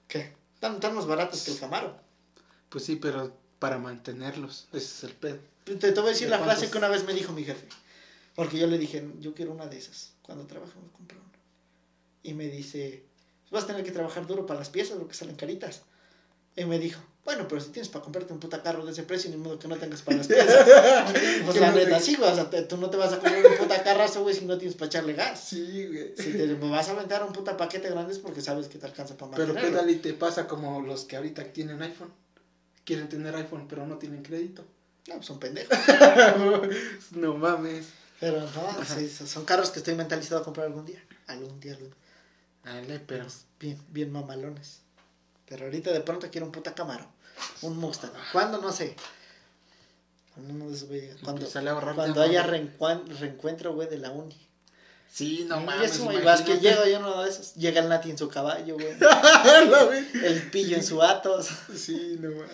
¿Qué? 0.06 0.36
Están, 0.64 0.76
están 0.76 0.94
más 0.94 1.06
baratos 1.06 1.42
que 1.42 1.50
el 1.50 1.58
Camaro. 1.60 1.94
Pues 2.70 2.86
sí, 2.86 2.96
pero 2.96 3.36
para 3.58 3.76
mantenerlos, 3.76 4.66
ese 4.72 4.78
es 4.78 5.04
el 5.04 5.12
pedo. 5.12 5.38
Te, 5.64 5.74
te 5.74 5.92
voy 5.92 6.06
a 6.06 6.12
decir 6.12 6.26
¿De 6.26 6.30
la 6.30 6.38
cuántos? 6.38 6.56
frase 6.56 6.72
que 6.72 6.78
una 6.78 6.88
vez 6.88 7.04
me 7.04 7.12
dijo 7.12 7.34
mi 7.34 7.44
jefe. 7.44 7.68
Porque 8.34 8.58
yo 8.58 8.66
le 8.66 8.78
dije, 8.78 9.06
yo 9.20 9.34
quiero 9.34 9.52
una 9.52 9.66
de 9.66 9.76
esas. 9.76 10.14
Cuando 10.22 10.46
trabaje 10.46 10.72
me 10.82 10.90
compro 10.90 11.18
una. 11.18 11.38
Y 12.22 12.32
me 12.32 12.48
dice, 12.48 13.04
vas 13.50 13.64
a 13.64 13.66
tener 13.66 13.84
que 13.84 13.92
trabajar 13.92 14.26
duro 14.26 14.46
para 14.46 14.58
las 14.58 14.70
piezas 14.70 14.96
porque 14.96 15.12
salen 15.12 15.36
caritas. 15.36 15.82
Y 16.56 16.64
me 16.64 16.78
dijo, 16.78 17.02
bueno, 17.24 17.46
pero 17.48 17.60
si 17.60 17.70
tienes 17.70 17.88
para 17.88 18.04
comprarte 18.04 18.32
un 18.32 18.38
puta 18.40 18.62
carro 18.62 18.84
de 18.84 18.92
ese 18.92 19.02
precio, 19.02 19.30
ni 19.30 19.36
modo 19.36 19.58
que 19.58 19.66
no 19.68 19.76
tengas 19.76 20.02
para 20.02 20.18
las 20.18 20.26
piezas. 20.28 20.66
pues 21.44 21.56
la 21.60 21.72
neta, 21.72 21.98
sí, 22.00 22.16
güey. 22.16 22.30
O 22.30 22.34
sea, 22.34 22.50
te- 22.50 22.62
tú 22.62 22.76
no 22.76 22.90
te 22.90 22.96
vas 22.98 23.12
a 23.12 23.18
comprar 23.18 23.44
un 23.46 23.56
puta 23.56 23.82
carrazo, 23.82 24.22
güey, 24.22 24.34
si 24.34 24.44
no 24.44 24.58
tienes 24.58 24.76
para 24.76 24.86
echarle 24.88 25.14
gas. 25.14 25.40
Sí, 25.40 25.86
güey. 25.86 26.14
Si 26.16 26.32
te 26.32 26.54
vas 26.54 26.88
a 26.88 26.92
aventar 26.92 27.22
un 27.24 27.32
puta 27.32 27.56
paquete 27.56 27.88
grande 27.88 28.12
es 28.12 28.18
porque 28.18 28.40
sabes 28.42 28.68
que 28.68 28.78
te 28.78 28.86
alcanza 28.86 29.16
para 29.16 29.32
Pero 29.32 29.48
mantenerlo. 29.54 29.78
qué 29.78 29.82
tal 29.84 29.90
y 29.90 29.96
te 29.96 30.12
pasa 30.12 30.46
como 30.46 30.80
los 30.82 31.04
que 31.04 31.16
ahorita 31.16 31.44
tienen 31.52 31.80
iPhone. 31.82 32.12
Quieren 32.84 33.08
tener 33.08 33.34
iPhone, 33.36 33.66
pero 33.68 33.86
no 33.86 33.96
tienen 33.96 34.22
crédito. 34.22 34.64
No, 35.08 35.14
pues 35.14 35.26
son 35.26 35.38
pendejos. 35.38 35.76
no 37.12 37.34
mames. 37.36 37.86
Pero 38.20 38.40
no, 38.40 38.84
sí, 38.84 39.08
son 39.08 39.44
carros 39.44 39.70
que 39.70 39.78
estoy 39.80 39.94
mentalizado 39.94 40.40
a 40.40 40.44
comprar 40.44 40.66
algún 40.66 40.84
día. 40.86 41.02
Algún 41.26 41.58
día, 41.60 41.72
algún 41.72 41.88
día. 41.90 41.98
Dale, 42.64 43.00
pero... 43.00 43.26
Bien, 43.60 43.78
bien 43.88 44.10
mamalones. 44.12 44.80
Pero 45.46 45.64
ahorita 45.66 45.92
de 45.92 46.00
pronto 46.00 46.30
quiero 46.30 46.46
un 46.46 46.52
puta 46.52 46.74
Camaro. 46.74 47.06
Un 47.62 47.78
Mustang. 47.78 48.12
¿Cuándo? 48.32 48.60
No 48.60 48.72
sé. 48.72 48.96
Cuando, 50.34 50.54
no 50.54 50.66
cuando, 51.94 52.20
a 52.20 52.24
haya 52.24 52.42
reencuentro, 52.42 53.72
güey, 53.72 53.88
de 53.88 53.98
la 53.98 54.10
uni. 54.10 54.36
Sí, 55.08 55.46
no 55.48 55.60
mames. 55.60 55.92
eso, 55.92 56.10
vas 56.24 56.42
que 56.42 56.58
llego 56.58 56.84
yo 56.86 56.98
uno 56.98 57.22
de 57.22 57.30
esos. 57.30 57.54
Llega 57.54 57.80
el 57.80 57.88
Nati 57.88 58.10
en 58.10 58.18
su 58.18 58.28
caballo, 58.28 58.74
güey. 58.74 58.96
El 60.24 60.50
pillo 60.50 60.76
en 60.76 60.82
su 60.82 61.00
Atos. 61.00 61.50
sí, 61.76 62.16
no 62.18 62.32
mames. 62.32 62.50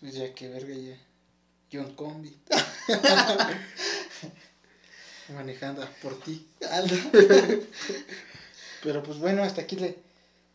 Pues 0.00 0.14
ya 0.14 0.34
que 0.34 0.48
verga 0.48 0.74
ya. 0.74 0.98
Yo 1.70 1.82
en 1.82 1.94
combi. 1.94 2.36
Manejando 5.34 5.88
por 6.02 6.18
ti. 6.20 6.48
Pero 8.82 9.04
pues 9.04 9.18
bueno, 9.18 9.44
hasta 9.44 9.62
aquí 9.62 9.76
le, 9.76 9.96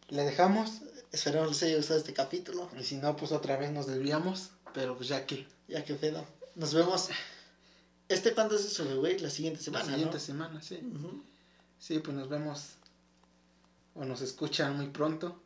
le 0.10 0.24
dejamos. 0.24 0.82
Esperemos 1.12 1.50
les 1.50 1.64
haya 1.64 1.78
gustado 1.78 2.00
este 2.00 2.14
capítulo. 2.14 2.70
Y 2.80 2.84
si 2.84 2.98
no, 2.98 3.16
pues 3.16 3.32
otra 3.32 3.58
vez 3.58 3.72
nos 3.72 3.88
desviamos. 3.88 4.52
Pero 4.74 4.96
pues 4.96 5.10
ya 5.10 5.26
que. 5.26 5.48
Ya 5.68 5.84
que 5.84 5.96
pedo. 5.96 6.26
Nos 6.56 6.74
vemos. 6.74 7.10
¿Este 8.08 8.34
cuándo 8.34 8.58
se 8.58 8.70
sube, 8.70 8.96
güey? 8.96 9.20
La 9.20 9.30
siguiente 9.30 9.60
La 9.60 9.64
semana, 9.66 9.86
siguiente 9.86 10.14
¿no? 10.16 10.20
semana, 10.20 10.62
sí. 10.62 10.80
Sí, 11.80 12.00
pues 12.00 12.16
nos 12.16 12.30
vemos. 12.30 12.72
O 13.96 14.06
nos 14.06 14.22
escuchan 14.22 14.78
muy 14.78 14.88
pronto. 14.88 15.42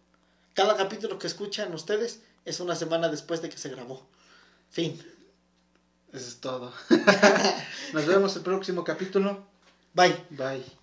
Cada 0.53 0.75
capítulo 0.77 1.17
que 1.17 1.27
escuchan 1.27 1.73
ustedes 1.73 2.21
es 2.45 2.59
una 2.59 2.75
semana 2.75 3.09
después 3.09 3.41
de 3.41 3.49
que 3.49 3.57
se 3.57 3.69
grabó. 3.69 4.05
Fin. 4.69 5.01
Eso 6.11 6.27
es 6.27 6.37
todo. 6.39 6.71
nos 7.93 8.05
vemos 8.05 8.35
el 8.35 8.43
próximo 8.43 8.83
capítulo. 8.83 9.45
Bye. 9.93 10.25
Bye. 10.29 10.82